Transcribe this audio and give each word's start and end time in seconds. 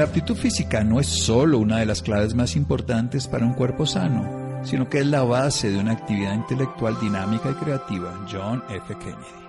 La 0.00 0.06
aptitud 0.06 0.34
física 0.34 0.82
no 0.82 0.98
es 0.98 1.08
solo 1.08 1.58
una 1.58 1.76
de 1.76 1.84
las 1.84 2.00
claves 2.00 2.34
más 2.34 2.56
importantes 2.56 3.28
para 3.28 3.44
un 3.44 3.52
cuerpo 3.52 3.84
sano, 3.84 4.64
sino 4.64 4.88
que 4.88 5.00
es 5.00 5.06
la 5.06 5.24
base 5.24 5.70
de 5.70 5.76
una 5.76 5.92
actividad 5.92 6.32
intelectual 6.32 6.98
dinámica 6.98 7.50
y 7.50 7.62
creativa. 7.62 8.26
John 8.32 8.64
F. 8.70 8.94
Kennedy. 8.98 9.44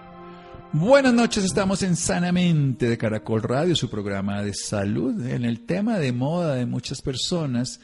Buenas 0.73 1.13
noches, 1.13 1.45
estamos 1.45 1.84
en 1.84 1.95
Sanamente 1.95 2.89
de 2.89 2.98
Caracol 2.98 3.44
Radio, 3.44 3.77
su 3.77 3.89
programa 3.89 4.44
de 4.44 4.53
salud, 4.53 5.25
en 5.25 5.45
el 5.45 5.61
tema 5.61 5.99
de 5.99 6.11
moda 6.11 6.55
de 6.55 6.66
muchas 6.66 7.02
personas 7.02 7.80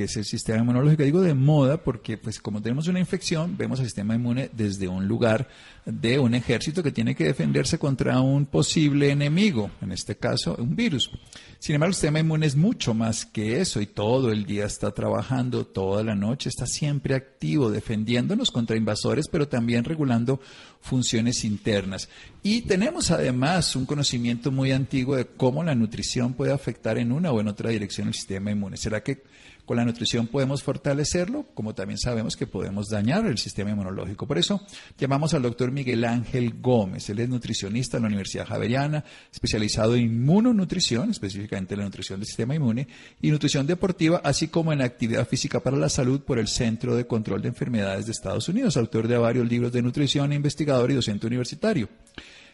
que 0.00 0.04
es 0.04 0.16
el 0.16 0.24
sistema 0.24 0.60
inmunológico. 0.60 1.02
Digo 1.02 1.20
de 1.20 1.34
moda 1.34 1.76
porque, 1.76 2.16
pues, 2.16 2.40
como 2.40 2.62
tenemos 2.62 2.88
una 2.88 2.98
infección, 3.00 3.58
vemos 3.58 3.80
al 3.80 3.84
sistema 3.84 4.14
inmune 4.14 4.48
desde 4.54 4.88
un 4.88 5.06
lugar 5.06 5.46
de 5.84 6.18
un 6.18 6.34
ejército 6.34 6.82
que 6.82 6.90
tiene 6.90 7.14
que 7.14 7.24
defenderse 7.24 7.78
contra 7.78 8.18
un 8.22 8.46
posible 8.46 9.10
enemigo, 9.10 9.70
en 9.82 9.92
este 9.92 10.16
caso, 10.16 10.56
un 10.58 10.74
virus. 10.74 11.10
Sin 11.58 11.74
embargo, 11.74 11.90
el 11.90 11.94
sistema 11.96 12.18
inmune 12.18 12.46
es 12.46 12.56
mucho 12.56 12.94
más 12.94 13.26
que 13.26 13.60
eso 13.60 13.82
y 13.82 13.86
todo 13.88 14.32
el 14.32 14.46
día 14.46 14.64
está 14.64 14.90
trabajando, 14.92 15.66
toda 15.66 16.02
la 16.02 16.14
noche, 16.14 16.48
está 16.48 16.64
siempre 16.64 17.14
activo, 17.14 17.70
defendiéndonos 17.70 18.50
contra 18.50 18.78
invasores, 18.78 19.26
pero 19.30 19.48
también 19.48 19.84
regulando 19.84 20.40
funciones 20.80 21.44
internas. 21.44 22.08
Y 22.42 22.62
tenemos 22.62 23.10
además 23.10 23.76
un 23.76 23.84
conocimiento 23.84 24.50
muy 24.50 24.72
antiguo 24.72 25.14
de 25.14 25.26
cómo 25.26 25.62
la 25.62 25.74
nutrición 25.74 26.32
puede 26.32 26.54
afectar 26.54 26.96
en 26.96 27.12
una 27.12 27.32
o 27.32 27.40
en 27.42 27.48
otra 27.48 27.68
dirección 27.68 28.08
el 28.08 28.14
sistema 28.14 28.50
inmune. 28.50 28.78
¿Será 28.78 29.02
que 29.02 29.22
con 29.70 29.76
la 29.76 29.84
nutrición 29.84 30.26
podemos 30.26 30.64
fortalecerlo, 30.64 31.46
como 31.54 31.76
también 31.76 31.96
sabemos 31.96 32.36
que 32.36 32.48
podemos 32.48 32.88
dañar 32.88 33.24
el 33.26 33.38
sistema 33.38 33.70
inmunológico. 33.70 34.26
Por 34.26 34.36
eso 34.36 34.66
llamamos 34.98 35.32
al 35.32 35.42
doctor 35.42 35.70
Miguel 35.70 36.04
Ángel 36.04 36.54
Gómez. 36.60 37.08
Él 37.08 37.20
es 37.20 37.28
nutricionista 37.28 37.96
en 37.96 38.02
la 38.02 38.08
Universidad 38.08 38.48
Javeriana, 38.48 39.04
especializado 39.32 39.94
en 39.94 40.06
inmunonutrición, 40.06 41.10
específicamente 41.10 41.74
en 41.74 41.78
la 41.78 41.84
nutrición 41.84 42.18
del 42.18 42.26
sistema 42.26 42.56
inmune, 42.56 42.88
y 43.22 43.30
nutrición 43.30 43.64
deportiva, 43.64 44.20
así 44.24 44.48
como 44.48 44.72
en 44.72 44.82
actividad 44.82 45.28
física 45.28 45.60
para 45.60 45.76
la 45.76 45.88
salud 45.88 46.22
por 46.22 46.40
el 46.40 46.48
Centro 46.48 46.96
de 46.96 47.06
Control 47.06 47.40
de 47.40 47.50
Enfermedades 47.50 48.06
de 48.06 48.10
Estados 48.10 48.48
Unidos, 48.48 48.76
autor 48.76 49.06
de 49.06 49.18
varios 49.18 49.48
libros 49.48 49.70
de 49.70 49.82
nutrición, 49.82 50.32
investigador 50.32 50.90
y 50.90 50.94
docente 50.94 51.28
universitario. 51.28 51.88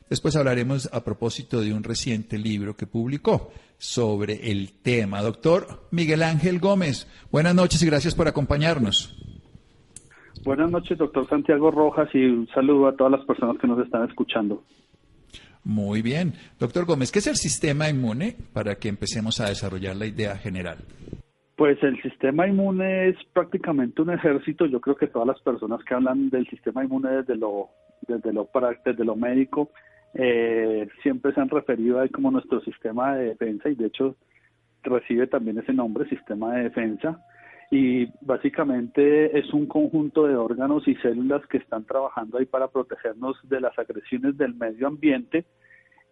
Después 0.08 0.36
hablaremos 0.36 0.88
a 0.92 1.02
propósito 1.02 1.60
de 1.60 1.72
un 1.72 1.82
reciente 1.82 2.38
libro 2.38 2.76
que 2.76 2.86
publicó 2.86 3.50
sobre 3.76 4.52
el 4.52 4.70
tema. 4.80 5.20
Doctor 5.20 5.88
Miguel 5.90 6.22
Ángel 6.22 6.60
Gómez, 6.60 7.08
buenas 7.32 7.56
noches 7.56 7.82
y 7.82 7.86
gracias 7.86 8.14
por 8.14 8.28
acompañarnos. 8.28 9.20
Buenas 10.44 10.70
noches, 10.70 10.96
doctor 10.96 11.28
Santiago 11.28 11.72
Rojas, 11.72 12.08
y 12.14 12.24
un 12.24 12.46
saludo 12.54 12.86
a 12.86 12.94
todas 12.94 13.10
las 13.10 13.24
personas 13.24 13.58
que 13.58 13.66
nos 13.66 13.84
están 13.84 14.08
escuchando. 14.08 14.62
Muy 15.64 16.02
bien. 16.02 16.34
Doctor 16.60 16.84
Gómez, 16.84 17.10
¿qué 17.10 17.18
es 17.18 17.26
el 17.26 17.34
sistema 17.34 17.88
inmune 17.88 18.36
para 18.52 18.76
que 18.76 18.88
empecemos 18.88 19.40
a 19.40 19.48
desarrollar 19.48 19.96
la 19.96 20.06
idea 20.06 20.36
general? 20.36 20.78
Pues 21.56 21.82
el 21.82 22.00
sistema 22.00 22.46
inmune 22.46 23.08
es 23.08 23.16
prácticamente 23.32 24.02
un 24.02 24.10
ejército. 24.10 24.66
Yo 24.66 24.80
creo 24.80 24.94
que 24.94 25.08
todas 25.08 25.26
las 25.26 25.40
personas 25.40 25.82
que 25.82 25.94
hablan 25.94 26.30
del 26.30 26.46
sistema 26.46 26.84
inmune 26.84 27.10
desde 27.10 27.34
lo, 27.34 27.70
desde 28.06 28.32
lo, 28.32 28.48
desde 28.84 29.04
lo 29.04 29.16
médico 29.16 29.70
eh, 30.18 30.88
siempre 31.02 31.34
se 31.34 31.40
han 31.40 31.50
referido 31.50 32.00
a 32.00 32.08
como 32.08 32.30
nuestro 32.30 32.60
sistema 32.62 33.14
de 33.16 33.26
defensa 33.26 33.68
y 33.68 33.74
de 33.74 33.86
hecho 33.86 34.16
recibe 34.82 35.26
también 35.26 35.58
ese 35.58 35.74
nombre, 35.74 36.08
sistema 36.08 36.54
de 36.54 36.64
defensa. 36.64 37.20
Y 37.70 38.06
básicamente 38.20 39.36
es 39.38 39.52
un 39.52 39.66
conjunto 39.66 40.26
de 40.26 40.36
órganos 40.36 40.86
y 40.86 40.94
células 40.96 41.44
que 41.48 41.58
están 41.58 41.84
trabajando 41.84 42.38
ahí 42.38 42.46
para 42.46 42.68
protegernos 42.68 43.36
de 43.42 43.60
las 43.60 43.76
agresiones 43.78 44.38
del 44.38 44.54
medio 44.54 44.86
ambiente, 44.86 45.44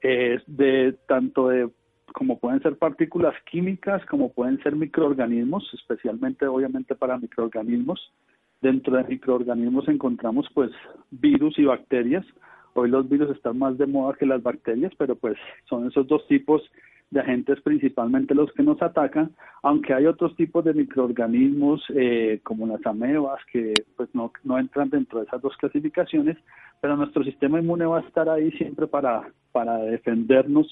eh, 0.03 0.41
de 0.47 0.97
tanto 1.07 1.49
de 1.49 1.71
como 2.13 2.39
pueden 2.39 2.61
ser 2.63 2.77
partículas 2.77 3.35
químicas, 3.51 4.05
como 4.07 4.33
pueden 4.33 4.63
ser 4.63 4.77
microorganismos, 4.77 5.69
especialmente 5.75 6.47
obviamente 6.47 6.95
para 6.95 7.19
microorganismos. 7.19 8.13
Dentro 8.61 8.97
de 8.97 9.05
microorganismos 9.05 9.89
encontramos 9.89 10.47
pues 10.55 10.71
virus 11.11 11.59
y 11.59 11.65
bacterias, 11.65 12.25
Hoy 12.75 12.91
los 12.91 13.09
virus 13.09 13.31
están 13.31 13.59
más 13.59 13.79
de 13.79 13.87
moda 13.87 14.17
que 14.19 14.27
las 14.27 14.43
bacterias, 14.43 14.93
pero 14.99 15.15
pues 15.17 15.37
son 15.69 15.87
esos 15.87 16.07
dos 16.07 16.27
tipos 16.27 16.63
de 17.11 17.21
agentes 17.21 17.61
principalmente 17.61 18.35
los 18.35 18.53
que 18.53 18.65
nos 18.65 18.83
atacan, 18.83 19.31
aunque 19.63 19.95
hay 19.95 20.07
otros 20.07 20.35
tipos 20.37 20.65
de 20.65 20.75
microorganismos 20.75 21.83
eh, 21.95 22.41
como 22.43 22.67
las 22.67 22.85
amebas 22.85 23.41
que 23.53 23.73
pues 23.97 24.09
no, 24.15 24.33
no 24.43 24.59
entran 24.59 24.91
dentro 24.91 25.21
de 25.21 25.27
esas 25.27 25.41
dos 25.41 25.57
clasificaciones, 25.57 26.37
pero 26.81 26.97
nuestro 26.97 27.23
sistema 27.23 27.61
inmune 27.61 27.87
va 27.87 27.99
a 27.99 28.03
estar 28.03 28.29
ahí 28.29 28.51
siempre 28.53 28.89
para, 28.89 29.23
para 29.53 29.79
defendernos 29.79 30.67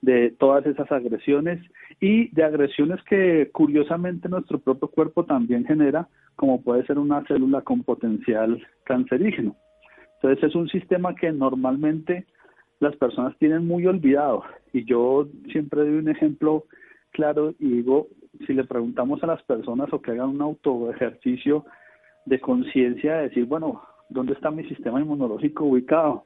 de 0.00 0.30
todas 0.38 0.64
esas 0.66 0.90
agresiones 0.92 1.60
y 2.00 2.28
de 2.32 2.44
agresiones 2.44 3.02
que 3.02 3.50
curiosamente 3.52 4.28
nuestro 4.28 4.58
propio 4.60 4.88
cuerpo 4.88 5.24
también 5.24 5.64
genera, 5.64 6.08
como 6.36 6.62
puede 6.62 6.86
ser 6.86 6.98
una 6.98 7.24
célula 7.26 7.62
con 7.62 7.82
potencial 7.82 8.64
cancerígeno. 8.84 9.56
Entonces 10.20 10.48
es 10.48 10.54
un 10.54 10.68
sistema 10.68 11.14
que 11.14 11.30
normalmente 11.30 12.26
las 12.80 12.96
personas 12.96 13.36
tienen 13.38 13.66
muy 13.66 13.86
olvidado 13.86 14.42
y 14.72 14.84
yo 14.84 15.28
siempre 15.52 15.82
doy 15.82 15.98
un 15.98 16.08
ejemplo 16.08 16.64
claro 17.12 17.54
y 17.58 17.68
digo, 17.68 18.08
si 18.46 18.52
le 18.52 18.64
preguntamos 18.64 19.22
a 19.22 19.26
las 19.26 19.42
personas 19.42 19.92
o 19.92 20.02
que 20.02 20.12
hagan 20.12 20.30
un 20.30 20.42
auto 20.42 20.90
ejercicio 20.90 21.64
de 22.26 22.40
conciencia 22.40 23.16
de 23.16 23.28
decir, 23.28 23.44
bueno, 23.46 23.82
¿dónde 24.08 24.34
está 24.34 24.50
mi 24.50 24.64
sistema 24.64 25.00
inmunológico 25.00 25.64
ubicado? 25.64 26.24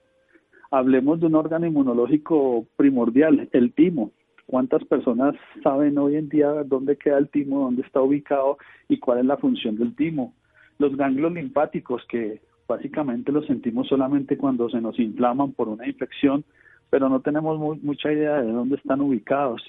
Hablemos 0.71 1.21
de 1.21 1.27
un 1.27 1.35
órgano 1.35 1.67
inmunológico 1.67 2.67
primordial, 2.77 3.49
el 3.53 3.73
timo. 3.75 4.13
¿Cuántas 4.47 4.85
personas 4.85 5.35
saben 5.63 5.99
hoy 5.99 6.17
en 6.17 6.29
día 6.29 6.49
dónde 6.65 6.97
queda 6.97 7.19
el 7.19 7.29
timo, 7.29 7.61
dónde 7.61 7.83
está 7.83 8.01
ubicado 8.01 8.59
y 8.89 8.99
cuál 8.99 9.19
es 9.19 9.27
la 9.27 9.37
función 9.37 9.77
del 9.77 9.95
timo? 9.95 10.35
Los 10.79 10.97
ganglios 10.97 11.33
linfáticos 11.33 12.05
que 12.09 12.41
básicamente 12.73 13.33
lo 13.33 13.43
sentimos 13.43 13.89
solamente 13.89 14.37
cuando 14.37 14.69
se 14.69 14.81
nos 14.81 14.99
inflaman 14.99 15.53
por 15.53 15.69
una 15.69 15.87
infección, 15.87 16.45
pero 16.91 17.09
no 17.09 17.21
tenemos 17.21 17.59
mucha 17.83 18.13
idea 18.13 18.41
de 18.43 18.51
dónde 18.51 18.77
están 18.77 19.01
ubicados. 19.01 19.63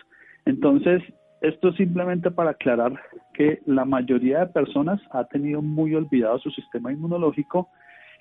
Entonces, 0.46 1.02
esto 1.42 1.70
es 1.70 1.76
simplemente 1.76 2.32
para 2.32 2.52
aclarar 2.52 2.94
que 3.34 3.60
la 3.66 3.86
mayoría 3.86 4.40
de 4.40 4.48
personas 4.48 5.02
ha 5.12 5.26
tenido 5.26 5.62
muy 5.62 5.94
olvidado 5.94 6.40
su 6.40 6.50
sistema 6.52 6.92
inmunológico 6.92 7.70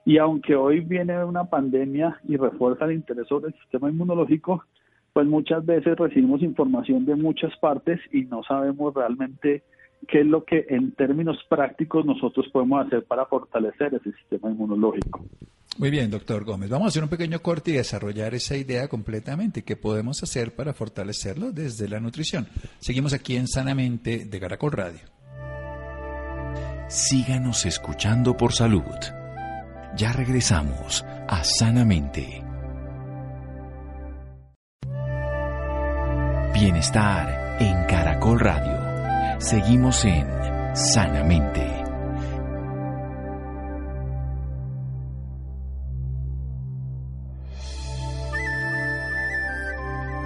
y 0.05 0.19
aunque 0.19 0.57
hoy 0.57 0.81
viene 0.81 1.25
una 1.25 1.45
pandemia 1.45 2.19
y 2.29 2.37
refuerza 2.37 2.87
el 2.87 2.93
interés 2.93 3.29
sobre 3.29 3.49
el 3.49 3.55
sistema 3.61 3.89
inmunológico, 3.89 4.65
pues 5.13 5.27
muchas 5.27 5.65
veces 5.65 5.97
recibimos 5.97 6.43
información 6.43 7.05
de 7.05 7.15
muchas 7.15 7.57
partes 7.59 8.01
y 8.11 8.23
no 8.25 8.43
sabemos 8.43 8.93
realmente 8.95 9.63
qué 10.09 10.21
es 10.21 10.27
lo 10.27 10.45
que 10.45 10.67
en 10.69 10.93
términos 10.93 11.39
prácticos 11.49 12.05
nosotros 12.05 12.47
podemos 12.53 12.87
hacer 12.87 13.05
para 13.05 13.27
fortalecer 13.27 13.95
ese 13.95 14.13
sistema 14.13 14.51
inmunológico. 14.51 15.25
Muy 15.79 15.91
bien, 15.91 16.11
doctor 16.11 16.45
Gómez. 16.45 16.69
Vamos 16.69 16.87
a 16.87 16.89
hacer 16.89 17.03
un 17.03 17.09
pequeño 17.09 17.41
corte 17.41 17.71
y 17.71 17.75
desarrollar 17.75 18.35
esa 18.35 18.57
idea 18.57 18.89
completamente. 18.89 19.63
¿Qué 19.63 19.77
podemos 19.77 20.23
hacer 20.23 20.55
para 20.55 20.75
fortalecerlo 20.75 21.51
desde 21.51 21.89
la 21.89 21.99
nutrición? 21.99 22.47
Seguimos 22.79 23.15
aquí 23.15 23.37
en 23.37 23.49
Sanamente 23.49 24.27
de 24.27 24.41
Caracol 24.41 24.73
Radio. 24.73 25.01
Síganos 26.89 27.65
escuchando 27.65 28.37
por 28.37 28.53
salud. 28.53 28.83
Ya 29.97 30.13
regresamos 30.13 31.05
a 31.27 31.43
Sanamente. 31.43 32.43
Bienestar 36.53 37.57
en 37.61 37.87
Caracol 37.87 38.39
Radio. 38.41 38.82
Seguimos 39.43 40.05
en 40.05 40.25
Sanamente. 40.77 41.82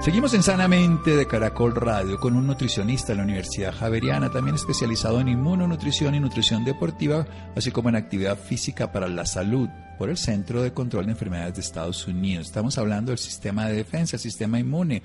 Seguimos 0.06 0.34
en 0.34 0.44
Sanamente 0.44 1.16
de 1.16 1.26
Caracol 1.26 1.74
Radio 1.74 2.20
con 2.20 2.36
un 2.36 2.46
nutricionista 2.46 3.08
de 3.08 3.16
la 3.16 3.24
Universidad 3.24 3.74
Javeriana, 3.74 4.30
también 4.30 4.54
especializado 4.54 5.20
en 5.20 5.26
inmunonutrición 5.26 6.14
y 6.14 6.20
nutrición 6.20 6.64
deportiva, 6.64 7.26
así 7.56 7.72
como 7.72 7.88
en 7.88 7.96
actividad 7.96 8.38
física 8.38 8.92
para 8.92 9.08
la 9.08 9.26
salud 9.26 9.68
por 9.98 10.08
el 10.08 10.16
Centro 10.16 10.62
de 10.62 10.72
Control 10.72 11.06
de 11.06 11.12
Enfermedades 11.12 11.54
de 11.54 11.60
Estados 11.62 12.06
Unidos. 12.06 12.46
Estamos 12.46 12.78
hablando 12.78 13.10
del 13.10 13.18
sistema 13.18 13.66
de 13.66 13.74
defensa, 13.74 14.14
el 14.14 14.20
sistema 14.20 14.60
inmune, 14.60 15.02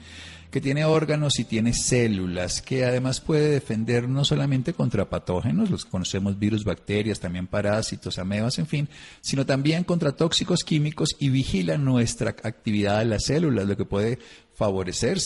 que 0.51 0.61
tiene 0.61 0.85
órganos 0.85 1.39
y 1.39 1.45
tiene 1.45 1.73
células, 1.73 2.61
que 2.61 2.85
además 2.85 3.21
puede 3.21 3.49
defender 3.49 4.07
no 4.07 4.23
solamente 4.23 4.73
contra 4.73 5.09
patógenos, 5.09 5.71
los 5.71 5.85
conocemos 5.85 6.37
virus, 6.37 6.65
bacterias, 6.65 7.19
también 7.19 7.47
parásitos, 7.47 8.19
amebas, 8.19 8.59
en 8.59 8.67
fin, 8.67 8.89
sino 9.21 9.45
también 9.45 9.83
contra 9.83 10.11
tóxicos 10.11 10.63
químicos 10.63 11.15
y 11.19 11.29
vigila 11.29 11.77
nuestra 11.77 12.31
actividad 12.43 12.99
de 12.99 13.05
las 13.05 13.23
células, 13.23 13.65
lo 13.65 13.77
que 13.77 13.85
puede 13.85 14.19
favorecer 14.61 15.17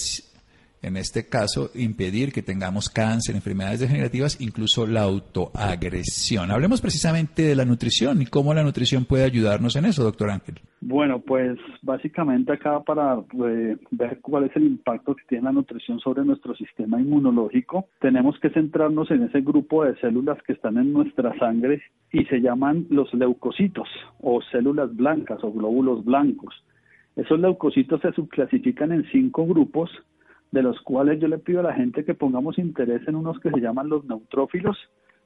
en 0.85 0.97
este 0.97 1.27
caso, 1.27 1.71
impedir 1.73 2.31
que 2.31 2.43
tengamos 2.43 2.89
cáncer, 2.89 3.35
enfermedades 3.35 3.79
degenerativas, 3.79 4.39
incluso 4.39 4.85
la 4.85 5.01
autoagresión. 5.01 6.51
Hablemos 6.51 6.79
precisamente 6.79 7.41
de 7.41 7.55
la 7.55 7.65
nutrición 7.65 8.21
y 8.21 8.27
cómo 8.27 8.53
la 8.53 8.61
nutrición 8.61 9.05
puede 9.05 9.23
ayudarnos 9.23 9.75
en 9.77 9.85
eso, 9.85 10.03
doctor 10.03 10.29
Ángel. 10.29 10.59
Bueno, 10.81 11.21
pues 11.21 11.57
básicamente 11.81 12.53
acá 12.53 12.81
para 12.81 13.15
eh, 13.15 13.77
ver 13.89 14.19
cuál 14.21 14.43
es 14.43 14.55
el 14.55 14.65
impacto 14.65 15.15
que 15.15 15.23
tiene 15.27 15.45
la 15.45 15.53
nutrición 15.53 15.99
sobre 15.99 16.23
nuestro 16.23 16.55
sistema 16.55 17.01
inmunológico, 17.01 17.87
tenemos 17.99 18.37
que 18.39 18.51
centrarnos 18.51 19.09
en 19.09 19.23
ese 19.23 19.41
grupo 19.41 19.85
de 19.85 19.97
células 19.99 20.37
que 20.45 20.53
están 20.53 20.77
en 20.77 20.93
nuestra 20.93 21.35
sangre 21.39 21.81
y 22.11 22.25
se 22.25 22.41
llaman 22.41 22.85
los 22.91 23.11
leucocitos 23.11 23.87
o 24.21 24.39
células 24.51 24.95
blancas 24.95 25.39
o 25.43 25.51
glóbulos 25.51 26.05
blancos. 26.05 26.53
Esos 27.15 27.39
leucocitos 27.39 28.01
se 28.01 28.11
subclasifican 28.11 28.91
en 28.91 29.05
cinco 29.11 29.45
grupos 29.45 29.89
de 30.51 30.61
los 30.61 30.79
cuales 30.81 31.19
yo 31.19 31.27
le 31.27 31.37
pido 31.37 31.61
a 31.61 31.63
la 31.63 31.73
gente 31.73 32.05
que 32.05 32.13
pongamos 32.13 32.57
interés 32.57 33.07
en 33.07 33.15
unos 33.15 33.39
que 33.39 33.51
se 33.51 33.59
llaman 33.59 33.89
los 33.89 34.05
neutrófilos 34.05 34.77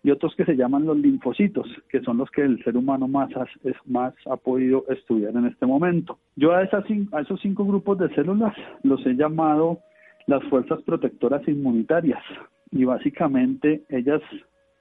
y 0.04 0.12
otros 0.12 0.34
que 0.36 0.46
se 0.46 0.56
llaman 0.56 0.86
los 0.86 0.98
linfocitos, 0.98 1.68
que 1.90 2.02
son 2.02 2.18
los 2.18 2.32
que 2.32 2.42
el 2.42 2.64
ser 2.64 2.78
humano 2.78 3.08
más, 3.08 3.30
es, 3.64 3.76
más 3.86 4.14
ha 4.28 4.38
podido 4.38 4.86
estudiar 4.88 5.36
en 5.36 5.46
este 5.46 5.66
momento. 5.66 6.18
Yo 6.36 6.54
a, 6.54 6.64
esas, 6.64 6.86
a 7.12 7.22
esos 7.22 7.40
cinco 7.42 7.66
grupos 7.66 7.98
de 7.98 8.14
células 8.16 8.56
los 8.84 9.06
he 9.06 9.14
llamado 9.16 9.80
las 10.26 10.44
fuerzas 10.46 10.82
protectoras 10.84 11.46
inmunitarias 11.48 12.24
y 12.72 12.86
básicamente 12.86 13.84
ellas 13.90 14.22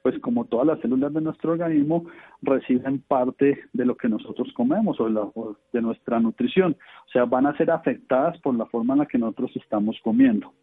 pues 0.08 0.22
como 0.22 0.46
todas 0.46 0.66
las 0.66 0.80
células 0.80 1.12
de 1.12 1.20
nuestro 1.20 1.52
organismo, 1.52 2.06
reciben 2.40 3.00
parte 3.06 3.64
de 3.74 3.84
lo 3.84 3.94
que 3.94 4.08
nosotros 4.08 4.50
comemos 4.54 4.98
o, 5.00 5.54
de 5.70 5.82
nuestra 5.82 6.18
nutrición. 6.18 6.78
O 7.06 7.10
sea, 7.10 7.26
van 7.26 7.44
a 7.44 7.54
ser 7.58 7.70
afectadas 7.70 8.40
por 8.40 8.54
la 8.54 8.64
forma 8.64 8.94
en 8.94 9.00
la 9.00 9.06
que 9.06 9.18
nosotros 9.18 9.50
estamos 9.56 9.98
comiendo. 10.02 10.54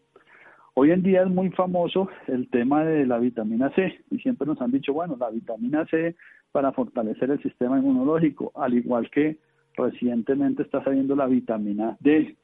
Hoy 0.74 0.89
en 0.89 1.03
día 1.03 1.21
es 1.21 1.30
muy 1.30 1.51
famoso 1.51 2.09
el 2.25 2.50
tema 2.50 2.86
de 2.86 3.06
la 3.06 3.19
vitamina 3.19 3.69
C 3.75 3.94
y 4.09 4.18
siempre 4.18 4.47
nos 4.47 4.59
han 4.62 4.71
dicho, 4.71 4.94
bueno, 4.94 5.15
la 5.19 5.30
vitamina 5.30 5.86
C 5.91 6.15
para 6.51 6.71
fortalecer 6.71 7.30
el 7.30 7.44
sistema 7.44 7.77
inmunológico, 7.77 8.51
al 8.56 8.74
igual 8.74 9.12
que 9.12 9.38
recientemente 9.77 10.63
está 10.63 10.83
saliendo 10.83 11.15
la 11.15 11.27
vitamina 11.27 11.98
D. 12.00 12.36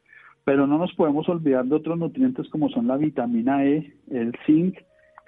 Pero 0.45 0.67
no 0.67 0.77
nos 0.77 0.93
podemos 0.93 1.27
olvidar 1.29 1.65
de 1.65 1.77
otros 1.77 1.97
nutrientes 1.97 2.47
como 2.49 2.69
son 2.69 2.85
la 2.85 2.97
vitamina 2.97 3.65
E, 3.65 3.91
el 4.11 4.33
zinc, 4.45 4.77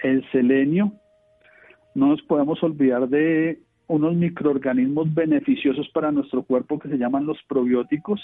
el 0.03 0.23
selenio 0.31 0.93
no 1.95 2.07
nos 2.07 2.21
podemos 2.23 2.61
olvidar 2.63 3.07
de 3.07 3.59
unos 3.87 4.15
microorganismos 4.15 5.13
beneficiosos 5.13 5.87
para 5.89 6.11
nuestro 6.11 6.43
cuerpo 6.43 6.79
que 6.79 6.89
se 6.89 6.97
llaman 6.97 7.25
los 7.25 7.37
probióticos 7.47 8.21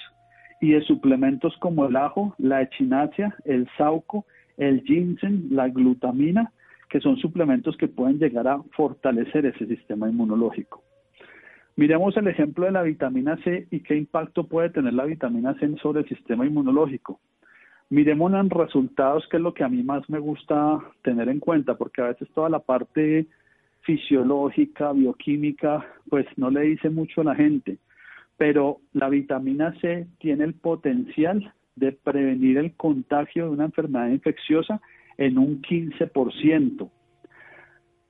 y 0.62 0.72
de 0.72 0.82
suplementos 0.82 1.56
como 1.60 1.86
el 1.86 1.96
ajo, 1.96 2.34
la 2.38 2.62
echinacea, 2.62 3.36
el 3.46 3.68
sauco, 3.78 4.26
el 4.58 4.82
ginseng, 4.82 5.48
la 5.52 5.70
glutamina, 5.70 6.52
que 6.90 7.00
son 7.00 7.18
suplementos 7.18 7.78
que 7.78 7.88
pueden 7.88 8.20
llegar 8.20 8.48
a 8.48 8.62
fortalecer 8.76 9.46
ese 9.46 9.68
sistema 9.68 10.10
inmunológico. 10.10 10.84
Miremos 11.76 12.18
el 12.18 12.28
ejemplo 12.28 12.66
de 12.66 12.72
la 12.72 12.84
vitamina 12.84 13.38
C 13.44 13.68
y 13.72 13.80
qué 13.82 13.96
impacto 13.96 14.48
puede 14.48 14.70
tener 14.70 14.94
la 14.94 15.06
vitamina 15.06 15.54
C 15.60 15.70
sobre 15.82 16.02
el 16.02 16.10
sistema 16.10 16.46
inmunológico. 16.46 17.22
Miremos 17.90 18.34
en 18.34 18.50
resultados, 18.50 19.26
que 19.30 19.38
es 19.38 19.44
lo 19.44 19.54
que 19.54 19.64
a 19.64 19.70
mí 19.70 19.82
más 19.82 20.08
me 20.10 20.20
gusta 20.20 20.80
tener 21.04 21.30
en 21.30 21.40
cuenta, 21.40 21.76
porque 21.76 22.02
a 22.02 22.08
veces 22.08 22.28
toda 22.36 22.50
la 22.50 22.60
parte 22.60 23.28
fisiológica, 23.82 24.92
bioquímica, 24.94 25.86
pues 26.10 26.26
no 26.38 26.50
le 26.50 26.62
dice 26.62 26.90
mucho 26.90 27.22
a 27.22 27.26
la 27.26 27.36
gente. 27.36 27.78
Pero 28.38 28.80
la 28.94 29.10
vitamina 29.10 29.74
C 29.82 30.08
tiene 30.20 30.46
el 30.46 30.54
potencial 30.54 31.54
de 31.76 31.92
prevenir 31.92 32.58
el 32.58 32.74
contagio 32.76 33.46
de 33.46 33.52
una 33.52 33.66
enfermedad 33.66 34.10
infecciosa 34.10 34.82
en 35.18 35.38
un 35.38 35.62
15%. 35.62 36.90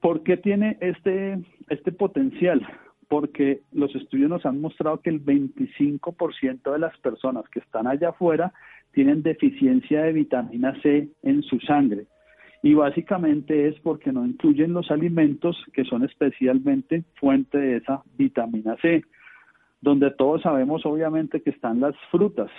¿Por 0.01 0.23
qué 0.23 0.37
tiene 0.37 0.77
este, 0.81 1.39
este 1.69 1.91
potencial? 1.91 2.65
Porque 3.07 3.61
los 3.71 3.93
estudios 3.95 4.29
nos 4.29 4.45
han 4.45 4.61
mostrado 4.61 5.01
que 5.01 5.09
el 5.09 5.23
25% 5.23 6.71
de 6.71 6.79
las 6.79 6.97
personas 6.99 7.47
que 7.49 7.59
están 7.59 7.87
allá 7.87 8.09
afuera 8.09 8.53
tienen 8.91 9.23
deficiencia 9.23 10.03
de 10.03 10.13
vitamina 10.13 10.79
C 10.81 11.09
en 11.23 11.41
su 11.43 11.59
sangre 11.59 12.05
y 12.61 12.73
básicamente 12.73 13.67
es 13.67 13.79
porque 13.79 14.11
no 14.11 14.25
incluyen 14.25 14.73
los 14.73 14.91
alimentos 14.91 15.57
que 15.73 15.85
son 15.85 16.03
especialmente 16.03 17.03
fuente 17.15 17.57
de 17.57 17.77
esa 17.77 18.03
vitamina 18.17 18.75
C, 18.81 19.03
donde 19.81 20.11
todos 20.11 20.41
sabemos 20.41 20.85
obviamente 20.85 21.41
que 21.41 21.51
están 21.51 21.79
las 21.79 21.95
frutas, 22.11 22.51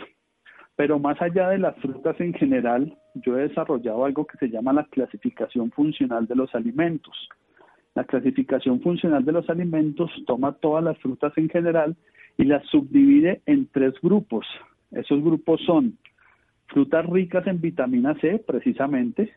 pero 0.81 0.99
más 0.99 1.21
allá 1.21 1.51
de 1.51 1.59
las 1.59 1.77
frutas 1.77 2.19
en 2.21 2.33
general, 2.33 2.97
yo 3.15 3.39
he 3.39 3.49
desarrollado 3.49 4.07
algo 4.07 4.27
que 4.27 4.39
se 4.39 4.49
llama 4.49 4.73
la 4.73 4.85
clasificación 4.85 5.71
funcional 5.71 6.27
de 6.27 6.37
los 6.37 6.55
alimentos. 6.55 7.29
La 7.95 8.05
clasificación 8.05 8.81
funcional 8.81 9.25
de 9.25 9.33
los 9.33 9.51
alimentos 9.51 10.11
toma 10.27 10.53
todas 10.53 10.83
las 10.83 10.97
frutas 10.99 11.37
en 11.37 11.51
general 11.51 11.97
y 12.39 12.45
las 12.45 12.65
subdivide 12.69 13.43
en 13.45 13.67
tres 13.67 13.93
grupos. 14.01 14.47
Esos 14.91 15.23
grupos 15.23 15.61
son 15.67 15.99
frutas 16.69 17.05
ricas 17.05 17.47
en 17.47 17.61
vitamina 17.61 18.15
C, 18.21 18.43
precisamente, 18.47 19.31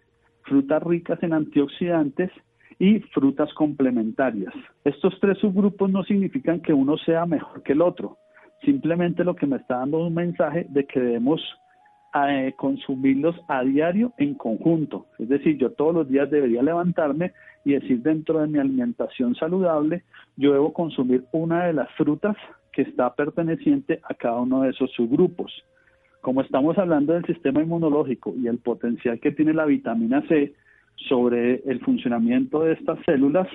frutas 0.43 0.81
ricas 0.83 1.21
en 1.23 1.33
antioxidantes 1.33 2.31
y 2.79 2.99
frutas 2.99 3.53
complementarias. 3.53 4.53
Estos 4.83 5.17
tres 5.19 5.37
subgrupos 5.39 5.89
no 5.89 6.03
significan 6.03 6.59
que 6.59 6.73
uno 6.73 6.97
sea 6.97 7.25
mejor 7.25 7.63
que 7.63 7.73
el 7.73 7.81
otro, 7.81 8.17
simplemente 8.63 9.23
lo 9.23 9.35
que 9.35 9.47
me 9.47 9.57
está 9.57 9.77
dando 9.77 9.99
un 9.99 10.13
mensaje 10.13 10.65
de 10.69 10.85
que 10.85 10.99
debemos 10.99 11.41
eh, 12.27 12.53
consumirlos 12.57 13.35
a 13.47 13.63
diario 13.63 14.13
en 14.17 14.35
conjunto. 14.35 15.07
Es 15.19 15.29
decir, 15.29 15.57
yo 15.57 15.71
todos 15.71 15.95
los 15.95 16.09
días 16.09 16.29
debería 16.29 16.61
levantarme 16.61 17.33
y 17.65 17.73
decir 17.73 18.01
dentro 18.01 18.39
de 18.39 18.47
mi 18.47 18.59
alimentación 18.59 19.35
saludable, 19.35 20.03
yo 20.35 20.53
debo 20.53 20.73
consumir 20.73 21.23
una 21.31 21.65
de 21.65 21.73
las 21.73 21.89
frutas 21.91 22.35
que 22.71 22.81
está 22.81 23.13
perteneciente 23.15 23.99
a 24.03 24.13
cada 24.13 24.41
uno 24.41 24.63
de 24.63 24.71
esos 24.71 24.91
subgrupos 24.91 25.63
como 26.23 26.41
estamos 26.41 26.77
hablando 26.77 27.11
del 27.11 27.25
sistema 27.25 27.61
inmunológico 27.61 28.33
y 28.37 28.47
el 28.47 28.57
potencial 28.57 29.19
que 29.19 29.33
tiene 29.33 29.53
la 29.53 29.65
vitamina 29.65 30.25
C 30.29 30.53
sobre 30.95 31.55
el 31.69 31.81
funcionamiento 31.81 32.61
de 32.61 32.73
estas 32.73 32.97
células, 33.05 33.45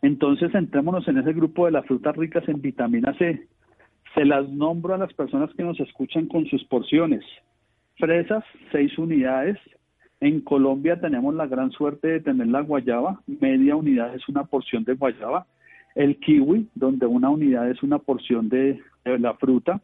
entonces 0.00 0.52
centrémonos 0.52 1.08
en 1.08 1.18
ese 1.18 1.32
grupo 1.32 1.66
de 1.66 1.72
las 1.72 1.84
frutas 1.86 2.16
ricas 2.16 2.48
en 2.48 2.62
vitamina 2.62 3.12
C. 3.18 3.48
Se 4.14 4.24
las 4.24 4.48
nombro 4.48 4.94
a 4.94 4.98
las 4.98 5.12
personas 5.12 5.50
que 5.56 5.64
nos 5.64 5.80
escuchan 5.80 6.26
con 6.26 6.46
sus 6.46 6.62
porciones. 6.66 7.24
Fresas, 7.98 8.44
seis 8.70 8.96
unidades. 8.96 9.58
En 10.20 10.42
Colombia 10.42 11.00
tenemos 11.00 11.34
la 11.34 11.48
gran 11.48 11.72
suerte 11.72 12.06
de 12.06 12.20
tener 12.20 12.46
la 12.46 12.60
guayaba, 12.60 13.22
media 13.26 13.74
unidad 13.74 14.14
es 14.14 14.28
una 14.28 14.44
porción 14.44 14.84
de 14.84 14.94
guayaba. 14.94 15.46
El 15.96 16.16
kiwi, 16.20 16.68
donde 16.76 17.06
una 17.06 17.28
unidad 17.28 17.68
es 17.68 17.82
una 17.82 17.98
porción 17.98 18.48
de 18.48 18.80
la 19.04 19.34
fruta 19.34 19.82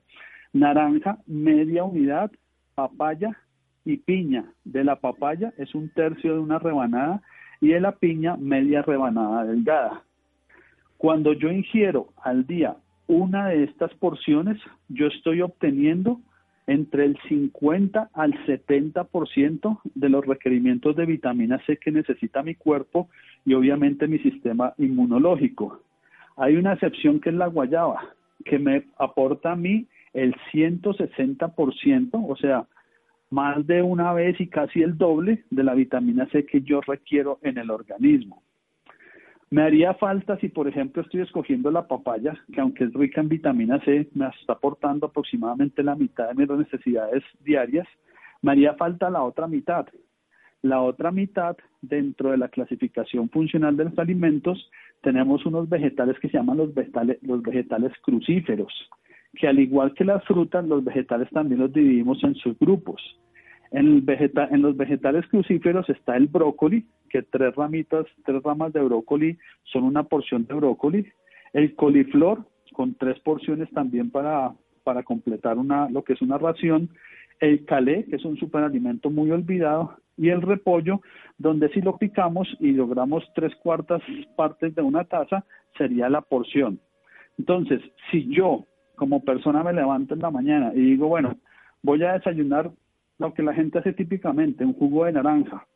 naranja, 0.59 1.19
media 1.27 1.85
unidad, 1.85 2.31
papaya 2.75 3.37
y 3.85 3.99
piña. 3.99 4.53
De 4.65 4.85
la 4.85 4.97
papaya 4.97 5.53
es 5.59 5.75
un 5.75 5.89
tercio 5.91 6.35
de 6.35 6.41
una 6.41 6.59
rebanada 6.59 7.23
y 7.61 7.69
de 7.69 7.81
la 7.81 7.93
piña 7.93 8.37
media 8.37 8.83
rebanada 8.83 9.45
delgada. 9.45 10.03
Cuando 10.99 11.33
yo 11.33 11.51
ingiero 11.51 12.09
al 12.23 12.47
día 12.47 12.77
una 13.07 13.49
de 13.49 13.65
estas 13.65 13.95
porciones, 13.95 14.59
yo 14.89 15.07
estoy 15.07 15.41
obteniendo 15.41 16.21
entre 16.67 17.05
el 17.05 17.17
50 17.29 18.11
al 18.13 18.33
70% 18.45 19.81
de 19.95 20.09
los 20.09 20.27
requerimientos 20.27 20.97
de 20.97 21.07
vitamina 21.07 21.61
C 21.65 21.77
que 21.77 21.93
necesita 21.93 22.43
mi 22.43 22.57
cuerpo 22.57 23.09
y 23.45 23.55
obviamente 23.55 24.09
mi 24.09 24.19
sistema 24.19 24.75
inmunológico. 24.79 25.81
Hay 26.37 26.57
una 26.57 26.73
excepción 26.73 27.21
que 27.21 27.31
es 27.31 27.37
la 27.37 27.47
guayaba, 27.47 28.03
que 28.45 28.59
me 28.59 28.85
aporta 28.99 29.53
a 29.53 29.57
mí 29.57 29.87
el 30.17 30.35
160%, 30.51 32.11
o 32.27 32.37
sea, 32.37 32.67
más 33.29 33.67
de 33.67 33.83
una 33.83 34.15
vez 34.15 34.41
y 34.41 34.47
casi 34.47 34.81
el 34.83 34.97
doble 34.97 35.45
de 35.51 35.63
la 35.63 35.75
vitamina 35.75 36.27
C 36.31 36.47
que 36.47 36.63
yo 36.63 36.81
requiero 36.81 37.39
en 37.43 37.59
el 37.59 37.71
organismo. 37.71 38.43
Me 39.51 39.63
haría 39.63 39.93
falta 39.95 40.39
si, 40.39 40.49
por 40.49 40.69
ejemplo, 40.69 41.03
estoy 41.03 41.21
escogiendo 41.21 41.71
la 41.71 41.87
papaya, 41.87 42.35
que 42.51 42.63
aunque 42.63 42.85
es 42.85 42.95
rica 42.95 43.21
en 43.21 43.29
vitamina 43.29 43.79
C, 43.85 44.09
me 44.15 44.27
está 44.29 44.55
aportando 44.55 45.07
aproximadamente 45.07 45.83
la 45.83 45.95
mitad 45.95 46.29
de 46.29 46.35
mis 46.35 46.49
necesidades 46.49 47.23
diarias. 47.45 47.87
Me 48.41 48.53
haría 48.53 48.73
falta 48.73 49.11
la 49.11 49.23
otra 49.23 49.47
mitad. 49.47 49.87
La 50.63 50.81
otra 50.81 51.13
mitad, 51.13 51.59
dentro 51.83 52.31
de 52.31 52.39
la 52.39 52.49
clasificación 52.49 53.29
funcional 53.29 53.77
de 53.77 53.85
los 53.85 53.99
alimentos, 53.99 54.71
tenemos 55.03 55.45
unos 55.45 55.69
vegetales 55.69 56.19
que 56.21 56.29
se 56.29 56.39
llaman 56.39 56.57
los 56.57 56.75
vegetales, 56.75 57.19
los 57.23 57.43
vegetales 57.43 57.93
crucíferos, 58.03 58.73
que 59.35 59.49
al 59.49 59.59
igual 59.59 59.95
que 59.95 60.05
las 60.05 60.25
frutas, 60.25 60.67
los 60.67 60.85
vegetales 60.85 61.29
también 61.31 61.61
los 61.61 61.73
dividimos 61.73 62.23
en 62.25 62.35
subgrupos. 62.35 63.03
En, 63.73 64.05
en 64.09 64.63
los 64.63 64.77
vegetales 64.77 65.27
crucíferos 65.27 65.89
está 65.91 66.17
el 66.17 66.29
brócoli, 66.29 66.87
que 67.11 67.23
tres 67.23 67.55
ramitas, 67.55 68.07
tres 68.25 68.43
ramas 68.43 68.73
de 68.73 68.81
brócoli 68.81 69.37
son 69.65 69.85
una 69.85 70.05
porción 70.05 70.47
de 70.47 70.55
brócoli. 70.55 71.07
El 71.53 71.75
coliflor, 71.75 72.45
con 72.73 72.95
tres 72.95 73.19
porciones 73.21 73.71
también 73.71 74.11
para, 74.11 74.53
para 74.85 75.03
completar 75.03 75.59
una, 75.59 75.89
lo 75.91 76.05
que 76.05 76.13
es 76.13 76.23
una 76.23 76.39
ración. 76.39 76.91
El 77.41 77.65
calé, 77.65 78.05
que 78.05 78.17
es 78.17 78.25
un 78.25 78.37
superalimento 78.37 79.11
muy 79.11 79.31
olvidado. 79.31 79.97
Y 80.17 80.31
el 80.31 80.41
repollo, 80.41 81.03
donde 81.37 81.69
si 81.71 81.83
lo 81.83 81.99
picamos 81.99 82.49
y 82.61 82.73
logramos 82.73 83.25
tres 83.35 83.55
cuartas 83.57 84.01
partes 84.37 84.75
de 84.75 84.83
una 84.83 85.05
taza, 85.05 85.45
sería 85.77 86.09
la 86.09 86.23
porción. 86.23 86.81
Entonces, 87.39 87.83
si 88.11 88.27
yo 88.35 88.65
como 88.97 89.25
persona 89.25 89.63
me 89.63 89.73
levanto 89.73 90.15
en 90.15 90.21
la 90.21 90.31
mañana 90.31 90.73
y 90.75 90.81
digo, 90.81 91.09
bueno, 91.09 91.37
voy 91.83 92.03
a 92.03 92.15
desayunar 92.15 92.71
lo 93.19 93.33
que 93.33 93.43
la 93.43 93.55
gente 93.55 93.79
hace 93.79 93.93
típicamente, 93.93 94.65
un 94.65 94.75
jugo 94.75 95.05
de 95.05 95.13
naranja. 95.13 95.67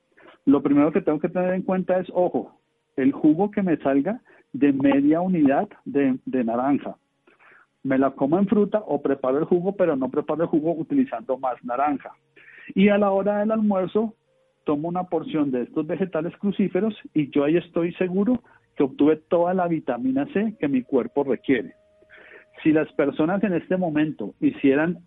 Lo 0.45 0.63
primero 0.63 0.93
que 0.93 1.01
tengo 1.01 1.21
que 1.21 1.29
tener 1.29 1.55
en 1.55 1.63
cuenta 1.63 1.99
es, 1.99 2.09
ojo, 2.13 2.61
el 2.97 3.13
jugo 3.13 3.51
que 3.51 3.63
me 3.63 3.77
salga 3.79 4.21
de 4.53 4.73
media 4.73 5.21
unidad 5.21 5.69
de, 5.85 6.19
naranja. 6.45 6.97
Me 7.83 7.99
la 7.99 8.11
como 8.11 8.39
en 8.39 8.47
fruta 8.47 8.83
o 8.87 9.01
preparo 9.01 9.39
el 9.39 9.45
jugo, 9.45 9.77
pero 9.77 9.97
no 9.97 10.11
preparo 10.11 10.43
el 10.43 10.49
jugo 10.49 10.73
utilizando 10.73 11.39
más 11.39 11.63
naranja. 11.65 12.11
Y 12.75 12.89
a 12.89 12.99
la 12.99 13.11
hora 13.11 13.39
del 13.39 13.53
almuerzo, 13.53 14.15
tomo 14.65 14.89
una 14.89 15.05
porción 15.05 15.51
de 15.51 15.63
estos 15.63 15.87
vegetales 15.87 16.37
crucíferos 16.37 16.95
y 17.15 17.31
yo 17.31 17.45
ahí 17.45 17.57
estoy 17.57 17.93
seguro 17.95 18.43
que 18.77 18.83
obtuve 18.85 19.17
toda 19.17 19.55
la 19.55 19.67
vitamina 19.67 20.27
C 20.33 20.57
que 20.59 20.69
mi 20.69 20.83
cuerpo 20.83 21.25
requiere. 21.25 21.75
Si 22.63 22.73
las 22.73 22.91
personas 22.93 23.43
en 23.45 23.55
este 23.55 23.77
momento 23.77 24.35
hicieran 24.41 24.99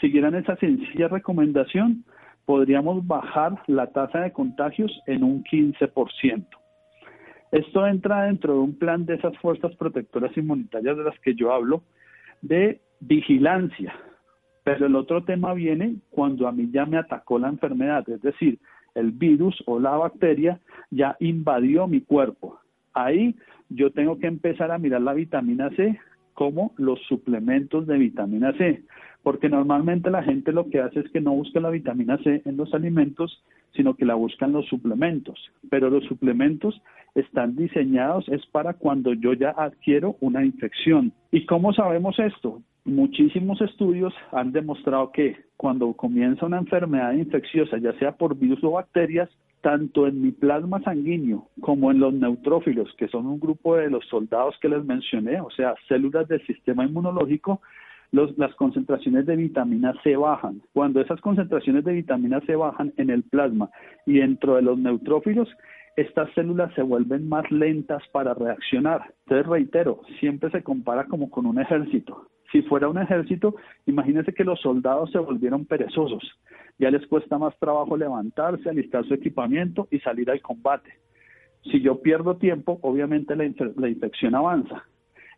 siguieran 0.00 0.34
esa 0.34 0.56
sencilla 0.56 1.08
recomendación, 1.08 2.04
podríamos 2.44 3.06
bajar 3.06 3.60
la 3.66 3.88
tasa 3.88 4.20
de 4.20 4.32
contagios 4.32 4.92
en 5.06 5.24
un 5.24 5.42
15%. 5.44 6.46
Esto 7.52 7.86
entra 7.86 8.24
dentro 8.24 8.54
de 8.54 8.58
un 8.60 8.78
plan 8.78 9.06
de 9.06 9.14
esas 9.14 9.36
fuerzas 9.38 9.74
protectoras 9.76 10.36
inmunitarias 10.36 10.96
de 10.96 11.04
las 11.04 11.18
que 11.20 11.34
yo 11.34 11.52
hablo, 11.52 11.82
de 12.42 12.80
vigilancia. 13.00 13.94
Pero 14.64 14.86
el 14.86 14.96
otro 14.96 15.24
tema 15.24 15.54
viene 15.54 15.96
cuando 16.10 16.48
a 16.48 16.52
mí 16.52 16.68
ya 16.72 16.86
me 16.86 16.98
atacó 16.98 17.38
la 17.38 17.48
enfermedad, 17.48 18.08
es 18.08 18.20
decir, 18.20 18.58
el 18.94 19.12
virus 19.12 19.62
o 19.66 19.78
la 19.78 19.90
bacteria 19.90 20.60
ya 20.90 21.16
invadió 21.20 21.86
mi 21.86 22.00
cuerpo. 22.00 22.58
Ahí 22.94 23.36
yo 23.68 23.90
tengo 23.92 24.18
que 24.18 24.26
empezar 24.26 24.70
a 24.70 24.78
mirar 24.78 25.02
la 25.02 25.12
vitamina 25.12 25.70
C 25.70 25.98
como 26.36 26.72
los 26.76 27.00
suplementos 27.08 27.88
de 27.88 27.98
vitamina 27.98 28.52
C 28.52 28.84
porque 29.26 29.48
normalmente 29.48 30.08
la 30.08 30.22
gente 30.22 30.52
lo 30.52 30.70
que 30.70 30.78
hace 30.78 31.00
es 31.00 31.10
que 31.10 31.20
no 31.20 31.32
busca 31.32 31.58
la 31.58 31.70
vitamina 31.70 32.16
C 32.18 32.42
en 32.44 32.56
los 32.56 32.72
alimentos, 32.74 33.42
sino 33.74 33.94
que 33.96 34.04
la 34.04 34.14
buscan 34.14 34.52
los 34.52 34.68
suplementos. 34.68 35.36
Pero 35.68 35.90
los 35.90 36.04
suplementos 36.04 36.80
están 37.16 37.56
diseñados 37.56 38.28
es 38.28 38.46
para 38.46 38.74
cuando 38.74 39.14
yo 39.14 39.32
ya 39.32 39.50
adquiero 39.50 40.14
una 40.20 40.44
infección. 40.44 41.10
¿Y 41.32 41.44
cómo 41.44 41.72
sabemos 41.72 42.16
esto? 42.20 42.62
Muchísimos 42.84 43.60
estudios 43.62 44.14
han 44.30 44.52
demostrado 44.52 45.10
que 45.10 45.34
cuando 45.56 45.92
comienza 45.94 46.46
una 46.46 46.58
enfermedad 46.58 47.12
infecciosa, 47.14 47.78
ya 47.78 47.98
sea 47.98 48.12
por 48.12 48.38
virus 48.38 48.62
o 48.62 48.70
bacterias, 48.70 49.28
tanto 49.66 50.06
en 50.06 50.22
mi 50.22 50.30
plasma 50.30 50.80
sanguíneo 50.82 51.48
como 51.60 51.90
en 51.90 51.98
los 51.98 52.14
neutrófilos, 52.14 52.88
que 52.96 53.08
son 53.08 53.26
un 53.26 53.40
grupo 53.40 53.74
de 53.74 53.90
los 53.90 54.06
soldados 54.06 54.54
que 54.60 54.68
les 54.68 54.84
mencioné, 54.84 55.40
o 55.40 55.50
sea, 55.50 55.74
células 55.88 56.28
del 56.28 56.40
sistema 56.46 56.84
inmunológico, 56.84 57.60
las 58.12 58.54
concentraciones 58.54 59.26
de 59.26 59.34
vitamina 59.34 59.92
C 60.04 60.14
bajan. 60.14 60.62
Cuando 60.72 61.00
esas 61.00 61.20
concentraciones 61.20 61.84
de 61.84 61.94
vitamina 61.94 62.40
C 62.42 62.54
bajan 62.54 62.92
en 62.96 63.10
el 63.10 63.24
plasma 63.24 63.68
y 64.06 64.20
dentro 64.20 64.54
de 64.54 64.62
los 64.62 64.78
neutrófilos, 64.78 65.48
estas 65.96 66.32
células 66.34 66.72
se 66.74 66.82
vuelven 66.82 67.28
más 67.28 67.50
lentas 67.50 68.04
para 68.12 68.34
reaccionar. 68.34 69.14
Entonces, 69.24 69.48
reitero, 69.48 70.02
siempre 70.20 70.48
se 70.52 70.62
compara 70.62 71.06
como 71.06 71.28
con 71.28 71.44
un 71.44 71.58
ejército. 71.58 72.28
Si 72.52 72.62
fuera 72.62 72.88
un 72.88 72.98
ejército, 72.98 73.56
imagínense 73.86 74.32
que 74.32 74.44
los 74.44 74.60
soldados 74.60 75.10
se 75.10 75.18
volvieron 75.18 75.64
perezosos. 75.64 76.22
Ya 76.78 76.90
les 76.90 77.06
cuesta 77.06 77.38
más 77.38 77.58
trabajo 77.58 77.96
levantarse, 77.96 78.68
alistar 78.68 79.04
su 79.06 79.14
equipamiento 79.14 79.88
y 79.90 79.98
salir 80.00 80.30
al 80.30 80.40
combate. 80.42 80.90
Si 81.64 81.80
yo 81.80 82.00
pierdo 82.00 82.36
tiempo, 82.36 82.78
obviamente 82.82 83.34
la, 83.34 83.50
la 83.76 83.88
infección 83.88 84.34
avanza. 84.34 84.84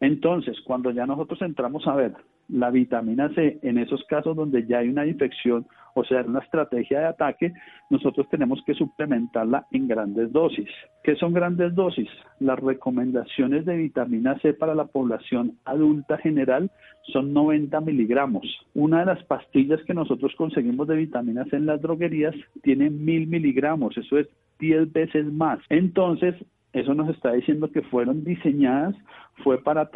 Entonces, 0.00 0.60
cuando 0.64 0.90
ya 0.90 1.06
nosotros 1.06 1.40
entramos 1.42 1.86
a 1.86 1.94
ver 1.94 2.14
la 2.48 2.70
vitamina 2.70 3.28
C 3.34 3.58
en 3.62 3.78
esos 3.78 4.02
casos 4.04 4.36
donde 4.36 4.66
ya 4.66 4.78
hay 4.78 4.88
una 4.88 5.06
infección, 5.06 5.66
o 5.94 6.04
sea, 6.04 6.22
una 6.22 6.38
estrategia 6.38 7.00
de 7.00 7.06
ataque, 7.06 7.52
nosotros 7.90 8.28
tenemos 8.30 8.62
que 8.64 8.74
suplementarla 8.74 9.66
en 9.72 9.88
grandes 9.88 10.32
dosis. 10.32 10.68
¿Qué 11.02 11.16
son 11.16 11.32
grandes 11.32 11.74
dosis? 11.74 12.08
Las 12.38 12.58
recomendaciones 12.58 13.66
de 13.66 13.76
vitamina 13.76 14.38
C 14.38 14.54
para 14.54 14.74
la 14.74 14.86
población 14.86 15.58
adulta 15.64 16.16
general 16.18 16.70
son 17.12 17.32
90 17.32 17.80
miligramos. 17.80 18.46
Una 18.74 19.00
de 19.00 19.06
las 19.06 19.24
pastillas 19.24 19.82
que 19.82 19.94
nosotros 19.94 20.32
conseguimos 20.36 20.86
de 20.88 20.96
vitamina 20.96 21.44
C 21.46 21.56
en 21.56 21.66
las 21.66 21.82
droguerías 21.82 22.34
tiene 22.62 22.90
1000 22.90 23.26
miligramos, 23.26 23.96
eso 23.98 24.18
es 24.18 24.28
10 24.60 24.92
veces 24.92 25.26
más. 25.32 25.58
Entonces, 25.68 26.34
eso 26.72 26.94
nos 26.94 27.08
está 27.08 27.32
diciendo 27.32 27.70
que 27.70 27.82
fueron 27.82 28.24
diseñadas 28.24 28.94
fue 29.42 29.62
para, 29.62 29.90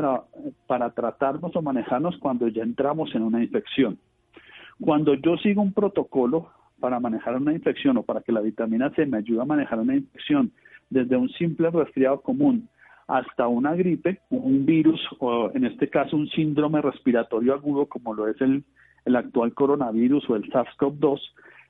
para 0.67 0.91
tratarnos 0.91 1.55
o 1.55 1.63
manejarnos 1.63 2.17
cuando 2.19 2.49
ya 2.49 2.63
entramos 2.63 3.15
en 3.15 3.23
una 3.23 3.43
infección. 3.43 3.99
Cuando 4.81 5.15
yo 5.15 5.37
sigo 5.37 5.63
un 5.63 5.73
protocolo 5.73 6.51
para 6.81 6.99
manejar 6.99 7.37
una 7.37 7.53
infección 7.53 7.97
o 7.99 8.03
para 8.03 8.23
que 8.23 8.33
la 8.33 8.41
vitamina 8.41 8.91
C 8.91 9.07
me 9.07 9.19
ayude 9.19 9.43
a 9.43 9.47
manejar 9.47 9.79
una 9.79 9.95
infección, 9.95 10.51
desde 10.91 11.17
un 11.17 11.29
simple 11.31 11.71
resfriado 11.71 12.21
común 12.21 12.69
hasta 13.07 13.47
una 13.49 13.75
gripe, 13.75 14.21
un 14.31 14.65
virus 14.65 15.01
o 15.19 15.51
en 15.55 15.65
este 15.65 15.89
caso 15.89 16.17
un 16.17 16.29
síndrome 16.29 16.81
respiratorio 16.81 17.55
agudo 17.55 17.87
como 17.87 18.15
lo 18.15 18.29
es 18.29 18.41
el, 18.41 18.65
el 19.05 19.17
actual 19.17 19.55
coronavirus 19.55 20.29
o 20.31 20.37
el 20.37 20.51
SARS-CoV-2, 20.51 21.21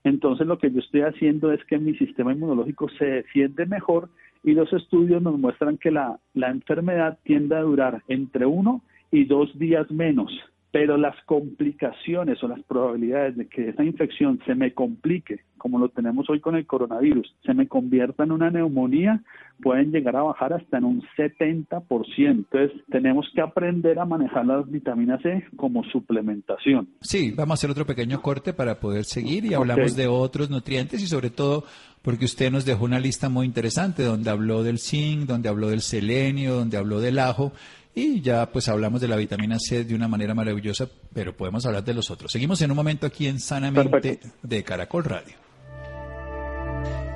entonces 0.04 0.46
lo 0.46 0.58
que 0.58 0.70
yo 0.70 0.80
estoy 0.80 1.02
haciendo 1.02 1.52
es 1.52 1.64
que 1.64 1.78
mi 1.78 1.94
sistema 1.96 2.32
inmunológico 2.32 2.88
se 2.90 3.04
defiende 3.04 3.66
mejor 3.66 4.08
y 4.42 4.52
los 4.52 4.72
estudios 4.72 5.22
nos 5.22 5.38
muestran 5.38 5.78
que 5.78 5.90
la, 5.90 6.18
la 6.34 6.50
enfermedad 6.50 7.18
tiende 7.22 7.56
a 7.56 7.60
durar 7.60 8.02
entre 8.08 8.46
uno 8.46 8.82
y 9.10 9.24
dos 9.24 9.56
días 9.58 9.90
menos 9.90 10.32
pero 10.72 10.96
las 10.96 11.14
complicaciones 11.26 12.42
o 12.42 12.48
las 12.48 12.62
probabilidades 12.62 13.36
de 13.36 13.46
que 13.46 13.68
esa 13.68 13.84
infección 13.84 14.40
se 14.46 14.54
me 14.54 14.72
complique, 14.72 15.40
como 15.58 15.78
lo 15.78 15.90
tenemos 15.90 16.28
hoy 16.30 16.40
con 16.40 16.56
el 16.56 16.66
coronavirus, 16.66 17.36
se 17.44 17.52
me 17.52 17.68
convierta 17.68 18.24
en 18.24 18.32
una 18.32 18.50
neumonía, 18.50 19.22
pueden 19.62 19.92
llegar 19.92 20.16
a 20.16 20.22
bajar 20.22 20.54
hasta 20.54 20.78
en 20.78 20.84
un 20.84 21.02
70%. 21.16 21.84
Entonces, 22.16 22.72
tenemos 22.90 23.30
que 23.34 23.42
aprender 23.42 23.98
a 23.98 24.06
manejar 24.06 24.46
las 24.46 24.68
vitaminas 24.68 25.20
C 25.20 25.44
como 25.56 25.84
suplementación. 25.84 26.88
Sí, 27.02 27.32
vamos 27.32 27.50
a 27.50 27.54
hacer 27.54 27.70
otro 27.70 27.84
pequeño 27.84 28.22
corte 28.22 28.54
para 28.54 28.80
poder 28.80 29.04
seguir 29.04 29.44
y 29.44 29.52
hablamos 29.52 29.94
de 29.94 30.06
otros 30.06 30.48
nutrientes 30.48 31.02
y 31.02 31.06
sobre 31.06 31.28
todo 31.28 31.64
porque 32.00 32.24
usted 32.24 32.50
nos 32.50 32.64
dejó 32.64 32.86
una 32.86 32.98
lista 32.98 33.28
muy 33.28 33.46
interesante 33.46 34.02
donde 34.02 34.30
habló 34.30 34.64
del 34.64 34.78
zinc, 34.78 35.26
donde 35.26 35.50
habló 35.50 35.68
del 35.68 35.82
selenio, 35.82 36.54
donde 36.54 36.78
habló 36.78 36.98
del 36.98 37.18
ajo 37.18 37.52
y 37.94 38.20
ya 38.20 38.50
pues 38.50 38.68
hablamos 38.68 39.00
de 39.00 39.08
la 39.08 39.16
vitamina 39.16 39.58
C 39.58 39.84
de 39.84 39.94
una 39.94 40.08
manera 40.08 40.34
maravillosa, 40.34 40.88
pero 41.12 41.36
podemos 41.36 41.66
hablar 41.66 41.84
de 41.84 41.94
los 41.94 42.10
otros. 42.10 42.32
Seguimos 42.32 42.60
en 42.62 42.70
un 42.70 42.76
momento 42.76 43.06
aquí 43.06 43.26
en 43.26 43.38
Sanamente 43.38 44.20
de 44.42 44.64
Caracol 44.64 45.04
Radio. 45.04 45.34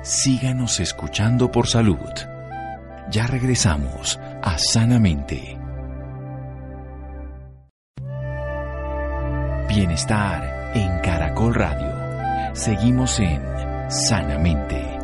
Síganos 0.03 0.79
escuchando 0.79 1.51
por 1.51 1.67
salud. 1.67 1.97
Ya 3.11 3.25
regresamos 3.27 4.19
a 4.41 4.57
Sanamente. 4.57 5.57
Bienestar 9.67 10.71
en 10.75 10.99
Caracol 10.99 11.53
Radio. 11.55 12.55
Seguimos 12.55 13.19
en 13.19 13.41
Sanamente. 13.89 14.96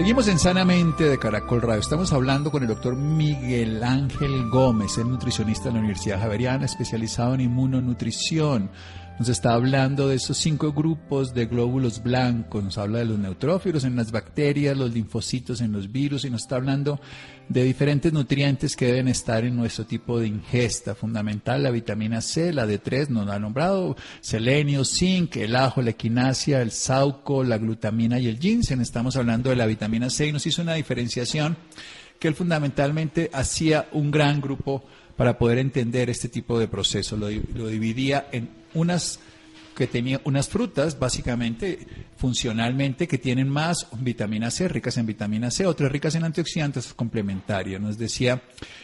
Seguimos 0.00 0.28
en 0.28 0.38
Sanamente 0.38 1.04
de 1.04 1.18
Caracol 1.18 1.60
Radio. 1.60 1.82
Estamos 1.82 2.10
hablando 2.14 2.50
con 2.50 2.62
el 2.62 2.70
doctor 2.70 2.96
Miguel 2.96 3.84
Ángel 3.84 4.48
Gómez, 4.48 4.96
el 4.96 5.10
nutricionista 5.10 5.64
de 5.64 5.74
la 5.74 5.80
Universidad 5.80 6.18
Javeriana, 6.18 6.64
especializado 6.64 7.34
en 7.34 7.42
inmunonutrición. 7.42 8.70
Nos 9.20 9.28
está 9.28 9.52
hablando 9.52 10.08
de 10.08 10.16
esos 10.16 10.38
cinco 10.38 10.72
grupos 10.72 11.34
de 11.34 11.44
glóbulos 11.44 12.02
blancos, 12.02 12.64
nos 12.64 12.78
habla 12.78 13.00
de 13.00 13.04
los 13.04 13.18
neutrófilos 13.18 13.84
en 13.84 13.94
las 13.94 14.12
bacterias, 14.12 14.74
los 14.74 14.94
linfocitos 14.94 15.60
en 15.60 15.72
los 15.72 15.92
virus 15.92 16.24
y 16.24 16.30
nos 16.30 16.40
está 16.40 16.56
hablando 16.56 16.98
de 17.46 17.62
diferentes 17.62 18.14
nutrientes 18.14 18.74
que 18.74 18.86
deben 18.86 19.08
estar 19.08 19.44
en 19.44 19.56
nuestro 19.56 19.84
tipo 19.84 20.18
de 20.18 20.26
ingesta. 20.26 20.94
Fundamental 20.94 21.62
la 21.62 21.70
vitamina 21.70 22.22
C, 22.22 22.50
la 22.54 22.66
D3 22.66 23.08
nos 23.08 23.28
ha 23.28 23.38
nombrado, 23.38 23.94
selenio, 24.22 24.86
zinc, 24.86 25.36
el 25.36 25.54
ajo, 25.54 25.82
la 25.82 25.90
equinacia, 25.90 26.62
el 26.62 26.70
sauco, 26.70 27.44
la 27.44 27.58
glutamina 27.58 28.18
y 28.18 28.26
el 28.26 28.38
ginseng. 28.38 28.80
Estamos 28.80 29.16
hablando 29.16 29.50
de 29.50 29.56
la 29.56 29.66
vitamina 29.66 30.08
C 30.08 30.28
y 30.28 30.32
nos 30.32 30.46
hizo 30.46 30.62
una 30.62 30.72
diferenciación 30.72 31.58
que 32.18 32.28
él 32.28 32.34
fundamentalmente 32.34 33.28
hacía 33.34 33.86
un 33.92 34.10
gran 34.10 34.40
grupo 34.40 34.82
para 35.20 35.36
poder 35.36 35.58
entender 35.58 36.08
este 36.08 36.30
tipo 36.30 36.58
de 36.58 36.66
proceso. 36.66 37.14
Lo, 37.14 37.28
lo 37.54 37.66
dividía 37.66 38.28
en 38.32 38.48
unas 38.72 39.20
que 39.76 39.86
tenía 39.86 40.18
unas 40.24 40.48
frutas, 40.48 40.98
básicamente, 40.98 41.78
funcionalmente, 42.16 43.06
que 43.06 43.18
tienen 43.18 43.46
más 43.46 43.86
vitamina 43.98 44.50
C, 44.50 44.66
ricas 44.66 44.96
en 44.96 45.04
vitamina 45.04 45.50
C, 45.50 45.66
otras 45.66 45.92
ricas 45.92 46.14
en 46.14 46.24
antioxidantes 46.24 46.94
complementarias. 46.94 47.82
Nos 47.82 47.98
decía 47.98 48.40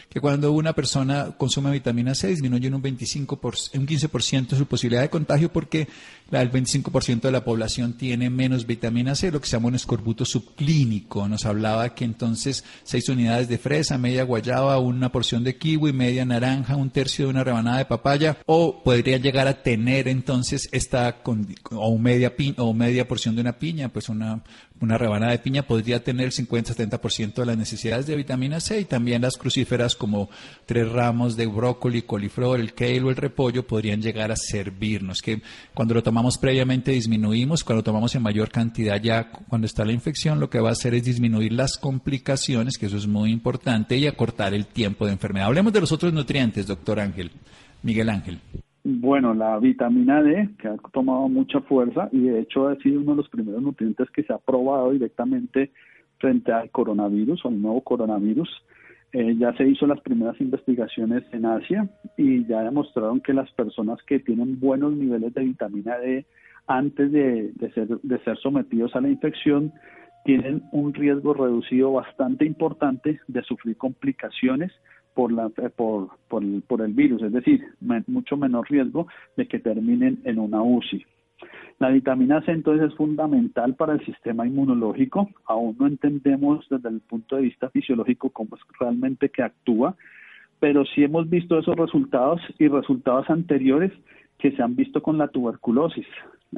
que 0.09 0.21
cuando 0.21 0.53
una 0.53 0.73
persona 0.73 1.35
consume 1.37 1.71
vitamina 1.71 2.15
C 2.15 2.29
disminuye 2.29 2.69
en 2.69 2.75
un 2.75 2.83
25 2.83 3.39
un 3.75 3.87
15% 3.87 4.57
su 4.57 4.67
posibilidad 4.67 5.03
de 5.03 5.11
contagio 5.11 5.53
porque 5.53 5.89
el 6.31 6.51
25% 6.51 7.21
de 7.21 7.31
la 7.31 7.45
población 7.45 7.93
tiene 7.93 8.31
menos 8.31 8.67
vitamina 8.67 9.15
C, 9.15 9.31
lo 9.31 9.41
que 9.41 9.47
se 9.47 9.57
llama 9.57 9.69
un 9.69 9.77
escorbuto 9.77 10.25
subclínico. 10.25 11.29
Nos 11.29 11.45
hablaba 11.45 11.95
que 11.95 12.05
entonces 12.05 12.65
seis 12.83 13.09
unidades 13.09 13.49
de 13.49 13.59
fresa, 13.59 13.99
media 13.99 14.25
guayaba, 14.25 14.79
una 14.79 15.13
porción 15.13 15.45
de 15.45 15.57
kiwi, 15.57 15.93
media 15.93 16.25
naranja, 16.25 16.77
un 16.77 16.91
tercio 16.91 17.27
de 17.27 17.31
una 17.31 17.45
rebanada 17.45 17.79
de 17.79 17.85
papaya, 17.85 18.39
o 18.47 18.83
podría 18.83 19.19
llegar 19.19 19.47
a 19.47 19.63
tener 19.63 20.09
entonces 20.09 20.69
esta 20.73 21.23
o 21.71 21.99
media 21.99 22.35
o 22.59 22.75
media 22.75 23.07
porción 23.07 23.35
de 23.35 23.43
una 23.43 23.59
piña, 23.59 23.89
pues 23.89 24.09
una 24.09 24.43
una 24.80 24.99
rebanada 24.99 25.33
de 25.33 25.38
piña 25.38 25.62
podría 25.62 26.04
tener 26.04 26.26
el 26.26 26.33
50-70% 26.33 27.35
de 27.35 27.47
las 27.47 27.56
necesidades 27.56 28.06
de 28.06 28.16
vitamina 28.16 28.61
C 28.61 28.80
y 28.80 28.85
también 28.85 29.23
las 29.23 29.37
crucíferas 29.37 29.97
como 29.97 30.28
tres 30.66 30.90
ramos 30.90 31.37
de 31.37 31.47
brócoli, 31.47 32.02
coliflor, 32.02 32.61
el 32.61 32.75
kale 32.75 33.02
o 33.02 33.11
el 33.11 33.16
repollo 33.16 33.66
podrían 33.66 34.02
llegar 34.02 34.30
a 34.30 34.37
servirnos. 34.37 35.23
Que 35.23 35.40
cuando 35.75 35.95
lo 35.95 36.02
tomamos 36.02 36.37
previamente 36.38 36.92
disminuimos, 36.92 37.64
cuando 37.64 37.80
lo 37.80 37.85
tomamos 37.85 38.14
en 38.14 38.23
mayor 38.23 38.50
cantidad 38.50 39.00
ya 39.00 39.30
cuando 39.30 39.66
está 39.66 39.85
la 39.85 39.92
infección 39.92 40.40
lo 40.40 40.50
que 40.50 40.61
va 40.61 40.71
a 40.71 40.73
hacer 40.73 40.95
es 40.95 41.04
disminuir 41.04 41.52
las 41.52 41.78
complicaciones, 41.78 42.76
que 42.76 42.87
eso 42.87 42.97
es 42.97 43.06
muy 43.06 43.30
importante, 43.30 43.97
y 43.97 44.06
acortar 44.06 44.52
el 44.54 44.66
tiempo 44.66 45.06
de 45.06 45.12
enfermedad. 45.12 45.47
Hablemos 45.47 45.73
de 45.73 45.80
los 45.80 45.92
otros 45.92 46.12
nutrientes, 46.12 46.66
doctor 46.66 47.00
Ángel, 47.00 47.30
Miguel 47.83 48.11
Ángel. 48.11 48.40
Bueno, 48.88 49.35
la 49.35 49.59
vitamina 49.59 50.23
D, 50.23 50.49
que 50.61 50.69
ha 50.69 50.76
tomado 50.93 51.28
mucha 51.28 51.61
fuerza 51.62 52.09
y 52.12 52.21
de 52.21 52.38
hecho 52.38 52.69
ha 52.69 52.76
sido 52.76 53.00
uno 53.00 53.12
de 53.12 53.16
los 53.16 53.28
primeros 53.28 53.61
nutrientes 53.61 54.09
que 54.12 54.23
se 54.23 54.33
ha 54.33 54.38
probado 54.38 54.93
directamente 54.93 55.73
frente 56.19 56.52
al 56.52 56.71
coronavirus 56.71 57.45
o 57.45 57.49
al 57.49 57.61
nuevo 57.61 57.81
coronavirus. 57.81 58.49
Eh, 59.12 59.35
ya 59.38 59.52
se 59.55 59.66
hizo 59.66 59.88
las 59.88 60.00
primeras 60.02 60.40
investigaciones 60.40 61.25
en 61.33 61.47
Asia 61.47 61.88
y 62.16 62.47
ya 62.47 62.62
demostraron 62.62 63.21
que 63.21 63.33
las 63.33 63.50
personas 63.55 64.00
que 64.05 64.21
tienen 64.21 64.61
buenos 64.61 64.93
niveles 64.93 65.35
de 65.35 65.43
vitamina 65.43 65.99
D 65.99 66.25
antes 66.69 67.11
de, 67.11 67.55
ser, 67.75 67.88
de 67.88 68.19
ser 68.21 68.38
sometidos 68.38 68.95
a 68.95 69.00
la 69.00 69.09
infección 69.09 69.73
tienen 70.25 70.62
un 70.71 70.95
riesgo 70.95 71.35
reducido 71.35 71.90
bastante 71.90 72.45
importante 72.45 73.19
de 73.26 73.43
sufrir 73.43 73.76
complicaciones 73.76 74.71
por, 75.16 75.32
la, 75.32 75.50
eh, 75.56 75.70
por, 75.75 76.11
por, 76.28 76.44
el, 76.44 76.62
por 76.68 76.82
el 76.82 76.92
virus, 76.92 77.23
es 77.23 77.32
decir, 77.32 77.64
mucho 78.06 78.37
menor 78.37 78.70
riesgo 78.70 79.08
de 79.38 79.49
que 79.49 79.58
terminen 79.58 80.20
en 80.25 80.38
una 80.38 80.62
UCI. 80.62 81.06
La 81.78 81.88
vitamina 81.88 82.42
C 82.42 82.52
entonces 82.52 82.88
es 82.90 82.94
fundamental 82.96 83.75
para 83.76 83.94
el 83.94 84.04
sistema 84.04 84.46
inmunológico. 84.46 85.30
Aún 85.46 85.75
no 85.78 85.87
entendemos 85.87 86.66
desde 86.70 86.90
el 86.90 87.00
punto 87.00 87.37
de 87.37 87.42
vista 87.42 87.70
fisiológico 87.70 88.28
cómo 88.28 88.56
es 88.56 88.62
realmente 88.78 89.30
que 89.30 89.42
actúa, 89.42 89.96
pero 90.61 90.85
sí 90.85 91.02
hemos 91.02 91.28
visto 91.30 91.58
esos 91.58 91.76
resultados 91.76 92.40
y 92.58 92.68
resultados 92.68 93.28
anteriores 93.30 93.92
que 94.38 94.52
se 94.52 94.62
han 94.62 94.76
visto 94.76 95.02
con 95.02 95.16
la 95.16 95.28
tuberculosis. 95.28 96.06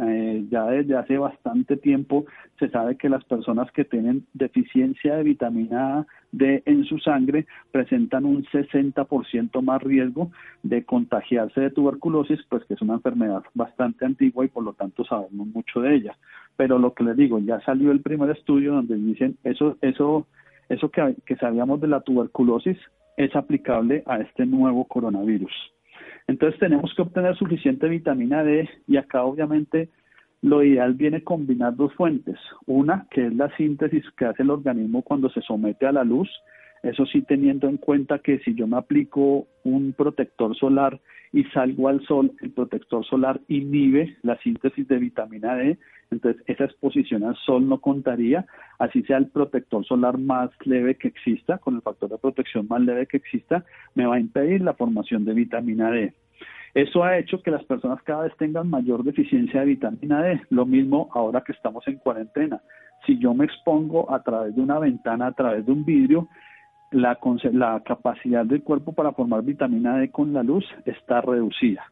Eh, 0.01 0.47
ya 0.49 0.65
desde 0.67 0.97
hace 0.97 1.19
bastante 1.19 1.77
tiempo 1.77 2.25
se 2.61 2.69
sabe 2.69 2.97
que 2.97 3.09
las 3.09 3.25
personas 3.25 3.71
que 3.73 3.85
tienen 3.85 4.27
deficiencia 4.33 5.17
de 5.17 5.25
vitamina 5.25 6.07
D 6.31 6.63
en 6.67 6.85
su 6.85 6.99
sangre 6.99 7.47
presentan 7.73 8.25
un 8.25 8.45
60% 8.45 9.61
más 9.61 9.83
riesgo 9.83 10.31
de 10.63 10.85
contagiarse 10.85 11.61
de 11.61 11.71
tuberculosis, 11.71 12.39
pues 12.49 12.65
que 12.67 12.75
es 12.75 12.83
una 12.83 12.95
enfermedad 12.95 13.43
bastante 13.55 14.05
antigua 14.05 14.45
y 14.45 14.49
por 14.49 14.63
lo 14.63 14.73
tanto 14.75 15.05
sabemos 15.05 15.49
mucho 15.49 15.81
de 15.81 15.97
ella. 15.97 16.17
Pero 16.57 16.79
lo 16.79 16.95
que 16.95 17.03
les 17.03 17.17
digo, 17.17 17.41
ya 17.41 17.61
salió 17.63 17.91
el 17.91 18.01
primer 18.01 18.31
estudio 18.31 18.75
donde 18.75 18.95
dicen 18.95 19.37
eso, 19.43 19.79
eso, 19.81 20.29
eso 20.69 20.91
que, 20.91 21.17
que 21.27 21.35
sabíamos 21.37 21.81
de 21.81 21.89
la 21.89 22.03
tuberculosis 22.03 22.79
es 23.17 23.35
aplicable 23.35 24.05
a 24.07 24.19
este 24.19 24.47
nuevo 24.47 24.85
coronavirus. 24.85 25.53
Entonces 26.29 26.61
tenemos 26.61 26.93
que 26.95 27.03
obtener 27.03 27.35
suficiente 27.37 27.89
vitamina 27.89 28.45
D 28.45 28.69
y 28.87 28.99
acá 28.99 29.25
obviamente 29.25 29.89
lo 30.43 30.63
ideal 30.63 30.95
viene 30.95 31.25
combinar 31.25 31.75
dos 31.75 31.93
fuentes. 31.95 32.39
Una, 32.67 33.07
que 33.11 33.27
es 33.27 33.35
la 33.35 33.55
síntesis 33.57 34.05
que 34.17 34.27
hace 34.27 34.43
el 34.43 34.51
organismo 34.51 35.03
cuando 35.03 35.31
se 35.31 35.41
somete 35.41 35.87
a 35.87 35.93
la 35.93 36.05
luz. 36.05 36.29
Eso 36.83 37.07
sí 37.07 37.23
teniendo 37.23 37.69
en 37.69 37.79
cuenta 37.79 38.21
que 38.21 38.39
si 38.41 38.55
yo 38.55 38.67
me 38.67 38.77
aplico 38.77 39.49
un 39.65 39.95
protector 39.95 40.55
solar 40.57 41.01
y 41.33 41.45
salgo 41.45 41.89
al 41.89 42.05
sol, 42.07 42.33
el 42.41 42.51
protector 42.53 43.05
solar 43.05 43.41
inhibe 43.49 44.17
la 44.23 44.37
síntesis 44.39 44.87
de 44.89 44.99
vitamina 44.99 45.57
D, 45.57 45.79
entonces 46.11 46.43
esa 46.47 46.65
exposición 46.65 47.25
al 47.25 47.37
sol 47.37 47.69
no 47.69 47.81
contaría, 47.81 48.47
así 48.79 49.03
sea 49.03 49.19
el 49.19 49.29
protector 49.29 49.85
solar 49.85 50.19
más 50.19 50.51
leve 50.65 50.97
que 50.97 51.09
exista, 51.09 51.59
con 51.59 51.77
el 51.77 51.83
factor 51.83 52.09
de 52.09 52.19
protección 52.19 52.67
más 52.69 52.81
leve 52.81 53.07
que 53.07 53.19
exista, 53.19 53.65
me 53.95 54.07
va 54.07 54.17
a 54.17 54.21
impedir 54.21 54.63
la 54.63 54.75
formación 54.75 55.25
de 55.25 55.35
vitamina 55.35 55.91
D. 55.91 56.15
Eso 56.75 57.03
ha 57.03 57.19
hecho 57.19 57.43
que 57.43 57.51
las 57.51 57.65
personas 57.65 58.03
cada 58.03 58.25
vez 58.25 58.37
tengan 58.37 58.69
mayor 58.69 59.03
deficiencia 59.03 59.61
de 59.61 59.67
vitamina 59.67 60.23
D. 60.23 60.41
Lo 60.51 60.67
mismo 60.67 61.09
ahora 61.13 61.43
que 61.43 61.53
estamos 61.53 61.87
en 61.89 61.97
cuarentena. 61.97 62.61
Si 63.07 63.19
yo 63.19 63.35
me 63.35 63.47
expongo 63.47 64.13
a 64.13 64.23
través 64.23 64.55
de 64.55 64.63
una 64.63 64.79
ventana, 64.79 65.29
a 65.29 65.33
través 65.33 65.65
de 65.65 65.73
un 65.73 65.85
vidrio, 65.85 66.29
la, 66.91 67.19
la 67.53 67.83
capacidad 67.85 68.45
del 68.45 68.63
cuerpo 68.63 68.93
para 68.93 69.13
formar 69.13 69.43
vitamina 69.43 69.99
D 69.99 70.11
con 70.11 70.33
la 70.33 70.43
luz 70.43 70.65
está 70.85 71.21
reducida. 71.21 71.85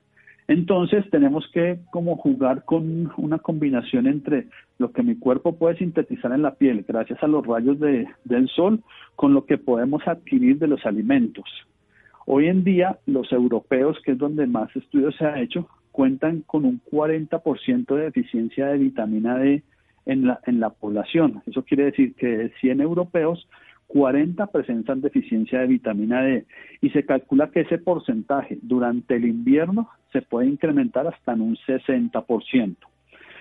Entonces 0.48 1.04
tenemos 1.10 1.44
que 1.52 1.80
como 1.90 2.16
jugar 2.16 2.64
con 2.64 3.10
una 3.16 3.38
combinación 3.38 4.06
entre 4.06 4.46
lo 4.78 4.92
que 4.92 5.02
mi 5.02 5.16
cuerpo 5.16 5.56
puede 5.56 5.76
sintetizar 5.76 6.32
en 6.32 6.42
la 6.42 6.54
piel 6.54 6.84
gracias 6.86 7.20
a 7.22 7.26
los 7.26 7.44
rayos 7.44 7.80
de, 7.80 8.06
del 8.24 8.48
sol 8.48 8.80
con 9.16 9.34
lo 9.34 9.44
que 9.44 9.58
podemos 9.58 10.06
adquirir 10.06 10.58
de 10.58 10.68
los 10.68 10.86
alimentos. 10.86 11.44
Hoy 12.26 12.46
en 12.46 12.62
día 12.62 12.98
los 13.06 13.32
europeos, 13.32 13.98
que 14.04 14.12
es 14.12 14.18
donde 14.18 14.46
más 14.46 14.74
estudios 14.76 15.16
se 15.16 15.26
ha 15.26 15.40
hecho, 15.40 15.68
cuentan 15.90 16.42
con 16.42 16.64
un 16.64 16.80
40% 16.92 17.94
de 17.94 18.02
deficiencia 18.02 18.66
de 18.66 18.78
vitamina 18.78 19.38
D 19.38 19.62
en 20.06 20.26
la, 20.26 20.40
en 20.46 20.60
la 20.60 20.70
población. 20.70 21.42
Eso 21.46 21.64
quiere 21.64 21.86
decir 21.86 22.14
que 22.14 22.26
de 22.26 22.50
100 22.60 22.80
europeos, 22.80 23.48
40 23.86 24.46
presentan 24.48 25.00
deficiencia 25.00 25.60
de 25.60 25.66
vitamina 25.66 26.22
D 26.22 26.46
y 26.80 26.90
se 26.90 27.04
calcula 27.04 27.50
que 27.50 27.60
ese 27.60 27.78
porcentaje 27.78 28.58
durante 28.62 29.16
el 29.16 29.24
invierno 29.24 29.88
se 30.12 30.22
puede 30.22 30.48
incrementar 30.48 31.06
hasta 31.06 31.32
en 31.32 31.40
un 31.40 31.56
60%. 31.56 32.76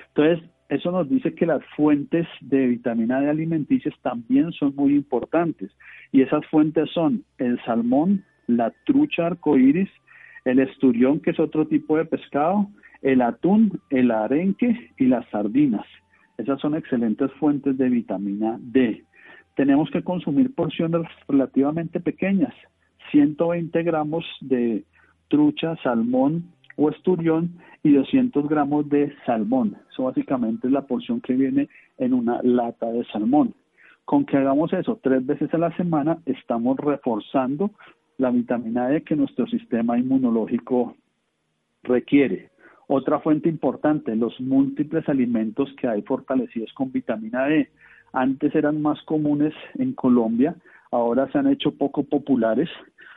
Entonces, 0.07 0.49
eso 0.69 0.91
nos 0.91 1.09
dice 1.09 1.35
que 1.35 1.45
las 1.45 1.63
fuentes 1.75 2.27
de 2.41 2.67
vitamina 2.67 3.19
D 3.21 3.29
alimenticias 3.29 3.93
también 4.01 4.51
son 4.53 4.75
muy 4.75 4.95
importantes 4.95 5.71
y 6.11 6.21
esas 6.21 6.45
fuentes 6.47 6.89
son 6.91 7.23
el 7.37 7.63
salmón, 7.65 8.23
la 8.47 8.71
trucha 8.85 9.27
arcoíris, 9.27 9.89
el 10.45 10.59
esturión, 10.59 11.19
que 11.19 11.31
es 11.31 11.39
otro 11.39 11.67
tipo 11.67 11.97
de 11.97 12.05
pescado, 12.05 12.67
el 13.01 13.21
atún, 13.21 13.79
el 13.89 14.11
arenque 14.11 14.91
y 14.97 15.05
las 15.05 15.27
sardinas. 15.29 15.85
Esas 16.37 16.59
son 16.59 16.75
excelentes 16.75 17.31
fuentes 17.33 17.77
de 17.77 17.89
vitamina 17.89 18.57
D 18.59 19.03
tenemos 19.55 19.89
que 19.89 20.03
consumir 20.03 20.53
porciones 20.53 21.07
relativamente 21.27 21.99
pequeñas, 21.99 22.53
120 23.11 23.83
gramos 23.83 24.25
de 24.41 24.83
trucha, 25.29 25.75
salmón 25.77 26.51
o 26.75 26.89
esturión 26.89 27.57
y 27.83 27.93
200 27.93 28.47
gramos 28.49 28.89
de 28.89 29.13
salmón. 29.25 29.77
Eso 29.91 30.03
básicamente 30.03 30.67
es 30.67 30.73
la 30.73 30.85
porción 30.85 31.21
que 31.21 31.33
viene 31.33 31.69
en 31.97 32.13
una 32.13 32.41
lata 32.43 32.91
de 32.91 33.05
salmón. 33.05 33.53
Con 34.03 34.25
que 34.25 34.37
hagamos 34.37 34.71
eso 34.73 34.99
tres 35.01 35.25
veces 35.25 35.53
a 35.53 35.57
la 35.57 35.75
semana, 35.77 36.19
estamos 36.25 36.77
reforzando 36.77 37.71
la 38.17 38.29
vitamina 38.29 38.87
D 38.89 39.03
que 39.03 39.15
nuestro 39.15 39.47
sistema 39.47 39.97
inmunológico 39.97 40.95
requiere. 41.83 42.49
Otra 42.87 43.19
fuente 43.19 43.49
importante, 43.49 44.15
los 44.15 44.39
múltiples 44.39 45.07
alimentos 45.09 45.73
que 45.79 45.87
hay 45.87 46.01
fortalecidos 46.03 46.71
con 46.73 46.91
vitamina 46.91 47.45
D 47.45 47.69
antes 48.15 48.55
eran 48.55 48.81
más 48.81 49.01
comunes 49.03 49.53
en 49.77 49.93
Colombia, 49.93 50.55
ahora 50.91 51.29
se 51.31 51.37
han 51.37 51.47
hecho 51.47 51.71
poco 51.71 52.03
populares, 52.03 52.69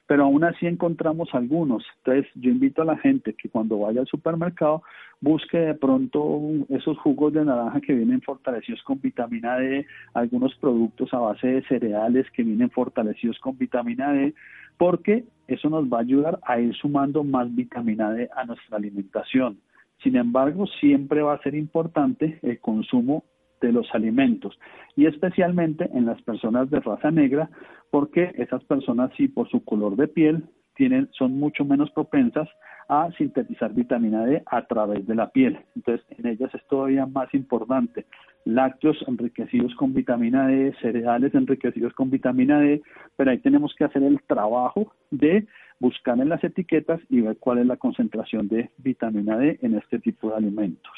pero 0.09 0.25
aún 0.25 0.43
así 0.43 0.67
encontramos 0.67 1.29
algunos. 1.33 1.85
Entonces 1.99 2.31
yo 2.35 2.51
invito 2.51 2.83
a 2.83 2.87
la 2.87 2.97
gente 2.97 3.35
que 3.35 3.49
cuando 3.49 3.79
vaya 3.79 4.01
al 4.01 4.07
supermercado 4.09 4.83
busque 5.21 5.59
de 5.59 5.75
pronto 5.75 6.41
esos 6.69 6.99
jugos 6.99 7.33
de 7.33 7.45
naranja 7.45 7.81
que 7.81 7.95
vienen 7.95 8.21
fortalecidos 8.23 8.83
con 8.83 9.01
vitamina 9.01 9.57
D, 9.57 9.87
algunos 10.15 10.55
productos 10.57 11.15
a 11.15 11.19
base 11.19 11.47
de 11.47 11.63
cereales 11.69 12.27
que 12.33 12.43
vienen 12.43 12.71
fortalecidos 12.71 13.39
con 13.39 13.57
vitamina 13.57 14.13
D, 14.13 14.35
porque 14.79 15.25
eso 15.47 15.71
nos 15.71 15.85
va 15.85 15.99
a 15.99 16.03
ayudar 16.03 16.41
a 16.43 16.59
ir 16.59 16.75
sumando 16.75 17.23
más 17.23 17.55
vitamina 17.55 18.11
D 18.13 18.29
a 18.35 18.45
nuestra 18.45 18.79
alimentación. 18.79 19.59
Sin 20.03 20.17
embargo, 20.17 20.67
siempre 20.81 21.23
va 21.23 21.35
a 21.35 21.43
ser 21.43 21.55
importante 21.55 22.39
el 22.43 22.59
consumo 22.61 23.25
de 23.61 23.73
los 23.73 23.87
alimentos 23.95 24.59
y 24.97 25.07
especialmente 25.07 25.89
en 25.93 26.07
las 26.07 26.21
personas 26.23 26.71
de 26.71 26.81
raza 26.81 27.11
negra 27.11 27.51
porque 27.91 28.33
esas 28.37 28.63
personas 28.65 29.11
sí 29.17 29.29
por 29.29 29.49
su 29.49 29.65
color 29.65 29.97
de 29.97 30.09
piel 30.09 30.45
tienen 30.75 31.09
son 31.13 31.39
mucho 31.39 31.65
menos 31.65 31.91
propensas 31.91 32.49
a 32.89 33.11
sintetizar 33.19 33.75
vitamina 33.75 34.25
D 34.25 34.43
a 34.47 34.67
través 34.67 35.07
de 35.07 35.15
la 35.15 35.31
piel. 35.31 35.59
Entonces, 35.77 36.07
en 36.17 36.27
ellas 36.27 36.55
es 36.55 36.67
todavía 36.69 37.05
más 37.05 37.33
importante. 37.35 38.07
Lácteos 38.45 38.97
enriquecidos 39.07 39.75
con 39.75 39.93
vitamina 39.93 40.47
D, 40.47 40.75
cereales 40.81 41.35
enriquecidos 41.35 41.93
con 41.93 42.11
vitamina 42.11 42.61
D, 42.61 42.81
pero 43.17 43.31
ahí 43.31 43.39
tenemos 43.39 43.75
que 43.75 43.85
hacer 43.85 44.03
el 44.03 44.23
trabajo 44.23 44.95
de 45.11 45.47
buscar 45.81 46.19
en 46.19 46.31
las 46.31 46.43
etiquetas 46.43 47.01
y 47.11 47.21
ver 47.21 47.37
cuál 47.39 47.59
es 47.59 47.67
la 47.67 47.77
concentración 47.77 48.49
de 48.49 48.71
vitamina 48.79 49.37
D 49.37 49.59
en 49.61 49.75
este 49.75 49.99
tipo 49.99 50.31
de 50.31 50.37
alimentos. 50.37 50.93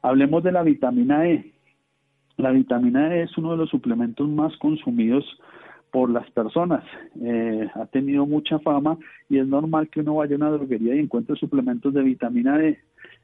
Hablemos 0.00 0.42
de 0.44 0.52
la 0.52 0.62
vitamina 0.62 1.28
E. 1.28 1.52
La 2.36 2.50
vitamina 2.50 3.14
E 3.14 3.22
es 3.22 3.38
uno 3.38 3.52
de 3.52 3.56
los 3.56 3.70
suplementos 3.70 4.28
más 4.28 4.54
consumidos 4.58 5.24
por 5.90 6.10
las 6.10 6.30
personas. 6.32 6.84
Eh, 7.22 7.66
ha 7.74 7.86
tenido 7.86 8.26
mucha 8.26 8.58
fama 8.58 8.98
y 9.30 9.38
es 9.38 9.46
normal 9.46 9.88
que 9.88 10.00
uno 10.00 10.16
vaya 10.16 10.34
a 10.34 10.36
una 10.36 10.50
droguería 10.50 10.94
y 10.94 10.98
encuentre 10.98 11.36
suplementos 11.36 11.94
de 11.94 12.02
vitamina 12.02 12.58
D. 12.58 12.78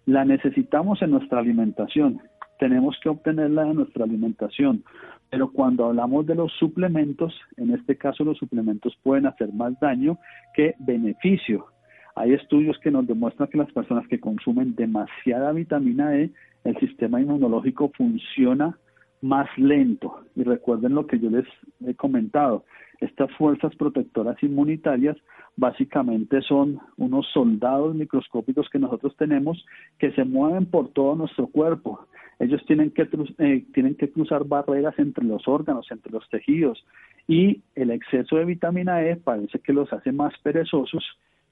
La 0.07 0.25
necesitamos 0.25 1.03
en 1.03 1.11
nuestra 1.11 1.41
alimentación. 1.41 2.21
Tenemos 2.59 2.99
que 3.03 3.11
obtenerla 3.11 3.65
de 3.65 3.75
nuestra 3.75 4.05
alimentación. 4.05 4.83
Pero 5.29 5.53
cuando 5.53 5.87
hablamos 5.87 6.27
de 6.27 6.35
los 6.35 6.53
suplementos, 6.55 7.35
en 7.59 7.73
este 7.73 7.99
caso 7.99 8.25
los 8.25 8.39
suplementos 8.39 8.97
pueden 9.03 9.27
hacer 9.27 9.53
más 9.53 9.79
daño 9.81 10.19
que 10.55 10.75
beneficio. 10.79 11.67
Hay 12.15 12.33
estudios 12.33 12.79
que 12.79 12.91
nos 12.91 13.07
demuestran 13.07 13.49
que 13.49 13.59
las 13.59 13.73
personas 13.73 14.07
que 14.09 14.21
consumen 14.21 14.75
demasiada 14.75 15.53
vitamina 15.53 16.17
E, 16.17 16.31
el 16.65 16.79
sistema 16.79 17.21
inmunológico 17.21 17.91
funciona 17.97 18.79
más 19.23 19.49
lento. 19.57 20.21
Y 20.37 20.43
recuerden 20.43 20.95
lo 20.95 21.07
que 21.07 21.19
yo 21.19 21.31
les 21.31 21.47
he 21.87 21.95
comentado, 21.95 22.65
estas 23.01 23.33
fuerzas 23.33 23.75
protectoras 23.77 24.41
inmunitarias 24.43 25.17
básicamente 25.57 26.41
son 26.43 26.79
unos 26.97 27.27
soldados 27.33 27.95
microscópicos 27.95 28.69
que 28.71 28.79
nosotros 28.79 29.17
tenemos 29.17 29.65
que 29.99 30.13
se 30.13 30.25
mueven 30.25 30.67
por 30.67 30.91
todo 30.91 31.17
nuestro 31.17 31.47
cuerpo. 31.47 32.07
Ellos 32.39 32.63
tienen 32.67 32.91
que, 32.91 33.09
eh, 33.39 33.65
tienen 33.73 33.95
que 33.97 34.11
cruzar 34.11 34.45
barreras 34.45 34.99
entre 34.99 35.25
los 35.25 35.47
órganos, 35.47 35.91
entre 35.91 36.13
los 36.13 36.29
tejidos 36.29 36.85
y 37.29 37.63
el 37.75 37.91
exceso 37.91 38.37
de 38.37 38.45
vitamina 38.45 39.03
E 39.03 39.17
parece 39.17 39.59
que 39.61 39.73
los 39.73 39.93
hace 39.93 40.13
más 40.13 40.33
perezosos. 40.43 41.05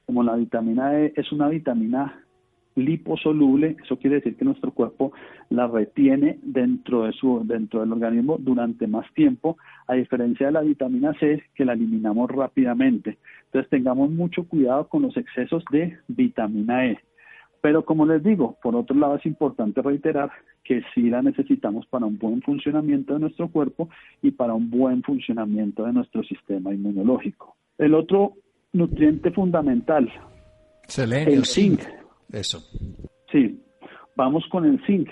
Como 0.06 0.22
la 0.22 0.35
vitamina 0.35 0.98
E 0.98 1.12
es 1.16 1.30
una 1.30 1.48
vitamina 1.48 2.24
liposoluble, 2.81 3.77
eso 3.83 3.97
quiere 3.99 4.16
decir 4.16 4.37
que 4.37 4.45
nuestro 4.45 4.73
cuerpo 4.73 5.12
la 5.49 5.66
retiene 5.66 6.38
dentro 6.43 7.05
de 7.05 7.12
su 7.12 7.43
dentro 7.45 7.81
del 7.81 7.93
organismo 7.93 8.37
durante 8.38 8.87
más 8.87 9.07
tiempo, 9.14 9.57
a 9.87 9.95
diferencia 9.95 10.47
de 10.47 10.53
la 10.53 10.62
vitamina 10.62 11.12
C 11.21 11.43
que 11.55 11.64
la 11.64 11.75
eliminamos 11.75 12.31
rápidamente. 12.31 13.19
Entonces 13.47 13.71
tengamos 13.71 14.11
mucho 14.11 14.45
cuidado 14.45 14.88
con 14.88 15.03
los 15.03 15.16
excesos 15.16 15.64
de 15.71 15.99
vitamina 16.09 16.87
E. 16.87 16.99
Pero 17.61 17.85
como 17.85 18.07
les 18.07 18.23
digo, 18.23 18.57
por 18.62 18.75
otro 18.75 18.97
lado 18.97 19.16
es 19.16 19.27
importante 19.27 19.83
reiterar 19.83 20.31
que 20.64 20.83
sí 20.95 21.11
la 21.11 21.23
necesitamos 21.23 21.87
para 21.87 22.07
un 22.07 22.19
buen 22.19 22.40
funcionamiento 22.43 23.14
de 23.14 23.21
nuestro 23.21 23.49
cuerpo 23.49 23.90
y 24.23 24.31
para 24.31 24.55
un 24.55 24.71
buen 24.71 25.03
funcionamiento 25.03 25.85
de 25.85 25.93
nuestro 25.93 26.23
sistema 26.23 26.73
inmunológico. 26.73 27.57
El 27.77 27.95
otro 27.95 28.35
nutriente 28.73 29.31
fundamental, 29.31 30.11
el 30.97 31.45
zinc. 31.45 31.81
Eso. 32.33 32.59
Sí, 33.31 33.62
vamos 34.16 34.45
con 34.51 34.64
el 34.64 34.85
zinc. 34.87 35.09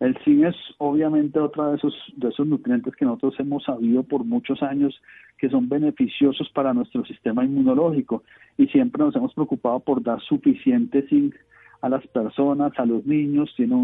El 0.00 0.16
zinc 0.24 0.44
es 0.44 0.56
obviamente 0.78 1.40
otro 1.40 1.70
de 1.70 1.76
esos, 1.76 1.94
de 2.16 2.28
esos 2.28 2.46
nutrientes 2.46 2.94
que 2.94 3.04
nosotros 3.04 3.34
hemos 3.38 3.64
sabido 3.64 4.02
por 4.02 4.24
muchos 4.24 4.62
años 4.62 5.00
que 5.38 5.48
son 5.48 5.68
beneficiosos 5.68 6.48
para 6.50 6.74
nuestro 6.74 7.04
sistema 7.04 7.44
inmunológico 7.44 8.22
y 8.56 8.66
siempre 8.68 9.04
nos 9.04 9.14
hemos 9.16 9.34
preocupado 9.34 9.80
por 9.80 10.02
dar 10.02 10.20
suficiente 10.20 11.06
zinc 11.08 11.34
a 11.80 11.88
las 11.88 12.06
personas, 12.08 12.72
a 12.76 12.84
los 12.84 13.06
niños, 13.06 13.52
tiene 13.56 13.74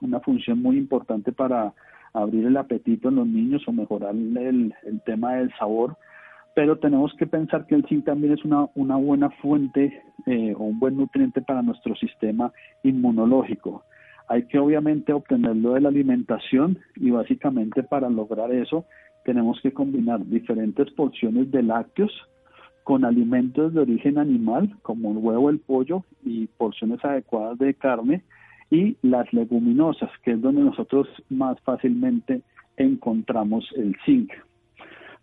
una 0.00 0.20
función 0.20 0.62
muy 0.62 0.78
importante 0.78 1.32
para 1.32 1.74
abrir 2.14 2.46
el 2.46 2.56
apetito 2.56 3.10
en 3.10 3.16
los 3.16 3.26
niños 3.26 3.62
o 3.66 3.72
mejorar 3.72 4.14
el, 4.14 4.74
el 4.84 5.02
tema 5.04 5.34
del 5.34 5.52
sabor 5.58 5.98
pero 6.56 6.78
tenemos 6.78 7.12
que 7.18 7.26
pensar 7.26 7.66
que 7.66 7.74
el 7.74 7.84
zinc 7.84 8.06
también 8.06 8.32
es 8.32 8.42
una, 8.42 8.96
buena 8.96 9.28
fuente 9.42 10.02
eh, 10.24 10.54
o 10.56 10.64
un 10.64 10.80
buen 10.80 10.96
nutriente 10.96 11.42
para 11.42 11.60
nuestro 11.60 11.94
sistema 11.96 12.50
inmunológico. 12.82 13.84
Hay 14.26 14.46
que 14.46 14.58
obviamente 14.58 15.12
obtenerlo 15.12 15.74
de 15.74 15.82
la 15.82 15.90
alimentación 15.90 16.78
y 16.94 17.10
básicamente 17.10 17.82
para 17.82 18.08
lograr 18.08 18.52
eso 18.52 18.86
tenemos 19.26 19.60
que 19.60 19.74
combinar 19.74 20.24
diferentes 20.24 20.90
porciones 20.92 21.50
de 21.50 21.62
lácteos 21.62 22.10
con 22.84 23.04
alimentos 23.04 23.74
de 23.74 23.80
origen 23.80 24.16
animal 24.16 24.78
como 24.80 25.12
el 25.12 25.18
huevo, 25.18 25.50
el 25.50 25.58
pollo 25.58 26.04
y 26.24 26.46
porciones 26.46 27.04
adecuadas 27.04 27.58
de 27.58 27.74
carne 27.74 28.22
y 28.70 28.96
las 29.02 29.30
leguminosas, 29.30 30.08
que 30.24 30.30
es 30.30 30.40
donde 30.40 30.62
nosotros 30.62 31.06
más 31.28 31.60
fácilmente 31.60 32.40
encontramos 32.78 33.68
el 33.76 33.94
zinc. 34.06 34.32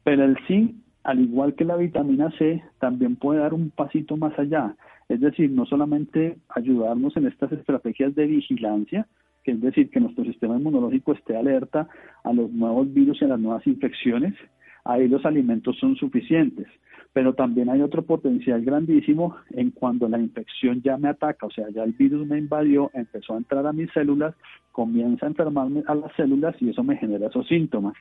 Pero 0.03 0.25
el 0.25 0.37
zinc 0.45 0.82
al 1.03 1.19
igual 1.19 1.55
que 1.55 1.65
la 1.65 1.75
vitamina 1.75 2.31
C, 2.37 2.63
también 2.79 3.15
puede 3.15 3.39
dar 3.39 3.53
un 3.53 3.69
pasito 3.69 4.15
más 4.17 4.37
allá. 4.39 4.75
Es 5.09 5.19
decir, 5.19 5.51
no 5.51 5.65
solamente 5.65 6.37
ayudarnos 6.49 7.15
en 7.17 7.27
estas 7.27 7.51
estrategias 7.51 8.15
de 8.15 8.25
vigilancia, 8.25 9.07
que 9.43 9.51
es 9.51 9.61
decir, 9.61 9.89
que 9.89 9.99
nuestro 9.99 10.23
sistema 10.23 10.57
inmunológico 10.57 11.13
esté 11.13 11.35
alerta 11.35 11.87
a 12.23 12.31
los 12.31 12.51
nuevos 12.51 12.91
virus 12.93 13.21
y 13.21 13.25
a 13.25 13.29
las 13.29 13.39
nuevas 13.39 13.67
infecciones, 13.67 14.33
ahí 14.85 15.07
los 15.07 15.25
alimentos 15.25 15.77
son 15.77 15.95
suficientes. 15.97 16.67
Pero 17.11 17.33
también 17.33 17.69
hay 17.69 17.81
otro 17.81 18.01
potencial 18.03 18.63
grandísimo 18.63 19.35
en 19.51 19.71
cuando 19.71 20.07
la 20.07 20.17
infección 20.17 20.81
ya 20.81 20.97
me 20.97 21.09
ataca, 21.09 21.45
o 21.45 21.51
sea, 21.51 21.69
ya 21.69 21.83
el 21.83 21.91
virus 21.91 22.25
me 22.25 22.39
invadió, 22.39 22.89
empezó 22.93 23.33
a 23.33 23.37
entrar 23.37 23.67
a 23.67 23.73
mis 23.73 23.91
células, 23.91 24.33
comienza 24.71 25.25
a 25.25 25.29
enfermarme 25.29 25.83
a 25.85 25.95
las 25.95 26.11
células 26.15 26.55
y 26.59 26.69
eso 26.69 26.83
me 26.83 26.97
genera 26.97 27.27
esos 27.27 27.47
síntomas. 27.47 27.93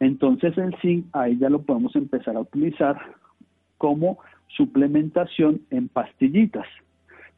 Entonces 0.00 0.56
el 0.58 0.74
zinc 0.80 1.06
ahí 1.12 1.36
ya 1.38 1.50
lo 1.50 1.62
podemos 1.62 1.94
empezar 1.96 2.36
a 2.36 2.40
utilizar 2.40 2.98
como 3.78 4.18
suplementación 4.48 5.60
en 5.70 5.88
pastillitas. 5.88 6.66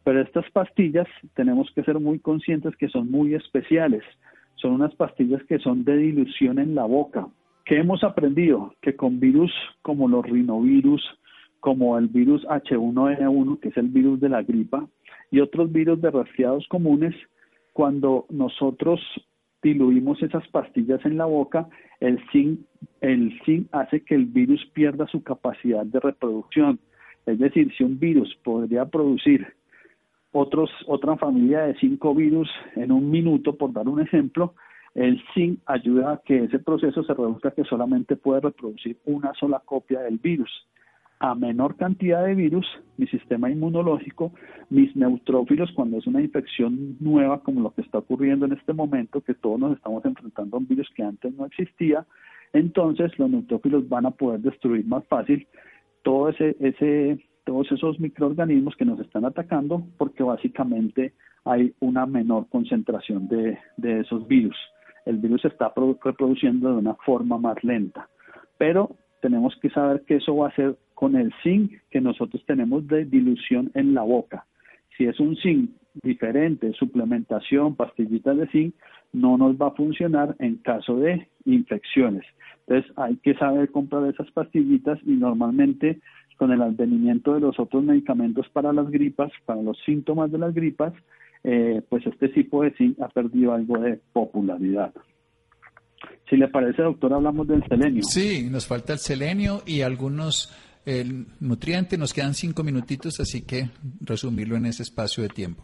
Pero 0.05 0.21
estas 0.23 0.51
pastillas 0.51 1.07
tenemos 1.35 1.71
que 1.75 1.83
ser 1.85 1.99
muy 2.01 2.19
conscientes 2.19 2.75
que 2.77 2.89
son 2.89 3.11
muy 3.11 3.35
especiales. 3.35 4.03
Son 4.57 4.73
unas 4.73 4.95
pastillas 4.95 5.43
que 5.45 5.59
son 5.59 5.85
de 5.85 5.97
dilución 5.97 6.59
en 6.59 6.75
la 6.75 6.85
boca. 6.85 7.29
¿Qué 7.65 7.79
hemos 7.79 8.03
aprendido? 8.03 8.75
Que 8.81 8.97
con 8.97 9.21
virus 9.21 9.53
como 9.83 10.09
los 10.09 10.25
rinovirus, 10.25 11.03
como 11.61 11.99
el 11.99 12.09
virus 12.09 12.43
H1N1, 12.47 13.61
que 13.61 13.69
es 13.69 13.77
el 13.77 13.89
virus 13.89 14.21
de 14.21 14.31
la 14.31 14.43
gripa, 14.43 14.87
y 15.31 15.41
otros 15.41 15.71
virus 15.71 16.01
de 16.01 16.11
resfriados 16.11 16.67
comunes, 16.69 17.15
cuando 17.73 18.27
nosotros 18.31 19.01
diluimos 19.63 20.23
esas 20.23 20.47
pastillas 20.49 21.05
en 21.05 21.17
la 21.19 21.27
boca, 21.27 21.69
el 22.01 22.19
zinc, 22.31 22.61
el 23.01 23.39
zinc 23.45 23.69
hace 23.73 24.03
que 24.03 24.15
el 24.15 24.27
virus 24.27 24.65
pierda 24.73 25.07
su 25.07 25.23
capacidad 25.23 25.85
de 25.85 26.01
reproducción. 26.01 26.79
Es 27.27 27.39
decir, 27.39 27.73
si 27.77 27.85
un 27.85 27.99
virus 27.99 28.35
podría 28.43 28.87
producir 28.87 29.47
otros, 30.33 30.71
otra 30.87 31.17
familia 31.17 31.63
de 31.63 31.75
cinco 31.77 32.15
virus 32.15 32.49
en 32.77 32.93
un 32.93 33.11
minuto, 33.11 33.57
por 33.57 33.73
dar 33.73 33.89
un 33.89 34.01
ejemplo, 34.01 34.55
el 34.95 35.23
zinc 35.35 35.61
ayuda 35.67 36.13
a 36.13 36.21
que 36.25 36.45
ese 36.45 36.59
proceso 36.59 37.03
se 37.05 37.15
reduzca 37.15 37.53
que 37.53 37.65
solamente 37.65 38.17
puede 38.17 38.41
reproducir 38.41 38.99
una 39.05 39.33
sola 39.35 39.61
copia 39.65 40.01
del 40.01 40.19
virus 40.19 40.51
a 41.21 41.35
menor 41.35 41.77
cantidad 41.77 42.25
de 42.25 42.35
virus, 42.35 42.67
mi 42.97 43.07
sistema 43.07 43.51
inmunológico, 43.51 44.33
mis 44.71 44.97
neutrófilos, 44.97 45.71
cuando 45.73 45.99
es 45.99 46.07
una 46.07 46.23
infección 46.23 46.97
nueva 46.99 47.43
como 47.43 47.61
lo 47.61 47.75
que 47.75 47.83
está 47.83 47.99
ocurriendo 47.99 48.47
en 48.47 48.53
este 48.53 48.73
momento, 48.73 49.21
que 49.21 49.35
todos 49.35 49.61
nos 49.61 49.77
estamos 49.77 50.03
enfrentando 50.07 50.57
a 50.57 50.61
un 50.61 50.67
virus 50.67 50.89
que 50.97 51.03
antes 51.03 51.35
no 51.35 51.45
existía, 51.45 52.07
entonces 52.55 53.17
los 53.19 53.31
neutrófilos 53.31 53.87
van 53.89 54.07
a 54.07 54.11
poder 54.11 54.41
destruir 54.41 54.87
más 54.87 55.07
fácil 55.09 55.47
todo 56.03 56.31
ese, 56.31 56.57
ese, 56.59 57.19
todos 57.45 57.71
esos 57.71 58.01
microorganismos 58.01 58.75
que 58.77 58.87
nos 58.87 58.99
están 59.01 59.27
atacando, 59.27 59.85
porque 59.99 60.23
básicamente 60.23 61.13
hay 61.45 61.75
una 61.81 62.07
menor 62.07 62.49
concentración 62.49 63.29
de, 63.29 63.59
de 63.77 64.01
esos 64.01 64.27
virus. 64.27 64.57
El 65.05 65.19
virus 65.19 65.43
se 65.43 65.49
está 65.49 65.71
reproduciendo 66.03 66.71
de 66.71 66.77
una 66.77 66.95
forma 66.95 67.37
más 67.37 67.63
lenta. 67.63 68.09
Pero 68.57 68.97
tenemos 69.21 69.55
que 69.61 69.71
saber 69.71 70.03
que 70.07 70.17
eso 70.17 70.35
va 70.37 70.49
a 70.49 70.55
ser 70.55 70.77
con 71.01 71.17
el 71.17 71.33
zinc 71.43 71.73
que 71.91 72.03
nosotros 72.03 72.45
tenemos 72.45 72.87
de 72.87 73.07
dilución 73.07 73.71
en 73.73 73.95
la 73.95 74.03
boca. 74.03 74.45
Si 74.99 75.07
es 75.07 75.19
un 75.19 75.35
zinc 75.37 75.71
diferente, 76.03 76.75
suplementación, 76.75 77.75
pastillitas 77.75 78.37
de 78.37 78.47
zinc, 78.49 78.75
no 79.15 79.39
nos 79.39 79.57
va 79.57 79.69
a 79.69 79.71
funcionar 79.71 80.37
en 80.41 80.57
caso 80.57 80.99
de 80.99 81.27
infecciones. 81.47 82.27
Entonces 82.67 82.93
hay 82.99 83.17
que 83.17 83.33
saber 83.33 83.71
comprar 83.71 84.07
esas 84.09 84.31
pastillitas 84.33 84.99
y 85.07 85.13
normalmente 85.13 86.01
con 86.37 86.53
el 86.53 86.61
advenimiento 86.61 87.33
de 87.33 87.41
los 87.41 87.59
otros 87.59 87.83
medicamentos 87.83 88.47
para 88.51 88.71
las 88.71 88.91
gripas, 88.91 89.33
para 89.47 89.63
los 89.63 89.79
síntomas 89.87 90.31
de 90.31 90.37
las 90.37 90.53
gripas, 90.53 90.93
eh, 91.45 91.81
pues 91.89 92.07
este 92.07 92.29
tipo 92.29 92.63
de 92.63 92.73
zinc 92.73 93.01
ha 93.01 93.09
perdido 93.09 93.55
algo 93.55 93.79
de 93.79 93.99
popularidad. 94.13 94.93
Si 96.29 96.37
le 96.37 96.49
parece, 96.49 96.83
doctor, 96.83 97.15
hablamos 97.15 97.49
del 97.49 97.67
selenio. 97.67 98.03
Sí, 98.03 98.49
nos 98.51 98.67
falta 98.67 98.93
el 98.93 98.99
selenio 98.99 99.63
y 99.67 99.81
algunos 99.81 100.55
el 100.91 101.27
nutriente. 101.41 101.97
Nos 101.97 102.13
quedan 102.13 102.35
cinco 102.35 102.65
minutitos, 102.65 103.21
así 103.21 103.43
que 103.47 103.71
resumirlo 104.01 104.57
en 104.57 104.67
ese 104.67 104.83
espacio 104.83 105.23
de 105.23 105.29
tiempo. 105.29 105.63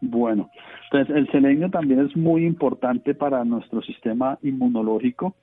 Bueno, 0.00 0.50
entonces 0.84 1.16
el 1.16 1.30
selenio 1.30 1.70
también 1.70 2.00
es 2.00 2.16
muy 2.16 2.44
importante 2.44 3.14
para 3.14 3.44
nuestro 3.44 3.80
sistema 3.82 4.38
inmunológico. 4.42 5.34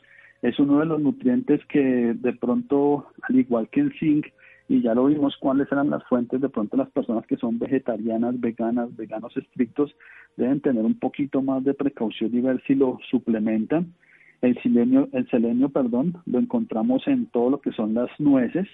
Es 0.41 0.59
uno 0.59 0.79
de 0.79 0.85
los 0.85 1.01
nutrientes 1.01 1.61
que 1.65 2.13
de 2.15 2.33
pronto, 2.33 3.07
al 3.21 3.35
igual 3.35 3.69
que 3.69 3.81
el 3.81 3.93
zinc, 3.99 4.27
y 4.67 4.81
ya 4.83 4.93
lo 4.93 5.05
vimos 5.05 5.35
cuáles 5.39 5.69
eran 5.71 5.89
las 5.89 6.03
fuentes, 6.03 6.39
de 6.39 6.49
pronto 6.49 6.77
las 6.77 6.89
personas 6.91 7.25
que 7.25 7.37
son 7.37 7.57
vegetarianas, 7.57 8.39
veganas, 8.39 8.95
veganos 8.95 9.35
estrictos, 9.35 9.95
deben 10.37 10.61
tener 10.61 10.85
un 10.85 10.99
poquito 10.99 11.41
más 11.41 11.63
de 11.63 11.73
precaución 11.73 12.29
y 12.35 12.41
ver 12.41 12.61
si 12.67 12.75
lo 12.75 12.99
suplementan. 13.09 13.93
El 14.41 14.61
selenio, 14.61 15.09
el 15.11 15.27
selenio, 15.29 15.69
perdón, 15.69 16.17
lo 16.25 16.39
encontramos 16.39 17.05
en 17.07 17.25
todo 17.27 17.49
lo 17.49 17.61
que 17.61 17.71
son 17.71 17.93
las 17.93 18.09
nueces, 18.19 18.67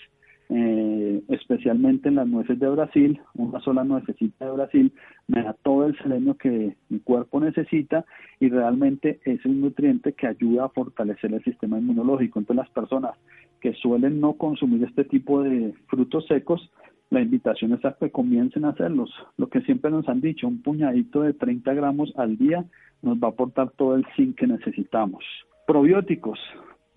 eh, 0.50 1.24
especialmente 1.30 2.10
en 2.10 2.16
las 2.16 2.28
nueces 2.28 2.60
de 2.60 2.70
Brasil, 2.70 3.20
una 3.34 3.60
sola 3.62 3.84
nuececita 3.84 4.46
de 4.46 4.52
Brasil 4.52 4.94
me 5.28 5.42
da 5.42 5.54
todo 5.64 5.88
el 5.88 5.98
selenio 5.98 6.38
que 6.38 6.76
mi 6.90 7.00
cuerpo 7.00 7.40
necesita 7.40 8.06
y 8.40 8.50
realmente 8.50 9.20
es 9.26 9.44
un 9.46 9.62
nutriente 9.62 10.14
que 10.14 10.28
ayuda 10.28 10.66
a 10.66 10.70
fortalecer 10.70 11.34
el 11.34 11.44
sistema 11.44 11.80
inmunológico. 11.80 12.38
Entonces 12.38 12.64
las 12.64 12.74
personas 12.74 13.16
que 13.60 13.74
suelen 13.74 14.22
no 14.22 14.34
consumir 14.34 14.84
este 14.84 15.04
tipo 15.06 15.42
de 15.42 15.74
frutos 15.88 16.28
secos, 16.28 16.70
la 17.10 17.22
invitación 17.22 17.74
es 17.74 17.84
a 17.84 17.94
que 17.94 18.12
comiencen 18.12 18.66
a 18.66 18.70
hacerlos. 18.70 19.12
Lo 19.38 19.48
que 19.50 19.62
siempre 19.62 19.90
nos 19.90 20.08
han 20.08 20.22
dicho, 20.22 20.48
un 20.48 20.62
puñadito 20.62 21.22
de 21.22 21.34
30 21.34 21.74
gramos 21.74 22.14
al 22.18 22.38
día 22.38 22.66
nos 23.02 23.18
va 23.18 23.30
a 23.30 23.32
aportar 23.32 23.72
todo 23.72 23.96
el 23.96 24.06
zinc 24.16 24.36
que 24.36 24.46
necesitamos. 24.46 25.24
Probióticos. 25.66 26.40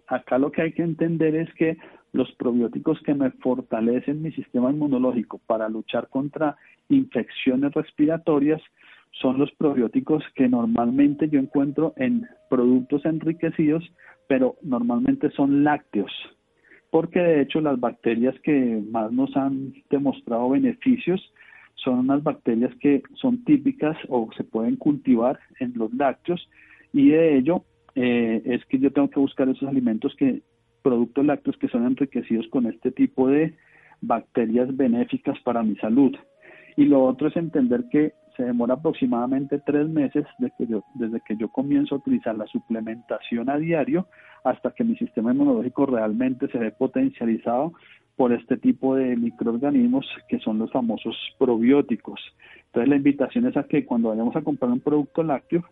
Acá 0.07 0.39
lo 0.39 0.53
que 0.53 0.63
hay 0.63 0.73
que 0.73 0.83
entender 0.83 1.35
es 1.35 1.53
que 1.55 1.79
los 2.13 2.31
probióticos 2.33 3.01
que 3.03 3.15
me 3.15 3.31
fortalecen 3.31 4.23
mi 4.23 4.31
sistema 4.33 4.71
inmunológico 4.71 5.41
para 5.47 5.69
luchar 5.69 6.09
contra 6.09 6.57
infecciones 6.89 7.73
respiratorias 7.73 8.61
son 9.21 9.39
los 9.39 9.51
probióticos 9.53 10.23
que 10.35 10.49
normalmente 10.49 11.29
yo 11.29 11.39
encuentro 11.39 11.95
en 11.97 12.27
productos 12.51 13.05
enriquecidos, 13.05 13.85
pero 14.27 14.57
normalmente 14.63 15.31
son 15.31 15.65
lácteos, 15.65 16.13
porque 16.91 17.21
de 17.21 17.43
hecho 17.43 17.61
las 17.61 17.81
bacterias 17.81 18.35
que 18.43 18.83
más 18.91 19.11
nos 19.13 19.35
han 19.37 19.73
demostrado 19.89 20.51
beneficios 20.51 21.33
son 21.75 22.01
unas 22.01 22.23
bacterias 22.23 22.75
que 22.81 23.03
son 23.15 23.45
típicas 23.45 23.97
o 24.09 24.29
se 24.37 24.45
pueden 24.45 24.77
cultivar 24.77 25.39
en 25.59 25.73
los 25.77 25.93
lácteos 25.95 26.49
y 26.93 27.11
de 27.11 27.39
ello 27.39 27.65
eh, 27.95 28.43
es 28.45 28.65
que 28.67 28.79
yo 28.79 28.93
tengo 28.93 29.11
que 29.11 29.21
buscar 29.21 29.49
esos 29.49 29.69
alimentos 29.69 30.15
que, 30.17 30.43
productos 30.83 31.25
lácteos 31.25 31.57
que 31.59 31.69
son 31.69 31.87
enriquecidos 31.87 32.47
con 32.49 32.67
este 32.67 32.93
tipo 32.93 33.29
de 33.29 33.55
bacterias 34.01 34.75
benéficas 34.77 35.39
para 35.41 35.63
mi 35.63 35.77
salud. 35.77 36.15
Y 36.77 36.85
lo 36.85 37.05
otro 37.05 37.29
es 37.29 37.37
entender 37.37 37.85
que 37.91 38.13
se 38.37 38.45
demora 38.45 38.75
aproximadamente 38.75 39.61
tres 39.67 39.89
meses 39.89 40.25
desde 40.39 40.55
que, 40.57 40.67
yo, 40.69 40.85
desde 40.95 41.21
que 41.27 41.37
yo 41.37 41.49
comienzo 41.49 41.97
a 41.97 41.99
utilizar 41.99 42.37
la 42.37 42.47
suplementación 42.47 43.51
a 43.51 43.59
diario 43.59 44.07
hasta 44.45 44.71
que 44.71 44.85
mi 44.85 44.97
sistema 44.97 45.33
inmunológico 45.33 45.87
realmente 45.87 46.47
se 46.49 46.59
ve 46.59 46.71
potencializado 46.71 47.73
por 48.15 48.33
este 48.33 48.57
tipo 48.57 48.95
de 48.95 49.17
microorganismos 49.17 50.07
que 50.29 50.39
son 50.39 50.59
los 50.59 50.71
famosos 50.71 51.17
probióticos. 51.39 52.21
Entonces 52.67 52.89
la 52.89 52.97
invitación 52.97 53.47
es 53.47 53.57
a 53.57 53.65
que 53.65 53.85
cuando 53.85 54.11
vayamos 54.11 54.37
a 54.37 54.43
comprar 54.43 54.71
un 54.71 54.81
producto 54.81 55.23
lácteo 55.25 55.65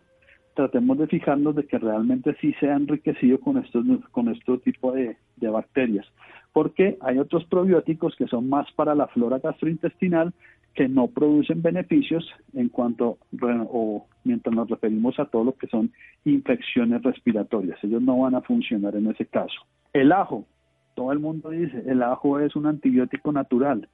tratemos 0.57 0.97
de 0.97 1.05
fijarnos 1.05 1.55
de 1.55 1.67
que 1.67 1.77
realmente 1.77 2.35
sí 2.41 2.51
sea 2.59 2.75
enriquecido 2.75 3.39
con 3.39 3.57
estos 3.57 3.85
con 4.09 4.27
este 4.27 4.57
tipo 4.57 4.91
de, 4.91 5.15
bacterias. 5.39 6.05
Porque 6.51 6.97
hay 7.01 7.19
otros 7.19 7.45
probióticos 7.45 8.15
que 8.15 8.25
son 8.25 8.49
más 8.49 8.69
para 8.71 8.95
la 8.95 9.07
flora 9.07 9.37
gastrointestinal 9.37 10.33
que 10.73 10.89
no 10.89 11.07
producen 11.07 11.61
beneficios 11.61 12.27
en 12.53 12.69
cuanto 12.69 13.19
o 13.41 14.07
mientras 14.23 14.55
nos 14.55 14.67
referimos 14.67 15.19
a 15.19 15.25
todo 15.25 15.43
lo 15.43 15.53
que 15.53 15.67
son 15.67 15.91
infecciones 16.25 17.03
respiratorias. 17.03 17.77
Ellos 17.83 18.01
no 18.01 18.17
van 18.17 18.33
a 18.33 18.41
funcionar 18.41 18.95
en 18.95 19.07
ese 19.11 19.27
caso. 19.27 19.59
El 19.93 20.11
ajo. 20.11 20.45
Todo 20.95 21.11
el 21.11 21.19
mundo 21.19 21.51
dice 21.51 21.83
el 21.85 22.01
ajo 22.01 22.39
es 22.39 22.55
un 22.55 22.65
antibiótico 22.65 23.31
natural. 23.31 23.87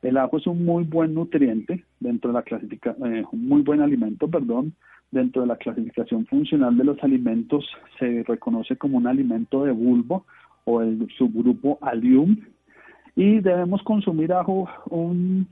El 0.00 0.16
ajo 0.16 0.38
es 0.38 0.46
un 0.46 0.64
muy 0.64 0.84
buen 0.84 1.12
nutriente 1.12 1.84
dentro 2.00 2.30
de 2.30 2.34
la 2.34 2.42
clasificación, 2.42 3.14
eh, 3.14 3.24
un 3.30 3.46
muy 3.46 3.60
buen 3.60 3.82
alimento, 3.82 4.26
perdón, 4.28 4.72
dentro 5.10 5.42
de 5.42 5.48
la 5.48 5.56
clasificación 5.56 6.26
funcional 6.26 6.76
de 6.76 6.84
los 6.84 7.02
alimentos 7.02 7.64
se 7.98 8.24
reconoce 8.26 8.76
como 8.76 8.98
un 8.98 9.06
alimento 9.06 9.64
de 9.64 9.72
bulbo 9.72 10.24
o 10.64 10.82
el 10.82 11.08
subgrupo 11.16 11.78
Allium 11.80 12.36
y 13.16 13.40
debemos 13.40 13.82
consumir 13.82 14.32
ajo, 14.32 14.68
un, 14.90 15.48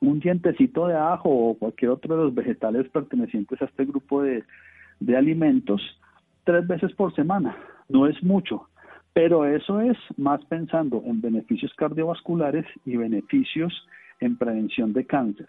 un 0.00 0.20
dientecito 0.20 0.88
de 0.88 0.96
ajo 0.96 1.30
o 1.30 1.54
cualquier 1.54 1.92
otro 1.92 2.16
de 2.16 2.24
los 2.24 2.34
vegetales 2.34 2.88
pertenecientes 2.90 3.62
a 3.62 3.66
este 3.66 3.84
grupo 3.84 4.22
de, 4.22 4.44
de 5.00 5.16
alimentos 5.16 5.80
tres 6.44 6.66
veces 6.66 6.92
por 6.92 7.14
semana. 7.14 7.56
No 7.88 8.06
es 8.06 8.22
mucho, 8.22 8.68
pero 9.12 9.44
eso 9.44 9.80
es 9.80 9.96
más 10.16 10.44
pensando 10.46 11.02
en 11.06 11.20
beneficios 11.20 11.72
cardiovasculares 11.74 12.66
y 12.84 12.96
beneficios 12.96 13.72
en 14.20 14.36
prevención 14.36 14.92
de 14.92 15.06
cáncer. 15.06 15.48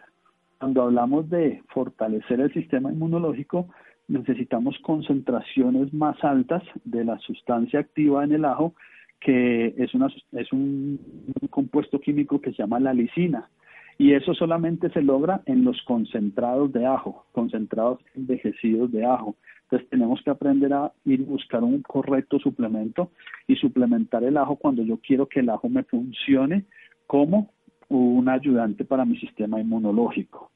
Cuando 0.63 0.83
hablamos 0.83 1.29
de 1.29 1.61
fortalecer 1.73 2.39
el 2.39 2.53
sistema 2.53 2.89
inmunológico, 2.89 3.67
necesitamos 4.07 4.79
concentraciones 4.81 5.93
más 5.93 6.15
altas 6.23 6.63
de 6.85 7.03
la 7.03 7.19
sustancia 7.19 7.81
activa 7.81 8.23
en 8.23 8.31
el 8.31 8.45
ajo, 8.45 8.73
que 9.19 9.75
es, 9.77 9.93
una, 9.93 10.07
es 10.31 10.53
un, 10.53 11.01
compuesto 11.49 11.99
químico 11.99 12.39
que 12.39 12.51
se 12.51 12.59
llama 12.59 12.79
la 12.79 12.93
lisina. 12.93 13.49
Y 13.97 14.13
eso 14.13 14.33
solamente 14.33 14.89
se 14.91 15.01
logra 15.01 15.41
en 15.47 15.65
los 15.65 15.81
concentrados 15.81 16.71
de 16.71 16.85
ajo, 16.85 17.25
concentrados 17.33 17.99
envejecidos 18.15 18.89
de 18.93 19.03
ajo. 19.03 19.35
Entonces 19.63 19.89
tenemos 19.89 20.21
que 20.23 20.29
aprender 20.29 20.71
a 20.71 20.93
ir 21.03 21.23
buscar 21.23 21.61
un 21.61 21.81
correcto 21.81 22.39
suplemento 22.39 23.11
y 23.47 23.57
suplementar 23.57 24.23
el 24.23 24.37
ajo 24.37 24.55
cuando 24.55 24.81
yo 24.81 24.97
quiero 25.05 25.27
que 25.27 25.41
el 25.41 25.49
ajo 25.49 25.67
me 25.67 25.83
funcione 25.83 26.63
como 27.05 27.49
un 27.89 28.29
ayudante 28.29 28.85
para 28.85 29.03
mi 29.03 29.17
sistema 29.17 29.59
inmunológico. 29.59 30.52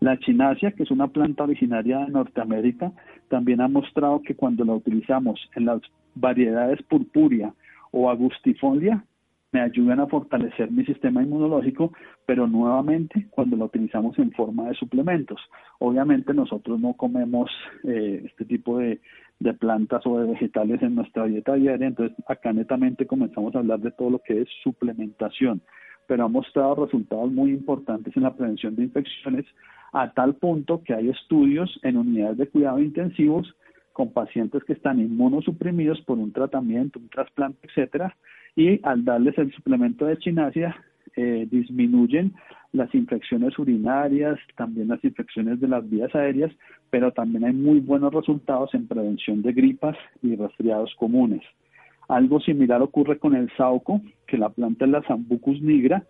La 0.00 0.18
chinasia, 0.18 0.72
que 0.72 0.82
es 0.82 0.90
una 0.90 1.08
planta 1.08 1.44
originaria 1.44 2.00
de 2.00 2.12
Norteamérica, 2.12 2.92
también 3.28 3.60
ha 3.60 3.68
mostrado 3.68 4.20
que 4.22 4.36
cuando 4.36 4.64
la 4.64 4.74
utilizamos 4.74 5.40
en 5.54 5.64
las 5.66 5.80
variedades 6.14 6.82
purpúrea 6.82 7.54
o 7.92 8.10
agustifolia, 8.10 9.04
me 9.52 9.62
ayudan 9.62 10.00
a 10.00 10.06
fortalecer 10.06 10.70
mi 10.70 10.84
sistema 10.84 11.22
inmunológico, 11.22 11.92
pero 12.26 12.46
nuevamente 12.46 13.26
cuando 13.30 13.56
lo 13.56 13.66
utilizamos 13.66 14.18
en 14.18 14.32
forma 14.32 14.68
de 14.68 14.74
suplementos. 14.74 15.40
Obviamente 15.78 16.34
nosotros 16.34 16.78
no 16.78 16.92
comemos 16.92 17.50
eh, 17.84 18.22
este 18.26 18.44
tipo 18.44 18.78
de, 18.78 19.00
de 19.38 19.54
plantas 19.54 20.06
o 20.06 20.18
de 20.18 20.26
vegetales 20.32 20.82
en 20.82 20.94
nuestra 20.94 21.24
dieta 21.24 21.54
diaria, 21.54 21.86
entonces 21.86 22.16
acá 22.28 22.52
netamente 22.52 23.06
comenzamos 23.06 23.54
a 23.54 23.60
hablar 23.60 23.80
de 23.80 23.92
todo 23.92 24.10
lo 24.10 24.18
que 24.18 24.42
es 24.42 24.48
suplementación, 24.62 25.62
pero 26.06 26.24
ha 26.24 26.28
mostrado 26.28 26.84
resultados 26.84 27.32
muy 27.32 27.50
importantes 27.50 28.14
en 28.14 28.24
la 28.24 28.34
prevención 28.34 28.76
de 28.76 28.84
infecciones 28.84 29.46
a 29.96 30.12
tal 30.12 30.34
punto 30.34 30.82
que 30.84 30.92
hay 30.92 31.08
estudios 31.08 31.80
en 31.82 31.96
unidades 31.96 32.36
de 32.36 32.48
cuidado 32.48 32.80
intensivos 32.80 33.56
con 33.94 34.12
pacientes 34.12 34.62
que 34.64 34.74
están 34.74 35.00
inmunosuprimidos 35.00 36.02
por 36.02 36.18
un 36.18 36.32
tratamiento, 36.32 36.98
un 36.98 37.08
trasplante, 37.08 37.66
etcétera, 37.66 38.14
y 38.54 38.78
al 38.82 39.06
darles 39.06 39.38
el 39.38 39.50
suplemento 39.54 40.04
de 40.04 40.18
chinasia 40.18 40.76
eh, 41.16 41.48
disminuyen 41.50 42.34
las 42.72 42.94
infecciones 42.94 43.58
urinarias, 43.58 44.38
también 44.54 44.88
las 44.88 45.02
infecciones 45.02 45.60
de 45.60 45.68
las 45.68 45.88
vías 45.88 46.14
aéreas, 46.14 46.52
pero 46.90 47.10
también 47.12 47.44
hay 47.44 47.54
muy 47.54 47.80
buenos 47.80 48.12
resultados 48.12 48.74
en 48.74 48.86
prevención 48.86 49.40
de 49.40 49.54
gripas 49.54 49.96
y 50.22 50.36
resfriados 50.36 50.94
comunes. 50.96 51.40
Algo 52.08 52.38
similar 52.40 52.82
ocurre 52.82 53.18
con 53.18 53.34
el 53.34 53.50
sauco, 53.56 54.02
que 54.26 54.36
la 54.36 54.50
planta 54.50 54.84
es 54.84 54.90
la 54.90 55.02
Sambucus 55.04 55.62
nigra, 55.62 56.04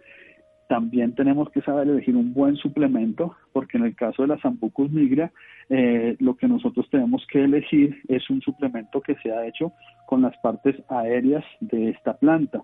también 0.68 1.14
tenemos 1.14 1.50
que 1.50 1.62
saber 1.62 1.88
elegir 1.88 2.16
un 2.16 2.32
buen 2.32 2.56
suplemento, 2.56 3.36
porque 3.52 3.78
en 3.78 3.84
el 3.84 3.94
caso 3.94 4.22
de 4.22 4.28
la 4.28 4.38
Zambucus 4.38 4.90
nigra, 4.90 5.32
eh, 5.68 6.16
lo 6.18 6.36
que 6.36 6.48
nosotros 6.48 6.88
tenemos 6.90 7.26
que 7.30 7.44
elegir 7.44 8.00
es 8.08 8.28
un 8.30 8.40
suplemento 8.40 9.00
que 9.00 9.14
se 9.16 9.32
ha 9.32 9.46
hecho 9.46 9.72
con 10.06 10.22
las 10.22 10.36
partes 10.38 10.76
aéreas 10.88 11.44
de 11.60 11.90
esta 11.90 12.16
planta. 12.16 12.62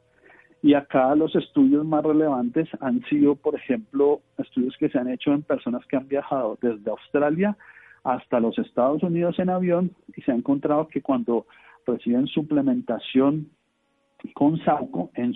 Y 0.62 0.74
acá 0.74 1.14
los 1.16 1.34
estudios 1.34 1.84
más 1.84 2.04
relevantes 2.04 2.68
han 2.80 3.02
sido, 3.06 3.34
por 3.34 3.56
ejemplo, 3.56 4.20
estudios 4.38 4.76
que 4.78 4.88
se 4.88 4.98
han 4.98 5.08
hecho 5.08 5.32
en 5.32 5.42
personas 5.42 5.84
que 5.86 5.96
han 5.96 6.06
viajado 6.06 6.56
desde 6.62 6.90
Australia 6.90 7.56
hasta 8.04 8.40
los 8.40 8.58
Estados 8.58 9.02
Unidos 9.02 9.38
en 9.38 9.50
avión 9.50 9.90
y 10.16 10.22
se 10.22 10.32
ha 10.32 10.34
encontrado 10.34 10.88
que 10.88 11.02
cuando 11.02 11.46
reciben 11.86 12.26
suplementación 12.26 13.48
con 14.34 14.58
sauco 14.64 15.10
en, 15.14 15.34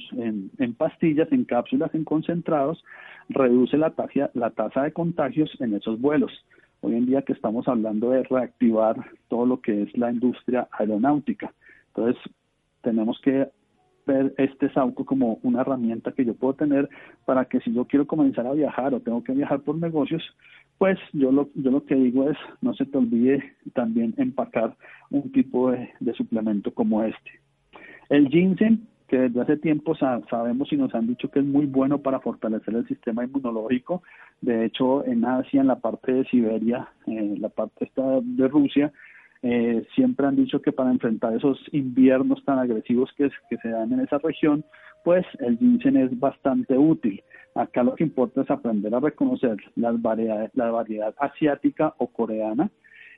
en, 0.59 0.75
pastillas, 0.75 1.31
en 1.33 1.45
cápsulas, 1.45 1.95
en 1.95 2.05
concentrados, 2.05 2.83
reduce 3.29 3.77
la 3.77 3.91
tasa 3.91 4.83
de 4.83 4.93
contagios 4.93 5.51
en 5.61 5.75
esos 5.75 6.01
vuelos. 6.01 6.33
Hoy 6.81 6.95
en 6.95 7.07
día 7.07 7.23
que 7.23 7.33
estamos 7.33 7.67
hablando 7.69 8.11
de 8.11 8.23
reactivar 8.25 8.97
todo 9.29 9.47
lo 9.47 9.61
que 9.61 9.83
es 9.83 9.97
la 9.97 10.13
industria 10.13 10.69
aeronáutica. 10.73 11.53
Entonces, 11.89 12.23
tenemos 12.83 13.19
que 13.23 13.49
ver 14.07 14.35
este 14.39 14.73
Sauco 14.73 15.05
como 15.05 15.41
una 15.43 15.63
herramienta 15.63 16.13
que 16.13 16.25
yo 16.25 16.35
puedo 16.35 16.55
tener 16.55 16.89
para 17.25 17.47
que 17.47 17.61
si 17.61 17.73
yo 17.73 17.87
quiero 17.87 18.07
comenzar 18.07 18.47
a 18.47 18.53
viajar 18.53 18.95
o 18.95 19.01
tengo 19.01 19.25
que 19.25 19.33
viajar 19.33 19.61
por 19.61 19.77
negocios, 19.77 20.23
pues 20.79 20.99
yo 21.13 21.33
lo, 21.33 21.49
yo 21.55 21.71
lo 21.71 21.85
que 21.85 21.95
digo 21.97 22.31
es 22.31 22.37
no 22.61 22.75
se 22.75 22.85
te 22.87 22.99
olvide 22.99 23.43
también 23.75 24.15
empacar 24.17 24.77
un 25.11 25.33
tipo 25.33 25.73
de, 25.73 25.91
suplemento 26.15 26.73
como 26.73 27.03
este. 27.03 27.41
El 28.09 28.29
ginseng, 28.29 28.87
que 29.09 29.19
desde 29.19 29.41
hace 29.41 29.57
tiempo 29.57 29.95
sabemos 29.95 30.73
y 30.73 30.77
nos 30.77 30.95
han 30.95 31.07
dicho 31.07 31.31
que 31.31 31.41
es 31.41 31.45
muy 31.45 31.67
bueno 31.67 31.99
para 31.99 32.21
fortalecer 32.21 32.75
el 32.75 32.87
sistema 32.89 33.25
inmunológico. 33.25 34.03
De 34.41 34.65
hecho, 34.65 35.05
en 35.05 35.25
Asia, 35.25 35.61
en 35.61 35.69
la 35.69 35.77
parte 35.77 36.13
de 36.13 36.25
Siberia, 36.25 36.89
en 37.07 37.41
la 37.41 37.49
parte 37.49 37.91
de 37.97 38.49
Rusia, 38.49 38.93
eh, 39.43 39.87
siempre 39.95 40.27
han 40.27 40.37
dicho 40.37 40.61
que 40.61 40.73
para 40.73 40.91
enfrentar 40.91 41.35
esos 41.35 41.59
inviernos 41.73 42.45
tan 42.45 42.59
agresivos 42.59 43.11
que, 43.17 43.31
que 43.49 43.57
se 43.59 43.69
dan 43.69 43.93
en 43.93 44.01
esa 44.01 44.19
región, 44.19 44.65
pues 45.05 45.25
el 45.39 45.57
ginseng 45.59 45.97
es 45.97 46.19
bastante 46.19 46.77
útil. 46.77 47.23
Acá 47.55 47.85
lo 47.85 47.95
que 47.95 48.05
importa 48.05 48.43
es 48.43 48.51
aprender 48.51 48.95
a 48.95 49.01
reconocer 49.01 49.57
las 49.77 50.01
variedades, 50.03 50.51
la 50.55 50.71
variedad 50.71 51.15
asiática 51.19 51.95
o 51.99 52.09
coreana 52.09 52.71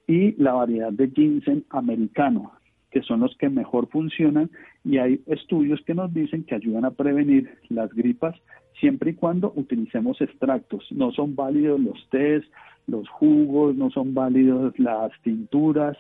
y 0.07 0.33
la 0.42 0.53
variedad 0.53 0.92
de 0.92 1.11
ginseng 1.11 1.64
americano, 1.70 2.53
que 2.90 3.03
son 3.03 3.20
los 3.20 3.37
que 3.37 3.48
mejor 3.48 3.88
funcionan 3.88 4.51
y 4.85 4.98
hay 4.98 5.20
estudios 5.27 5.81
que 5.87 5.94
nos 5.94 6.12
dicen 6.12 6.44
que 6.44 6.55
ayudan 6.55 6.85
a 6.85 6.90
prevenir 6.90 7.51
las 7.68 7.92
gripas 7.92 8.35
siempre 8.81 9.11
y 9.11 9.14
cuando 9.14 9.53
utilicemos 9.57 10.20
extractos. 10.20 10.85
No 10.90 11.12
son 11.12 11.35
válidos 11.35 11.81
los 11.81 11.98
tés, 12.11 12.44
los 12.87 13.09
jugos, 13.09 13.77
no 13.77 13.90
son 13.90 14.14
válidos 14.14 14.79
las 14.79 15.11
tinturas, 15.22 15.96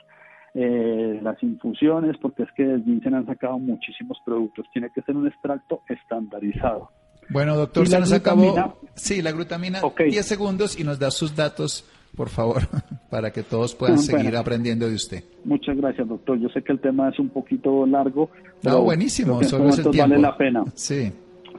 eh, 0.54 1.20
las 1.22 1.42
infusiones, 1.42 2.16
porque 2.20 2.44
es 2.44 2.48
que 2.56 2.64
del 2.64 2.84
ginseng 2.84 3.14
han 3.14 3.26
sacado 3.26 3.58
muchísimos 3.58 4.18
productos. 4.24 4.66
Tiene 4.72 4.90
que 4.94 5.02
ser 5.02 5.16
un 5.16 5.26
extracto 5.26 5.82
estandarizado. 5.88 6.90
Bueno, 7.30 7.56
doctor, 7.56 7.86
se 7.86 8.00
nos 8.00 8.12
acabó. 8.12 8.80
Sí, 8.94 9.20
la 9.20 9.32
glutamina, 9.32 9.80
10 9.98 10.26
segundos 10.26 10.80
y 10.80 10.84
nos 10.84 10.98
da 10.98 11.10
sus 11.10 11.36
datos, 11.36 11.84
por 12.18 12.28
favor, 12.30 12.62
para 13.10 13.30
que 13.30 13.44
todos 13.44 13.76
puedan 13.76 13.98
seguir 13.98 14.36
aprendiendo 14.36 14.88
de 14.88 14.96
usted. 14.96 15.22
Muchas 15.44 15.76
gracias, 15.76 16.08
doctor. 16.08 16.36
Yo 16.40 16.48
sé 16.48 16.62
que 16.62 16.72
el 16.72 16.80
tema 16.80 17.08
es 17.10 17.18
un 17.20 17.28
poquito 17.28 17.86
largo. 17.86 18.28
No, 18.64 18.82
buenísimo, 18.82 19.40
solo 19.44 19.68
es 19.68 19.78
el 19.78 19.90
tiempo. 19.92 20.10
vale 20.10 20.18
la 20.18 20.36
pena. 20.36 20.64
Sí. 20.74 21.12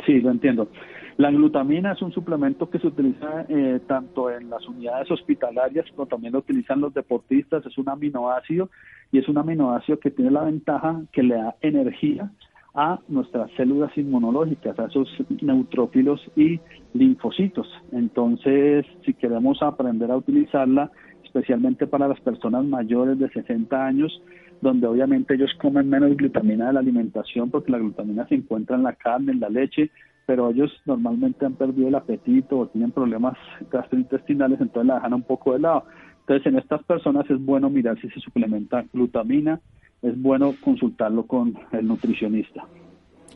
Sí, 0.05 0.19
lo 0.19 0.31
entiendo. 0.31 0.67
La 1.15 1.31
glutamina 1.31 1.93
es 1.93 2.01
un 2.01 2.11
suplemento 2.11 2.69
que 2.69 2.79
se 2.79 2.87
utiliza 2.87 3.45
eh, 3.47 3.79
tanto 3.87 4.29
en 4.29 4.49
las 4.49 4.67
unidades 4.67 5.09
hospitalarias 5.11 5.85
como 5.95 6.07
también 6.07 6.33
lo 6.33 6.39
utilizan 6.39 6.81
los 6.81 6.93
deportistas. 6.93 7.65
Es 7.65 7.77
un 7.77 7.87
aminoácido 7.87 8.69
y 9.13 9.19
es 9.19 9.29
un 9.29 9.37
aminoácido 9.37 9.97
que 9.99 10.11
tiene 10.11 10.31
la 10.31 10.43
ventaja 10.43 11.01
que 11.13 11.23
le 11.23 11.35
da 11.35 11.55
energía 11.61 12.31
a 12.73 12.99
nuestras 13.07 13.49
células 13.57 13.95
inmunológicas, 13.97 14.77
a 14.79 14.85
esos 14.85 15.07
neutrófilos 15.41 16.21
y 16.35 16.59
linfocitos. 16.93 17.67
Entonces, 17.91 18.85
si 19.05 19.13
queremos 19.13 19.61
aprender 19.61 20.11
a 20.11 20.17
utilizarla, 20.17 20.91
especialmente 21.23 21.87
para 21.87 22.07
las 22.07 22.19
personas 22.21 22.65
mayores 22.65 23.19
de 23.19 23.29
60 23.29 23.85
años, 23.85 24.21
donde 24.61 24.87
obviamente 24.87 25.35
ellos 25.35 25.51
comen 25.59 25.89
menos 25.89 26.15
glutamina 26.17 26.67
de 26.67 26.73
la 26.73 26.79
alimentación 26.79 27.49
porque 27.49 27.71
la 27.71 27.77
glutamina 27.77 28.27
se 28.27 28.35
encuentra 28.35 28.75
en 28.75 28.83
la 28.83 28.93
carne, 28.93 29.31
en 29.31 29.39
la 29.39 29.49
leche, 29.49 29.89
pero 30.25 30.49
ellos 30.49 30.71
normalmente 30.85 31.45
han 31.45 31.53
perdido 31.53 31.87
el 31.87 31.95
apetito 31.95 32.59
o 32.59 32.67
tienen 32.67 32.91
problemas 32.91 33.37
gastrointestinales, 33.71 34.61
entonces 34.61 34.87
la 34.87 34.95
dejan 34.95 35.13
un 35.13 35.23
poco 35.23 35.53
de 35.53 35.59
lado. 35.59 35.85
Entonces, 36.19 36.45
en 36.45 36.59
estas 36.59 36.83
personas 36.83 37.29
es 37.31 37.43
bueno 37.43 37.69
mirar 37.69 37.99
si 37.99 38.09
se 38.09 38.19
suplementa 38.19 38.85
glutamina, 38.93 39.59
es 40.01 40.21
bueno 40.21 40.55
consultarlo 40.61 41.25
con 41.25 41.57
el 41.71 41.87
nutricionista. 41.87 42.65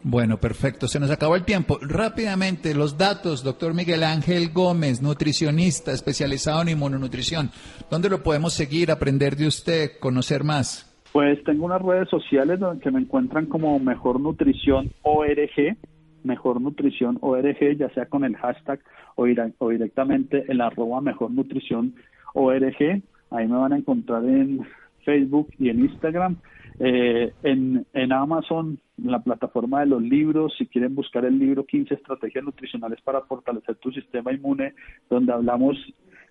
Bueno, 0.06 0.38
perfecto. 0.38 0.88
Se 0.88 0.99
nos 0.99 1.10
acabó 1.12 1.36
el 1.36 1.45
tiempo. 1.45 1.80
Rápidamente, 1.82 2.76
los 2.76 2.97
datos, 2.97 3.41
doctor 3.41 3.73
Miguel 3.73 4.04
Ángel 4.04 4.49
Gómez, 4.54 5.02
nutricionista 5.02 5.93
especializado 5.93 6.62
en 6.62 6.69
inmunonutrición. 6.69 7.52
¿Dónde 7.89 8.10
lo 8.10 8.21
podemos 8.21 8.54
seguir, 8.54 8.91
aprender 8.91 9.38
de 9.38 9.47
usted, 9.47 9.91
conocer 10.02 10.43
más? 10.43 10.89
Pues 11.13 11.41
tengo 11.45 11.65
unas 11.65 11.82
redes 11.82 12.10
sociales 12.10 12.60
donde 12.60 12.91
me 12.91 12.99
encuentran 12.99 13.45
como 13.45 13.80
Mejor 13.80 14.19
Nutrición 14.19 14.91
ORG, 15.04 15.78
Mejor 16.23 16.60
Nutrición 16.60 17.17
ORG, 17.21 17.78
ya 17.78 17.89
sea 17.93 18.08
con 18.08 18.26
el 18.26 18.36
hashtag 18.36 18.82
o, 19.15 19.26
o 19.60 19.69
directamente 19.69 20.43
el 20.49 20.60
arroba 20.60 20.99
Mejor 20.99 21.32
Nutrición 21.32 21.95
ORG. 22.34 23.04
Ahí 23.32 23.47
me 23.47 23.58
van 23.58 23.71
a 23.71 23.78
encontrar 23.78 24.26
en 24.26 24.65
Facebook 25.04 25.50
y 25.60 25.70
en 25.70 25.82
Instagram. 25.82 26.38
Eh, 26.80 27.32
en, 27.44 27.86
en 27.94 28.12
Amazon, 28.12 28.80
la 28.98 29.20
plataforma 29.20 29.82
de 29.82 29.86
los 29.88 30.02
libros, 30.02 30.54
si 30.58 30.66
quieren 30.66 30.96
buscar 30.96 31.26
el 31.26 31.38
libro 31.38 31.66
15 31.66 31.94
estrategias 31.94 32.44
nutricionales 32.44 33.00
para 33.02 33.22
fortalecer 33.22 33.76
tu 33.76 33.92
sistema 33.92 34.34
inmune, 34.34 34.74
donde 35.10 35.34
hablamos 35.34 35.78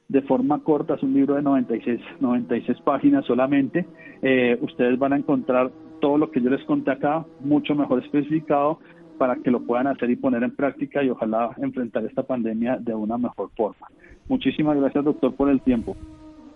de 0.08 0.22
forma 0.22 0.62
corta, 0.62 0.94
es 0.94 1.02
un 1.02 1.14
libro 1.14 1.36
de 1.36 1.42
96, 1.42 2.00
96 2.20 2.80
páginas 2.82 3.24
solamente, 3.24 3.86
eh, 4.20 4.58
ustedes 4.60 4.98
van 4.98 5.12
a 5.12 5.16
encontrar 5.16 5.70
todo 6.00 6.18
lo 6.18 6.30
que 6.30 6.40
yo 6.40 6.50
les 6.50 6.64
conté 6.64 6.90
acá, 6.90 7.24
mucho 7.40 7.74
mejor 7.74 8.02
especificado, 8.02 8.80
para 9.18 9.36
que 9.36 9.50
lo 9.50 9.60
puedan 9.60 9.86
hacer 9.86 10.10
y 10.10 10.16
poner 10.16 10.42
en 10.42 10.50
práctica 10.50 11.02
y 11.02 11.08
ojalá 11.08 11.54
enfrentar 11.58 12.04
esta 12.04 12.24
pandemia 12.24 12.76
de 12.78 12.94
una 12.94 13.16
mejor 13.16 13.50
forma. 13.56 13.86
Muchísimas 14.28 14.76
gracias, 14.76 15.04
doctor, 15.04 15.34
por 15.34 15.48
el 15.48 15.60
tiempo. 15.60 15.96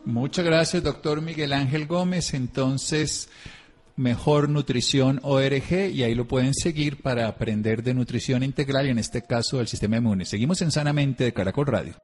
Muchas 0.07 0.45
gracias, 0.45 0.85
doctor 0.85 1.21
Miguel 1.21 1.53
Ángel 1.53 1.87
Gómez. 1.88 2.33
Entonces, 2.33 3.29
Mejor 3.97 4.49
Nutrición 4.49 5.19
ORG 5.25 5.90
y 5.92 6.05
ahí 6.05 6.14
lo 6.14 6.29
pueden 6.29 6.55
seguir 6.55 7.03
para 7.03 7.27
aprender 7.27 7.83
de 7.83 7.92
nutrición 7.92 8.45
integral 8.45 8.87
y 8.87 8.90
en 8.90 9.01
este 9.01 9.23
caso 9.23 9.59
del 9.59 9.66
sistema 9.66 9.97
inmune. 9.97 10.25
Seguimos 10.25 10.62
en 10.62 10.71
Sanamente 10.71 11.25
de 11.25 11.33
Caracol 11.33 11.66
Radio. 11.66 11.95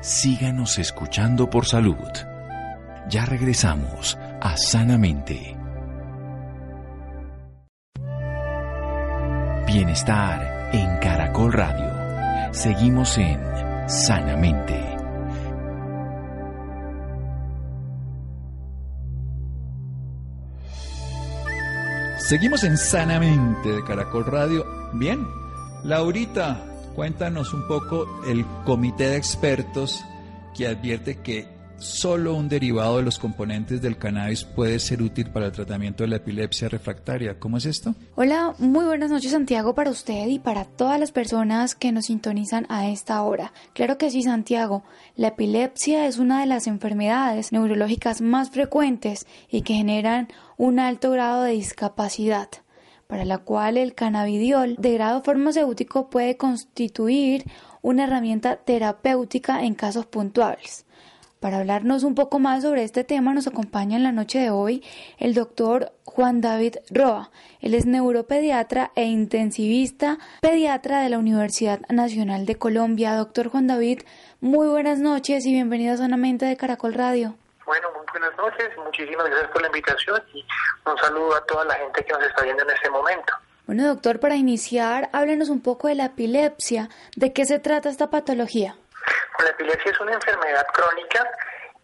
Síganos 0.00 0.78
escuchando 0.78 1.50
por 1.50 1.66
salud. 1.66 1.96
Ya 3.10 3.26
regresamos 3.26 4.16
a 4.40 4.56
Sanamente. 4.56 5.54
Bienestar 9.66 10.70
en 10.72 10.96
Caracol 10.96 11.52
Radio. 11.52 12.54
Seguimos 12.54 13.18
en 13.18 13.38
Sanamente. 13.86 14.91
Seguimos 22.28 22.62
en 22.62 22.78
Sanamente 22.78 23.68
de 23.68 23.84
Caracol 23.84 24.24
Radio. 24.24 24.64
Bien, 24.92 25.26
Laurita, 25.82 26.64
cuéntanos 26.94 27.52
un 27.52 27.66
poco 27.66 28.06
el 28.26 28.46
comité 28.64 29.08
de 29.08 29.16
expertos 29.16 30.04
que 30.54 30.68
advierte 30.68 31.18
que 31.18 31.48
solo 31.82 32.34
un 32.34 32.48
derivado 32.48 32.98
de 32.98 33.02
los 33.02 33.18
componentes 33.18 33.82
del 33.82 33.98
cannabis 33.98 34.44
puede 34.44 34.78
ser 34.78 35.02
útil 35.02 35.30
para 35.30 35.46
el 35.46 35.52
tratamiento 35.52 36.04
de 36.04 36.08
la 36.08 36.16
epilepsia 36.16 36.68
refractaria. 36.68 37.38
¿Cómo 37.38 37.56
es 37.56 37.66
esto? 37.66 37.94
Hola, 38.14 38.54
muy 38.58 38.84
buenas 38.84 39.10
noches 39.10 39.32
Santiago 39.32 39.74
para 39.74 39.90
usted 39.90 40.28
y 40.28 40.38
para 40.38 40.64
todas 40.64 41.00
las 41.00 41.10
personas 41.10 41.74
que 41.74 41.90
nos 41.90 42.06
sintonizan 42.06 42.66
a 42.68 42.88
esta 42.88 43.22
hora. 43.22 43.52
Claro 43.74 43.98
que 43.98 44.10
sí, 44.10 44.22
Santiago. 44.22 44.84
La 45.16 45.28
epilepsia 45.28 46.06
es 46.06 46.18
una 46.18 46.40
de 46.40 46.46
las 46.46 46.66
enfermedades 46.66 47.52
neurológicas 47.52 48.20
más 48.20 48.50
frecuentes 48.50 49.26
y 49.50 49.62
que 49.62 49.74
generan 49.74 50.28
un 50.56 50.78
alto 50.78 51.10
grado 51.10 51.42
de 51.42 51.52
discapacidad 51.52 52.48
para 53.08 53.24
la 53.26 53.38
cual 53.38 53.76
el 53.76 53.94
cannabidiol 53.94 54.76
de 54.78 54.94
grado 54.94 55.22
farmacéutico 55.22 56.08
puede 56.08 56.38
constituir 56.38 57.44
una 57.82 58.04
herramienta 58.04 58.56
terapéutica 58.56 59.64
en 59.64 59.74
casos 59.74 60.06
puntuales. 60.06 60.86
Para 61.42 61.58
hablarnos 61.58 62.04
un 62.04 62.14
poco 62.14 62.38
más 62.38 62.62
sobre 62.62 62.84
este 62.84 63.02
tema 63.02 63.34
nos 63.34 63.48
acompaña 63.48 63.96
en 63.96 64.04
la 64.04 64.12
noche 64.12 64.38
de 64.38 64.50
hoy 64.50 64.80
el 65.18 65.34
doctor 65.34 65.90
Juan 66.04 66.40
David 66.40 66.76
Roa. 66.88 67.32
Él 67.60 67.74
es 67.74 67.84
neuropediatra 67.84 68.92
e 68.94 69.06
intensivista 69.06 70.18
pediatra 70.40 71.00
de 71.00 71.08
la 71.08 71.18
Universidad 71.18 71.80
Nacional 71.88 72.46
de 72.46 72.54
Colombia. 72.54 73.16
Doctor 73.16 73.48
Juan 73.48 73.66
David, 73.66 74.02
muy 74.40 74.68
buenas 74.68 75.00
noches 75.00 75.44
y 75.44 75.52
bienvenido 75.52 75.94
a 75.94 75.96
Sanamente 75.96 76.46
de 76.46 76.56
Caracol 76.56 76.94
Radio. 76.94 77.34
Bueno, 77.66 77.88
muy 77.96 78.06
buenas 78.12 78.36
noches, 78.36 78.70
muchísimas 78.76 79.26
gracias 79.26 79.50
por 79.50 79.62
la 79.62 79.66
invitación 79.66 80.22
y 80.34 80.44
un 80.88 80.96
saludo 80.98 81.34
a 81.34 81.44
toda 81.46 81.64
la 81.64 81.74
gente 81.74 82.04
que 82.04 82.12
nos 82.12 82.22
está 82.22 82.44
viendo 82.44 82.62
en 82.62 82.70
este 82.70 82.88
momento. 82.88 83.32
Bueno, 83.66 83.88
doctor, 83.88 84.20
para 84.20 84.36
iniciar, 84.36 85.10
háblenos 85.12 85.48
un 85.48 85.60
poco 85.60 85.88
de 85.88 85.96
la 85.96 86.04
epilepsia. 86.04 86.88
¿De 87.16 87.32
qué 87.32 87.46
se 87.46 87.58
trata 87.58 87.88
esta 87.88 88.10
patología? 88.10 88.76
La 89.42 89.50
epilepsia 89.50 89.90
es 89.90 90.00
una 90.00 90.12
enfermedad 90.12 90.66
crónica 90.72 91.28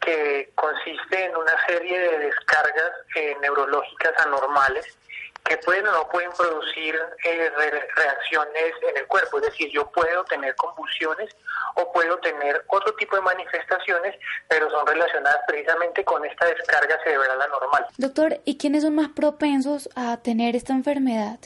que 0.01 0.53
consiste 0.55 1.25
en 1.25 1.37
una 1.37 1.67
serie 1.67 1.99
de 1.99 2.19
descargas 2.19 2.93
eh, 3.17 3.37
neurológicas 3.41 4.13
anormales 4.25 4.97
que 5.45 5.57
pueden 5.59 5.87
o 5.89 5.93
no 5.93 6.09
pueden 6.09 6.31
producir 6.33 6.95
eh, 7.25 7.51
reacciones 7.97 8.75
en 8.89 8.97
el 8.99 9.07
cuerpo. 9.07 9.39
Es 9.39 9.45
decir, 9.45 9.71
yo 9.71 9.91
puedo 9.91 10.25
tener 10.25 10.55
convulsiones 10.57 11.35
o 11.75 11.91
puedo 11.93 12.19
tener 12.19 12.65
otro 12.69 12.95
tipo 12.95 13.17
de 13.17 13.23
manifestaciones, 13.23 14.15
pero 14.47 14.71
son 14.71 14.87
relacionadas 14.87 15.41
precisamente 15.47 16.05
con 16.05 16.25
esta 16.25 16.47
descarga 16.47 16.99
cerebral 17.03 17.41
anormal. 17.41 17.87
Doctor, 17.97 18.41
¿y 18.45 18.59
quiénes 18.59 18.83
son 18.83 18.95
más 18.95 19.09
propensos 19.09 19.89
a 19.97 20.19
tener 20.19 20.55
esta 20.55 20.75
enfermedad? 20.75 21.39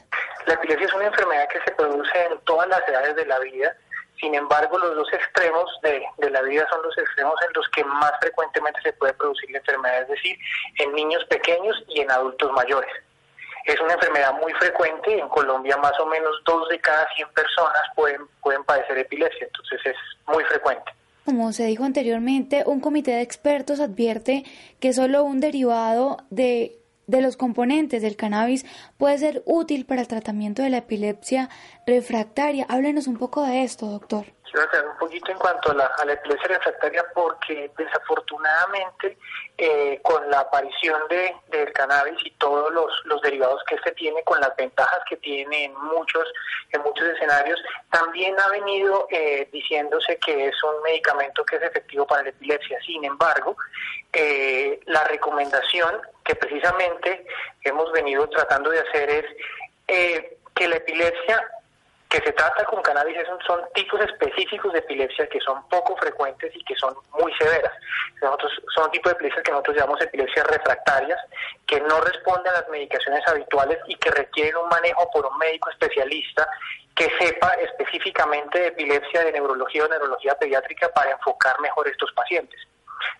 La 0.47 0.55
epilepsia 0.55 0.87
es 0.87 0.95
una 0.95 1.07
enfermedad 1.07 1.49
que 1.49 1.61
se 1.63 1.71
produce 1.73 2.25
en 2.25 2.39
todas 2.41 2.69
las 2.69 2.87
edades 2.89 3.15
de 3.15 3.27
la 3.27 3.39
vida. 3.39 3.77
Sin 4.23 4.37
embargo, 4.37 4.79
los 4.79 4.95
dos 4.95 5.13
extremos 5.13 5.69
de, 5.83 6.01
de, 6.19 6.31
la 6.31 6.43
vida 6.43 6.65
son 6.71 6.81
los 6.85 6.97
extremos 6.97 7.35
en 7.45 7.53
los 7.55 7.69
que 7.71 7.83
más 7.83 8.13
frecuentemente 8.21 8.81
se 8.81 8.93
puede 8.93 9.13
producir 9.15 9.51
la 9.51 9.59
enfermedad, 9.59 10.03
es 10.03 10.09
decir, 10.11 10.39
en 10.79 10.95
niños 10.95 11.25
pequeños 11.25 11.77
y 11.89 12.03
en 12.03 12.11
adultos 12.13 12.53
mayores. 12.53 12.89
Es 13.65 13.81
una 13.81 13.95
enfermedad 13.95 14.33
muy 14.35 14.53
frecuente, 14.53 15.19
en 15.19 15.29
Colombia 15.29 15.77
más 15.79 15.99
o 15.99 16.07
menos 16.07 16.31
dos 16.45 16.69
de 16.69 16.79
cada 16.79 17.05
100 17.17 17.31
personas 17.31 17.83
pueden, 17.97 18.21
pueden 18.41 18.63
padecer 18.63 18.97
epilepsia, 18.97 19.45
entonces 19.45 19.81
es 19.87 19.97
muy 20.33 20.45
frecuente. 20.45 20.93
Como 21.25 21.53
se 21.53 21.67
dijo 21.67 21.83
anteriormente, 21.83 22.63
un 22.65 22.81
comité 22.81 23.11
de 23.11 23.23
expertos 23.23 23.81
advierte 23.81 24.45
que 24.79 24.93
solo 24.93 25.25
un 25.25 25.41
derivado 25.41 26.19
de, 26.31 26.77
de 27.07 27.21
los 27.21 27.37
componentes 27.37 28.03
del 28.03 28.17
cannabis 28.17 28.65
puede 28.97 29.19
ser 29.19 29.43
útil 29.47 29.85
para 29.85 30.01
el 30.01 30.09
tratamiento 30.09 30.63
de 30.63 30.71
la 30.71 30.79
epilepsia 30.79 31.49
refractaria. 31.87 32.67
Háblenos 32.69 33.07
un 33.07 33.17
poco 33.17 33.45
de 33.45 33.63
esto, 33.63 33.87
doctor 33.87 34.27
aclarar 34.61 34.89
un 34.89 34.99
poquito 34.99 35.31
en 35.31 35.39
cuanto 35.39 35.71
a 35.71 35.75
la, 35.75 36.13
epilepsia 36.13 36.49
refractaria 36.49 37.05
porque 37.15 37.71
desafortunadamente 37.77 39.17
eh, 39.57 40.01
con 40.03 40.31
la 40.31 40.41
aparición 40.41 41.01
de, 41.09 41.35
del 41.49 41.73
cannabis 41.73 42.19
y 42.25 42.31
todos 42.33 42.73
los, 42.73 42.91
los 43.05 43.21
derivados 43.23 43.63
que 43.65 43.77
este 43.77 43.93
tiene, 43.93 44.23
con 44.25 44.41
las 44.41 44.55
ventajas 44.57 45.01
que 45.09 45.17
tiene 45.17 45.65
en 45.65 45.75
muchos, 45.75 46.25
en 46.71 46.83
muchos 46.83 47.07
escenarios, 47.07 47.61
también 47.91 48.39
ha 48.39 48.49
venido 48.49 49.07
eh, 49.11 49.49
diciéndose 49.53 50.19
que 50.19 50.49
es 50.49 50.63
un 50.65 50.83
medicamento 50.83 51.45
que 51.45 51.57
es 51.57 51.63
efectivo 51.63 52.07
para 52.07 52.25
la 52.25 52.29
epilepsia. 52.31 52.79
Sin 52.85 53.05
embargo, 53.05 53.57
eh, 54.13 54.81
la 54.87 55.05
recomendación 55.05 56.01
que 56.25 56.35
precisamente 56.35 57.27
hemos 57.65 57.91
venido 57.93 58.29
tratando 58.29 58.71
de 58.71 58.81
hacer 58.81 59.11
es 59.11 59.25
que 60.55 60.69
la 60.69 60.77
epilepsia 60.77 61.43
que 62.13 62.21
se 62.27 62.33
trata 62.33 62.63
con 62.67 62.83
cannabis 62.83 63.17
son, 63.47 63.63
tipos 63.75 63.99
específicos 64.03 64.71
de 64.75 64.81
epilepsia 64.81 65.27
que 65.29 65.41
son 65.41 65.67
poco 65.71 65.97
frecuentes 65.97 66.55
y 66.55 66.63
que 66.63 66.77
son 66.77 66.95
muy 67.19 67.33
severas. 67.37 67.73
Nosotros, 68.21 68.53
son 68.75 68.91
tipos 68.91 69.13
de 69.13 69.15
epilepsia 69.15 69.43
que 69.43 69.51
nosotros 69.51 69.77
llamamos 69.79 70.03
epilepsias 70.03 70.47
refractarias, 70.47 71.19
que 71.67 71.81
no 71.81 72.03
responden 72.03 72.53
a 72.53 72.61
las 72.61 72.69
medicaciones 72.69 73.27
habituales 73.27 73.79
y 73.87 73.95
que 73.97 74.11
requieren 74.11 74.57
un 74.59 74.69
manejo 74.69 75.11
por 75.11 75.25
un 75.25 75.39
médico 75.39 75.71
especialista 75.71 76.47
que 76.95 77.11
sepa 77.19 77.55
específicamente 77.55 78.61
de 78.61 78.67
epilepsia, 78.67 79.25
de 79.25 79.33
neurología 79.33 79.87
o 79.87 79.89
neurología 79.89 80.35
pediátrica 80.35 80.91
para 80.91 81.13
enfocar 81.13 81.59
mejor 81.61 81.89
estos 81.89 82.13
pacientes. 82.13 82.61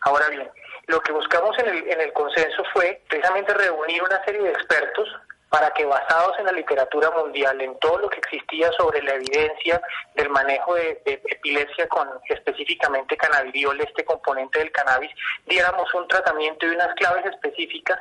Ahora 0.03 0.29
bien, 0.29 0.51
lo 0.89 1.01
que 1.01 1.13
buscamos 1.13 1.59
en 1.61 1.69
el, 1.71 1.89
en 1.89 2.01
el 2.03 2.13
consenso 2.13 2.63
fue 2.75 3.01
precisamente 3.09 3.55
reunir 3.55 4.03
una 4.03 4.23
serie 4.27 4.43
de 4.43 4.51
expertos 4.51 5.09
para 5.53 5.71
que 5.75 5.85
basados 5.85 6.39
en 6.39 6.47
la 6.47 6.53
literatura 6.53 7.11
mundial, 7.11 7.61
en 7.61 7.79
todo 7.79 7.99
lo 7.99 8.09
que 8.09 8.21
existía 8.21 8.73
sobre 8.73 9.03
la 9.03 9.17
evidencia 9.17 9.83
del 10.15 10.31
manejo 10.31 10.75
de, 10.77 11.03
epilepsia 11.05 11.87
con 11.89 12.09
específicamente 12.31 13.19
cannabidiol, 13.19 13.79
este 13.83 14.03
componente 14.03 14.61
del 14.61 14.73
cannabis, 14.73 15.11
diéramos 15.45 15.93
un 15.93 16.09
tratamiento 16.09 16.65
y 16.65 16.71
unas 16.71 16.95
claves 16.95 17.27
específicas 17.27 18.01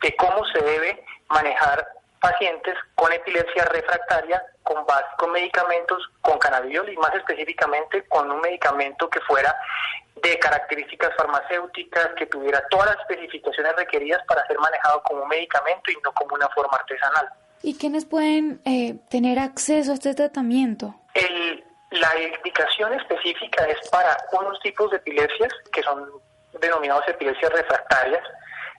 de 0.00 0.16
cómo 0.16 0.42
se 0.46 0.58
debe 0.62 1.04
manejar 1.28 1.86
pacientes 2.18 2.74
con 2.94 3.12
epilepsia 3.12 3.66
refractaria 3.66 4.42
con, 4.66 4.84
con 5.16 5.32
medicamentos 5.32 6.02
con 6.20 6.38
cannabidiol 6.38 6.92
y 6.92 6.96
más 6.96 7.14
específicamente 7.14 8.04
con 8.08 8.30
un 8.30 8.40
medicamento 8.40 9.08
que 9.08 9.20
fuera 9.20 9.54
de 10.22 10.38
características 10.38 11.10
farmacéuticas, 11.16 12.08
que 12.16 12.26
tuviera 12.26 12.62
todas 12.68 12.86
las 12.86 12.96
especificaciones 13.00 13.74
requeridas 13.76 14.22
para 14.26 14.46
ser 14.46 14.58
manejado 14.58 15.02
como 15.04 15.22
un 15.22 15.28
medicamento 15.28 15.90
y 15.90 15.96
no 16.02 16.12
como 16.12 16.34
una 16.34 16.48
forma 16.48 16.76
artesanal. 16.76 17.28
¿Y 17.62 17.76
quiénes 17.78 18.04
pueden 18.04 18.60
eh, 18.64 18.96
tener 19.08 19.38
acceso 19.38 19.92
a 19.92 19.94
este 19.94 20.14
tratamiento? 20.14 20.94
la 21.90 22.10
indicación 22.20 22.92
específica 22.92 23.64
es 23.64 23.88
para 23.88 24.16
unos 24.32 24.60
tipos 24.60 24.90
de 24.90 24.98
epilepsias 24.98 25.52
que 25.72 25.82
son 25.82 26.04
denominados 26.60 27.06
epilepsias 27.08 27.50
refractarias, 27.52 28.22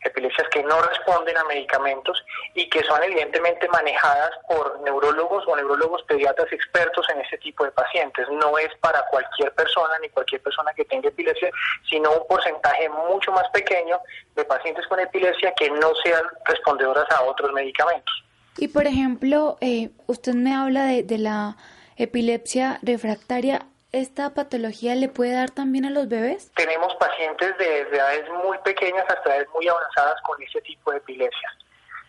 epilepsias 0.04 0.48
que 0.50 0.64
no 0.64 0.82
responden 0.82 1.38
a 1.38 1.44
medicamentos 1.46 2.24
y 2.54 2.70
que 2.70 2.84
son 2.84 3.02
evidentemente 3.04 3.68
manejadas 3.70 4.32
por 4.48 4.80
neurólogos 4.82 5.44
o 5.48 5.56
neurólogos 5.56 6.04
pediatras 6.04 6.52
expertos 6.52 7.06
en 7.14 7.22
este 7.22 7.38
tipo 7.40 7.64
de 7.64 7.72
pacientes. 7.72 8.28
No 8.30 8.58
es 8.58 8.70
para 8.82 9.04
cualquier 9.10 9.54
persona 9.54 9.94
ni 10.02 10.10
cualquier 10.10 10.42
persona 10.42 10.74
que 10.74 10.86
tenga 10.86 11.10
epilepsia, 11.10 11.50
sino 11.90 12.12
un 12.12 12.28
porcentaje 12.28 12.90
mucho 12.90 13.32
más 13.32 13.50
pequeño 13.50 14.00
de 14.36 14.46
pacientes 14.46 14.86
con 14.88 15.00
epilepsia 15.00 15.54
que 15.58 15.70
no 15.70 15.94
sean 16.04 16.24
respondedoras 16.46 17.10
a 17.12 17.24
otros 17.24 17.52
medicamentos. 17.54 18.24
Y 18.58 18.68
por 18.70 18.88
ejemplo, 18.88 19.58
eh, 19.62 19.90
usted 20.08 20.34
me 20.34 20.56
habla 20.56 20.86
de, 20.86 21.04
de 21.04 21.20
la 21.20 21.58
epilepsia 21.96 22.80
refractaria 22.82 23.66
esta 23.98 24.34
patología 24.34 24.96
le 24.96 25.10
puede 25.10 25.34
dar 25.34 25.50
también 25.50 25.86
a 25.86 25.90
los 25.90 26.08
bebés? 26.08 26.52
Tenemos 26.56 26.96
pacientes 26.96 27.58
de, 27.58 27.82
edades 27.82 28.30
muy 28.44 28.58
pequeñas 28.60 29.06
hasta 29.08 29.30
edades 29.30 29.50
muy 29.54 29.68
avanzadas 29.68 30.22
con 30.22 30.42
ese 30.42 30.62
tipo 30.62 30.92
de 30.92 30.98
epilepsia. 30.98 31.58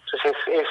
Entonces 0.04 0.36
es, 0.46 0.68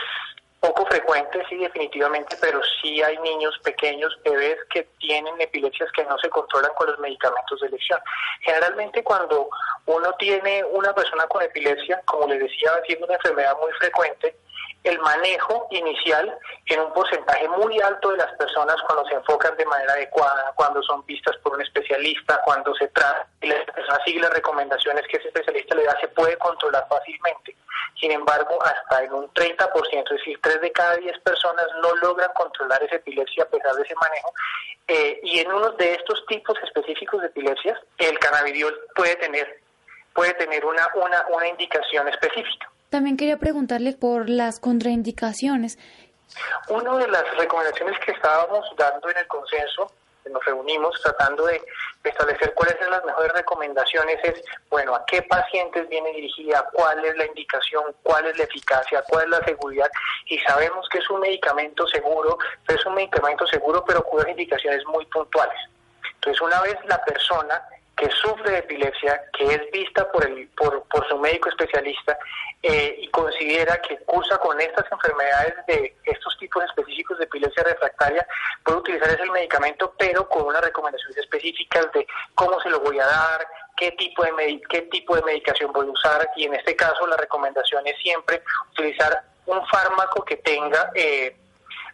poco 0.59 0.85
frecuente, 0.87 1.43
sí, 1.49 1.57
definitivamente, 1.57 2.35
pero 2.41 2.59
sí 2.81 3.01
hay 3.01 3.17
niños 3.19 3.57
pequeños, 3.63 4.17
bebés 4.23 4.57
que 4.71 4.83
tienen 4.99 5.39
epilepsias 5.39 5.91
que 5.91 6.03
no 6.05 6.17
se 6.17 6.29
controlan 6.29 6.71
con 6.75 6.87
los 6.87 6.99
medicamentos 6.99 7.59
de 7.61 7.67
elección. 7.67 7.99
Generalmente 8.41 9.03
cuando 9.03 9.49
uno 9.85 10.13
tiene 10.13 10.63
una 10.65 10.93
persona 10.93 11.27
con 11.27 11.43
epilepsia, 11.43 12.01
como 12.05 12.27
les 12.27 12.39
decía, 12.39 12.71
siendo 12.85 13.05
una 13.05 13.15
enfermedad 13.15 13.55
muy 13.61 13.71
frecuente, 13.73 14.35
el 14.87 14.99
manejo 14.99 15.67
inicial 15.71 16.37
en 16.65 16.79
un 16.79 16.93
porcentaje 16.93 17.47
muy 17.49 17.79
alto 17.81 18.09
de 18.11 18.17
las 18.17 18.31
personas 18.37 18.75
cuando 18.87 19.05
se 19.07 19.15
enfocan 19.15 19.55
de 19.57 19.65
manera 19.65 19.93
adecuada, 19.93 20.53
cuando 20.55 20.81
son 20.83 21.05
vistas 21.05 21.35
por 21.43 21.53
un 21.53 21.61
especialista, 21.61 22.41
cuando 22.43 22.73
se 22.75 22.87
trata 22.89 23.27
y 23.41 23.47
la 23.47 23.65
persona 23.65 23.99
sigue 24.05 24.21
las 24.21 24.33
recomendaciones 24.33 25.05
que 25.07 25.17
ese 25.17 25.27
especialista 25.27 25.75
le 25.75 25.83
da, 25.83 25.99
se 25.99 26.07
puede 26.09 26.37
controlar 26.37 26.87
fácilmente. 26.89 27.55
Sin 27.99 28.11
embargo, 28.11 28.59
hasta 28.63 29.03
en 29.03 29.13
un 29.13 29.33
30%, 29.33 30.03
es 30.03 30.09
decir, 30.09 30.39
3 30.41 30.61
de 30.61 30.71
cada 30.71 30.95
10 30.97 31.19
personas 31.19 31.65
no 31.81 31.95
logran 31.95 32.31
controlar 32.33 32.81
esa 32.83 32.95
epilepsia 32.95 33.43
a 33.43 33.47
pesar 33.47 33.75
de 33.75 33.83
ese 33.83 33.95
manejo. 33.95 34.31
Eh, 34.87 35.19
y 35.23 35.39
en 35.39 35.51
uno 35.51 35.71
de 35.71 35.95
estos 35.95 36.25
tipos 36.27 36.57
específicos 36.63 37.21
de 37.21 37.27
epilepsias, 37.27 37.79
el 37.97 38.17
cannabidiol 38.19 38.73
puede 38.95 39.15
tener, 39.15 39.59
puede 40.13 40.33
tener 40.35 40.63
una, 40.65 40.87
una, 40.95 41.25
una 41.29 41.47
indicación 41.47 42.07
específica. 42.07 42.69
También 42.89 43.17
quería 43.17 43.37
preguntarle 43.37 43.93
por 43.93 44.29
las 44.29 44.59
contraindicaciones. 44.59 45.77
Una 46.69 46.97
de 46.97 47.07
las 47.07 47.37
recomendaciones 47.37 47.99
que 47.99 48.11
estábamos 48.11 48.65
dando 48.77 49.09
en 49.09 49.17
el 49.17 49.27
consenso, 49.27 49.91
nos 50.29 50.43
reunimos 50.45 50.99
tratando 51.01 51.45
de 51.45 51.61
establecer 52.03 52.53
cuáles 52.53 52.77
son 52.79 52.91
las 52.91 53.03
mejores 53.05 53.31
recomendaciones, 53.33 54.17
es, 54.23 54.41
bueno, 54.69 54.95
a 54.95 55.05
qué 55.05 55.21
pacientes 55.21 55.87
viene 55.89 56.11
dirigida, 56.11 56.67
cuál 56.73 57.03
es 57.05 57.15
la 57.17 57.25
indicación, 57.25 57.95
cuál 58.03 58.25
es 58.25 58.37
la 58.37 58.43
eficacia, 58.43 59.03
cuál 59.07 59.25
es 59.25 59.29
la 59.29 59.45
seguridad, 59.45 59.89
y 60.25 60.37
sabemos 60.39 60.87
que 60.89 60.99
es 60.99 61.09
un 61.09 61.21
medicamento 61.21 61.87
seguro, 61.87 62.37
pero 62.65 62.79
es 62.79 62.85
un 62.85 62.95
medicamento 62.95 63.47
seguro, 63.47 63.83
pero 63.85 64.03
cuyas 64.03 64.29
indicaciones 64.29 64.85
muy 64.87 65.05
puntuales. 65.05 65.57
Entonces, 66.15 66.41
una 66.41 66.61
vez 66.61 66.75
la 66.85 67.03
persona 67.03 67.61
que 67.97 68.09
sufre 68.11 68.51
de 68.51 68.57
epilepsia, 68.59 69.21
que 69.33 69.45
es 69.45 69.71
vista 69.71 70.09
por, 70.11 70.25
el, 70.25 70.47
por, 70.49 70.83
por 70.83 71.07
su 71.09 71.17
médico 71.17 71.49
especialista 71.49 72.17
eh, 72.61 72.95
y 72.99 73.07
considera 73.09 73.77
que 73.81 73.97
cursa 74.05 74.37
con 74.37 74.59
estas 74.61 74.85
enfermedades 74.91 75.55
de 75.67 75.95
estos 76.05 76.37
tipos 76.37 76.63
específicos 76.63 77.17
de 77.17 77.25
epilepsia 77.25 77.63
refractaria, 77.63 78.25
puede 78.63 78.77
utilizar 78.77 79.09
ese 79.09 79.25
medicamento, 79.31 79.93
pero 79.97 80.29
con 80.29 80.45
unas 80.45 80.61
recomendaciones 80.61 81.17
específicas 81.17 81.91
de 81.93 82.05
cómo 82.35 82.61
se 82.61 82.69
lo 82.69 82.79
voy 82.81 82.99
a 82.99 83.05
dar, 83.05 83.47
qué 83.75 83.91
tipo 83.93 84.23
de 84.23 84.61
qué 84.69 84.81
tipo 84.83 85.15
de 85.15 85.23
medicación 85.23 85.71
voy 85.73 85.87
a 85.87 85.91
usar 85.91 86.29
y 86.35 86.45
en 86.45 86.53
este 86.53 86.75
caso 86.75 87.05
la 87.07 87.17
recomendación 87.17 87.85
es 87.87 87.97
siempre 88.01 88.43
utilizar 88.71 89.23
un 89.45 89.65
fármaco 89.67 90.23
que 90.23 90.37
tenga 90.37 90.91
eh, 90.93 91.35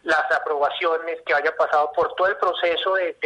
las 0.04 0.30
aprobaciones, 0.30 1.18
que 1.26 1.34
haya 1.34 1.54
pasado 1.56 1.90
por 1.92 2.14
todo 2.14 2.28
el 2.28 2.36
proceso 2.36 2.94
de, 2.94 3.16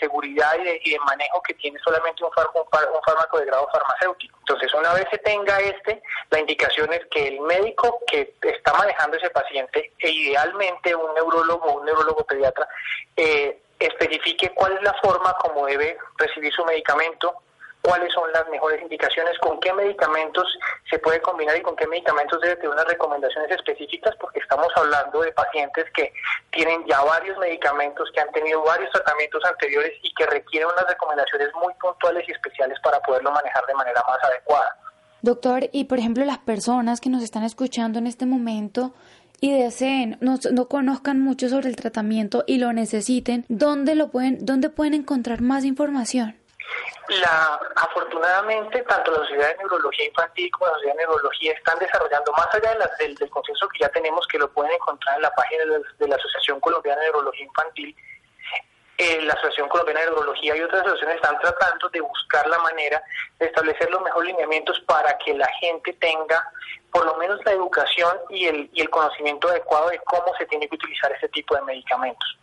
seguridad 0.00 0.52
y 0.58 0.90
de, 0.90 0.98
manejo 1.00 1.42
que 1.42 1.54
tiene 1.54 1.78
solamente 1.80 2.22
un, 2.22 2.30
un, 2.30 3.02
fármaco 3.04 3.38
de 3.38 3.46
grado 3.46 3.68
farmacéutico. 3.72 4.38
Entonces, 4.40 4.72
una 4.72 4.94
vez 4.94 5.06
se 5.10 5.18
tenga 5.18 5.58
este, 5.60 6.00
la 6.30 6.38
indicación 6.38 6.92
es 6.92 7.04
que 7.10 7.28
el 7.28 7.40
médico 7.40 8.00
que 8.06 8.34
está 8.42 8.72
manejando 8.74 9.16
ese 9.16 9.30
paciente, 9.30 9.92
e 9.98 10.10
idealmente 10.10 10.94
un 10.94 11.12
neurólogo 11.14 11.66
o 11.66 11.80
un 11.80 11.84
neurólogo 11.86 12.24
pediatra, 12.24 12.68
eh, 13.16 13.60
especifique 13.78 14.50
cuál 14.54 14.74
es 14.74 14.82
la 14.82 14.94
forma 14.94 15.34
como 15.34 15.66
debe 15.66 15.98
recibir 16.16 16.52
su 16.52 16.64
medicamento, 16.64 17.34
cuáles 17.82 18.12
son 18.12 18.30
las 18.32 18.48
mejores 18.48 18.82
indicaciones, 18.82 19.38
con 19.38 19.58
qué 19.60 19.72
medicamentos 19.72 20.46
se 20.90 20.98
puede 20.98 21.20
combinar 21.20 21.56
y 21.56 21.62
con 21.62 21.76
qué 21.76 21.86
medicamentos 21.86 22.40
debe 22.40 22.56
tener 22.56 22.70
unas 22.70 22.86
recomendaciones 22.86 23.50
específicas, 23.50 24.14
porque 24.20 24.40
estamos 24.40 24.68
hablando 24.76 25.20
de 25.22 25.32
pacientes 25.32 25.86
que 25.94 26.12
tienen 26.50 26.84
ya 26.86 27.02
varios 27.02 27.38
medicamentos, 27.38 28.10
que 28.14 28.20
han 28.20 28.30
tenido 28.32 28.62
varios 28.62 28.90
tratamientos 28.90 29.42
anteriores 29.44 29.92
y 30.02 30.12
que 30.14 30.26
requieren 30.26 30.68
unas 30.68 30.86
recomendaciones 30.86 31.48
muy 31.54 31.72
puntuales 31.74 32.28
y 32.28 32.32
especiales 32.32 32.78
para 32.82 33.00
poderlo 33.00 33.30
manejar 33.30 33.64
de 33.66 33.74
manera 33.74 34.02
más 34.06 34.22
adecuada. 34.24 34.76
Doctor, 35.22 35.68
y 35.72 35.84
por 35.84 35.98
ejemplo 35.98 36.24
las 36.24 36.38
personas 36.38 37.00
que 37.00 37.10
nos 37.10 37.22
están 37.22 37.42
escuchando 37.42 37.98
en 37.98 38.06
este 38.06 38.24
momento 38.24 38.94
y 39.40 39.56
deseen, 39.56 40.16
no, 40.20 40.36
no, 40.52 40.68
conozcan 40.68 41.20
mucho 41.20 41.48
sobre 41.48 41.68
el 41.68 41.76
tratamiento 41.76 42.44
y 42.46 42.58
lo 42.58 42.72
necesiten, 42.72 43.44
¿dónde 43.48 43.94
lo 43.94 44.10
pueden, 44.10 44.44
dónde 44.44 44.68
pueden 44.68 44.94
encontrar 44.94 45.40
más 45.40 45.64
información? 45.64 46.36
La, 47.08 47.58
afortunadamente, 47.76 48.82
tanto 48.82 49.12
la 49.12 49.18
Sociedad 49.18 49.48
de 49.48 49.56
Neurología 49.58 50.06
Infantil 50.06 50.50
como 50.50 50.66
la 50.66 50.72
Sociedad 50.74 50.94
de 50.94 51.02
Neurología 51.04 51.52
están 51.52 51.78
desarrollando, 51.78 52.32
más 52.32 52.54
allá 52.54 52.76
del, 52.98 53.30
consenso 53.30 53.68
que 53.68 53.78
ya 53.80 53.88
tenemos, 53.88 54.26
que 54.26 54.38
lo 54.38 54.50
pueden 54.52 54.72
encontrar 54.72 55.16
en 55.16 55.22
la 55.22 55.34
página 55.34 55.64
de, 55.98 56.08
la 56.08 56.16
Asociación 56.16 56.60
Colombiana 56.60 57.00
de 57.00 57.06
Neurología 57.06 57.46
Infantil, 57.46 57.96
la 59.22 59.32
Asociación 59.34 59.68
Colombiana 59.68 60.00
de 60.00 60.06
Neurología 60.06 60.56
y 60.56 60.60
otras 60.60 60.82
asociaciones 60.82 61.16
están 61.16 61.38
tratando 61.38 61.88
de 61.88 62.00
buscar 62.00 62.46
la 62.48 62.58
manera 62.58 63.02
de 63.38 63.46
establecer 63.46 63.88
los 63.90 64.02
mejores 64.02 64.32
lineamientos 64.32 64.80
para 64.80 65.16
que 65.18 65.34
la 65.34 65.48
gente 65.60 65.92
tenga 65.94 66.50
por 66.90 67.04
lo 67.04 67.14
menos 67.16 67.40
la 67.44 67.52
educación 67.52 68.18
y 68.30 68.46
el, 68.46 68.70
y 68.72 68.80
el 68.80 68.90
conocimiento 68.90 69.48
adecuado 69.48 69.90
de 69.90 70.00
cómo 70.00 70.34
se 70.36 70.46
tiene 70.46 70.68
que 70.68 70.74
utilizar 70.74 71.12
este 71.12 71.28
tipo 71.28 71.54
de 71.54 71.62
medicamentos. 71.62 72.37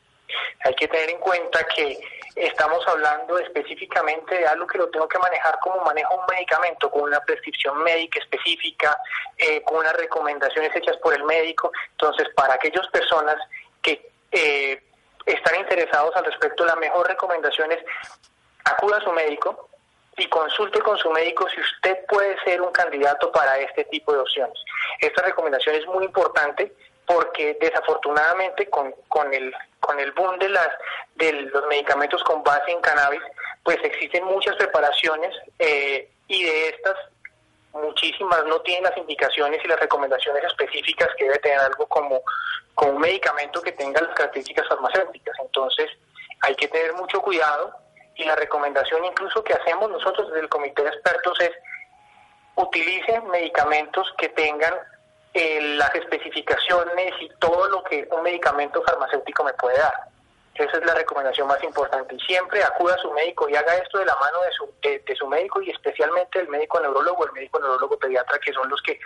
Hay 0.64 0.74
que 0.76 0.88
tener 0.88 1.10
en 1.10 1.20
cuenta 1.20 1.64
que 1.66 2.00
estamos 2.36 2.86
hablando 2.88 3.38
específicamente 3.40 4.38
de 4.38 4.48
algo 4.48 4.68
que 4.68 4.78
lo 4.78 4.90
tengo 4.90 5.08
que 5.08 5.20
manejar 5.20 5.58
como 5.60 5.84
manejo 5.84 6.16
un 6.16 6.26
medicamento, 6.34 6.90
con 6.92 7.04
una 7.04 7.20
prescripción 7.22 7.82
médica 7.84 8.20
específica, 8.20 8.98
eh, 9.38 9.62
con 9.64 9.78
unas 9.78 9.96
recomendaciones 9.96 10.76
hechas 10.76 10.98
por 10.98 11.14
el 11.14 11.24
médico. 11.24 11.72
Entonces, 11.92 12.28
para 12.36 12.56
aquellas 12.56 12.88
personas 12.88 13.38
que 13.82 14.10
eh, 14.32 14.84
están 15.26 15.56
interesados 15.56 16.16
al 16.16 16.26
respecto, 16.26 16.66
la 16.66 16.76
mejor 16.76 17.08
recomendación 17.08 17.72
es 17.72 17.80
acuda 18.66 18.98
a 18.98 19.02
su 19.02 19.12
médico 19.12 19.70
y 20.18 20.28
consulte 20.28 20.80
con 20.82 20.98
su 20.98 21.10
médico 21.12 21.48
si 21.50 21.62
usted 21.62 22.06
puede 22.08 22.38
ser 22.44 22.62
un 22.62 22.72
candidato 22.72 23.32
para 23.32 23.58
este 23.60 23.84
tipo 23.86 24.14
de 24.14 24.20
opciones. 24.20 24.58
Esta 25.00 25.22
recomendación 25.24 25.76
es 25.76 25.86
muy 25.88 26.06
importante 26.06 26.74
porque 27.06 27.58
desafortunadamente 27.60 28.70
con, 28.70 28.94
con 29.08 29.34
el 29.34 29.54
con 29.86 30.00
el 30.00 30.12
boom 30.12 30.38
de 30.40 30.50
las 30.50 30.70
de 31.16 31.32
los 31.32 31.66
medicamentos 31.68 32.24
con 32.24 32.44
base 32.44 32.72
en 32.72 32.82
cannabis 32.82 33.22
pues 33.64 33.78
existen 33.84 34.24
muchas 34.26 34.56
preparaciones 34.56 35.34
eh, 35.60 36.10
y 36.28 36.44
de 36.44 36.70
estas 36.70 36.96
muchísimas 37.74 38.46
no 38.46 38.62
tienen 38.62 38.84
las 38.84 38.98
indicaciones 38.98 39.60
y 39.64 39.68
las 39.68 39.80
recomendaciones 39.80 40.44
específicas 40.44 41.10
que 41.18 41.26
debe 41.26 41.40
tener 41.40 41.60
algo 41.60 41.86
como, 41.88 42.22
como 42.74 42.94
un 42.94 43.02
medicamento 43.02 43.62
que 43.62 43.74
tenga 43.74 44.02
las 44.02 44.16
características 44.16 44.68
farmacéuticas. 44.68 45.36
Entonces 45.40 45.90
hay 46.42 46.56
que 46.56 46.68
tener 46.68 46.94
mucho 46.94 47.22
cuidado 47.22 47.76
y 48.16 48.24
la 48.24 48.36
recomendación 48.36 49.04
incluso 49.04 49.44
que 49.44 49.54
hacemos 49.54 49.92
nosotros 49.92 50.28
desde 50.28 50.42
el 50.42 50.50
comité 50.50 50.84
de 50.84 50.90
expertos 50.90 51.40
es 51.42 51.52
utilicen 52.56 53.28
medicamentos 53.28 54.08
que 54.18 54.30
tengan 54.30 54.74
eh, 55.38 55.60
las 55.76 55.94
especificaciones 55.94 57.14
y 57.20 57.30
todo 57.40 57.68
lo 57.68 57.84
que 57.84 58.08
un 58.10 58.24
medicamento 58.24 58.82
farmacéutico 58.84 59.44
me 59.44 59.52
puede 59.54 59.78
dar. 59.78 59.94
Esa 60.56 60.78
es 60.78 60.86
la 60.86 60.94
recomendación 60.94 61.46
más 61.46 61.62
importante. 61.62 62.16
Y 62.16 62.20
siempre 62.22 62.64
acuda 62.64 62.96
a 62.96 62.98
su 63.00 63.12
médico 63.12 63.50
y 63.50 63.56
haga 63.58 63.76
esto 63.76 64.00
de 64.00 64.06
la 64.06 64.16
mano 64.16 64.42
de 64.44 64.52
su, 64.54 64.74
de, 64.82 65.16
su 65.18 65.28
médico 65.28 65.62
y 65.62 65.72
especialmente 65.72 66.40
el 66.40 66.48
médico 66.48 66.80
neurólogo, 66.80 67.26
el 67.26 67.34
médico 67.34 67.60
neurólogo 67.60 68.00
pediatra, 68.00 68.40
que 68.40 68.54
son 68.54 68.70
los 68.70 68.82
que 68.82 68.98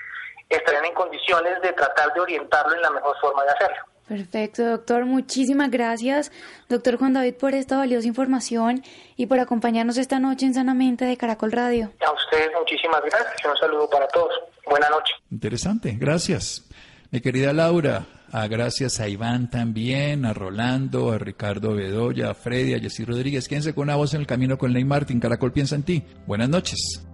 estarían 0.48 0.86
en 0.86 0.94
condiciones 0.94 1.60
de 1.64 1.74
tratar 1.74 2.14
de 2.14 2.20
orientarlo 2.20 2.76
en 2.76 2.84
la 2.84 2.92
mejor 2.92 3.18
forma 3.20 3.44
de 3.46 3.50
hacerlo. 3.50 3.78
Perfecto, 4.08 4.64
doctor. 4.66 5.06
Muchísimas 5.06 5.72
gracias, 5.72 6.32
doctor 6.68 6.98
Juan 6.98 7.14
David, 7.14 7.36
por 7.38 7.56
esta 7.56 7.78
valiosa 7.78 8.08
información 8.08 8.84
y 9.16 9.26
por 9.26 9.40
acompañarnos 9.40 9.98
esta 9.98 10.20
noche 10.20 10.46
en 10.46 10.54
Sanamente 10.54 11.06
de 11.06 11.18
Caracol 11.18 11.52
Radio. 11.52 11.92
A 12.06 12.12
ustedes 12.12 12.52
muchísimas 12.56 13.02
gracias 13.02 13.36
y 13.44 13.48
un 13.48 13.58
saludo 13.58 13.90
para 13.90 14.08
todos. 14.08 14.34
Buenas 14.70 14.90
noches. 14.90 15.16
Interesante, 15.32 15.98
gracias. 16.00 16.68
Mi 17.12 17.22
querida 17.22 17.54
Laura, 17.54 18.06
a 18.32 18.48
gracias 18.48 19.00
a 19.00 19.08
Iván 19.08 19.50
también, 19.50 20.26
a 20.26 20.34
Rolando, 20.34 21.12
a 21.12 21.18
Ricardo 21.18 21.74
Bedoya, 21.74 22.30
a 22.30 22.36
Freddy, 22.36 22.76
a 22.76 22.80
Jessy 22.80 23.04
Rodríguez. 23.04 23.48
Quédense 23.48 23.74
con 23.74 23.84
una 23.84 23.96
voz 23.96 24.14
en 24.14 24.22
el 24.22 24.28
camino 24.28 24.58
con 24.58 24.74
Ley 24.74 24.84
Martín. 24.84 25.20
Caracol 25.20 25.52
piensa 25.52 25.76
en 25.76 25.84
ti. 25.84 26.04
Buenas 26.28 26.50
noches. 26.50 27.09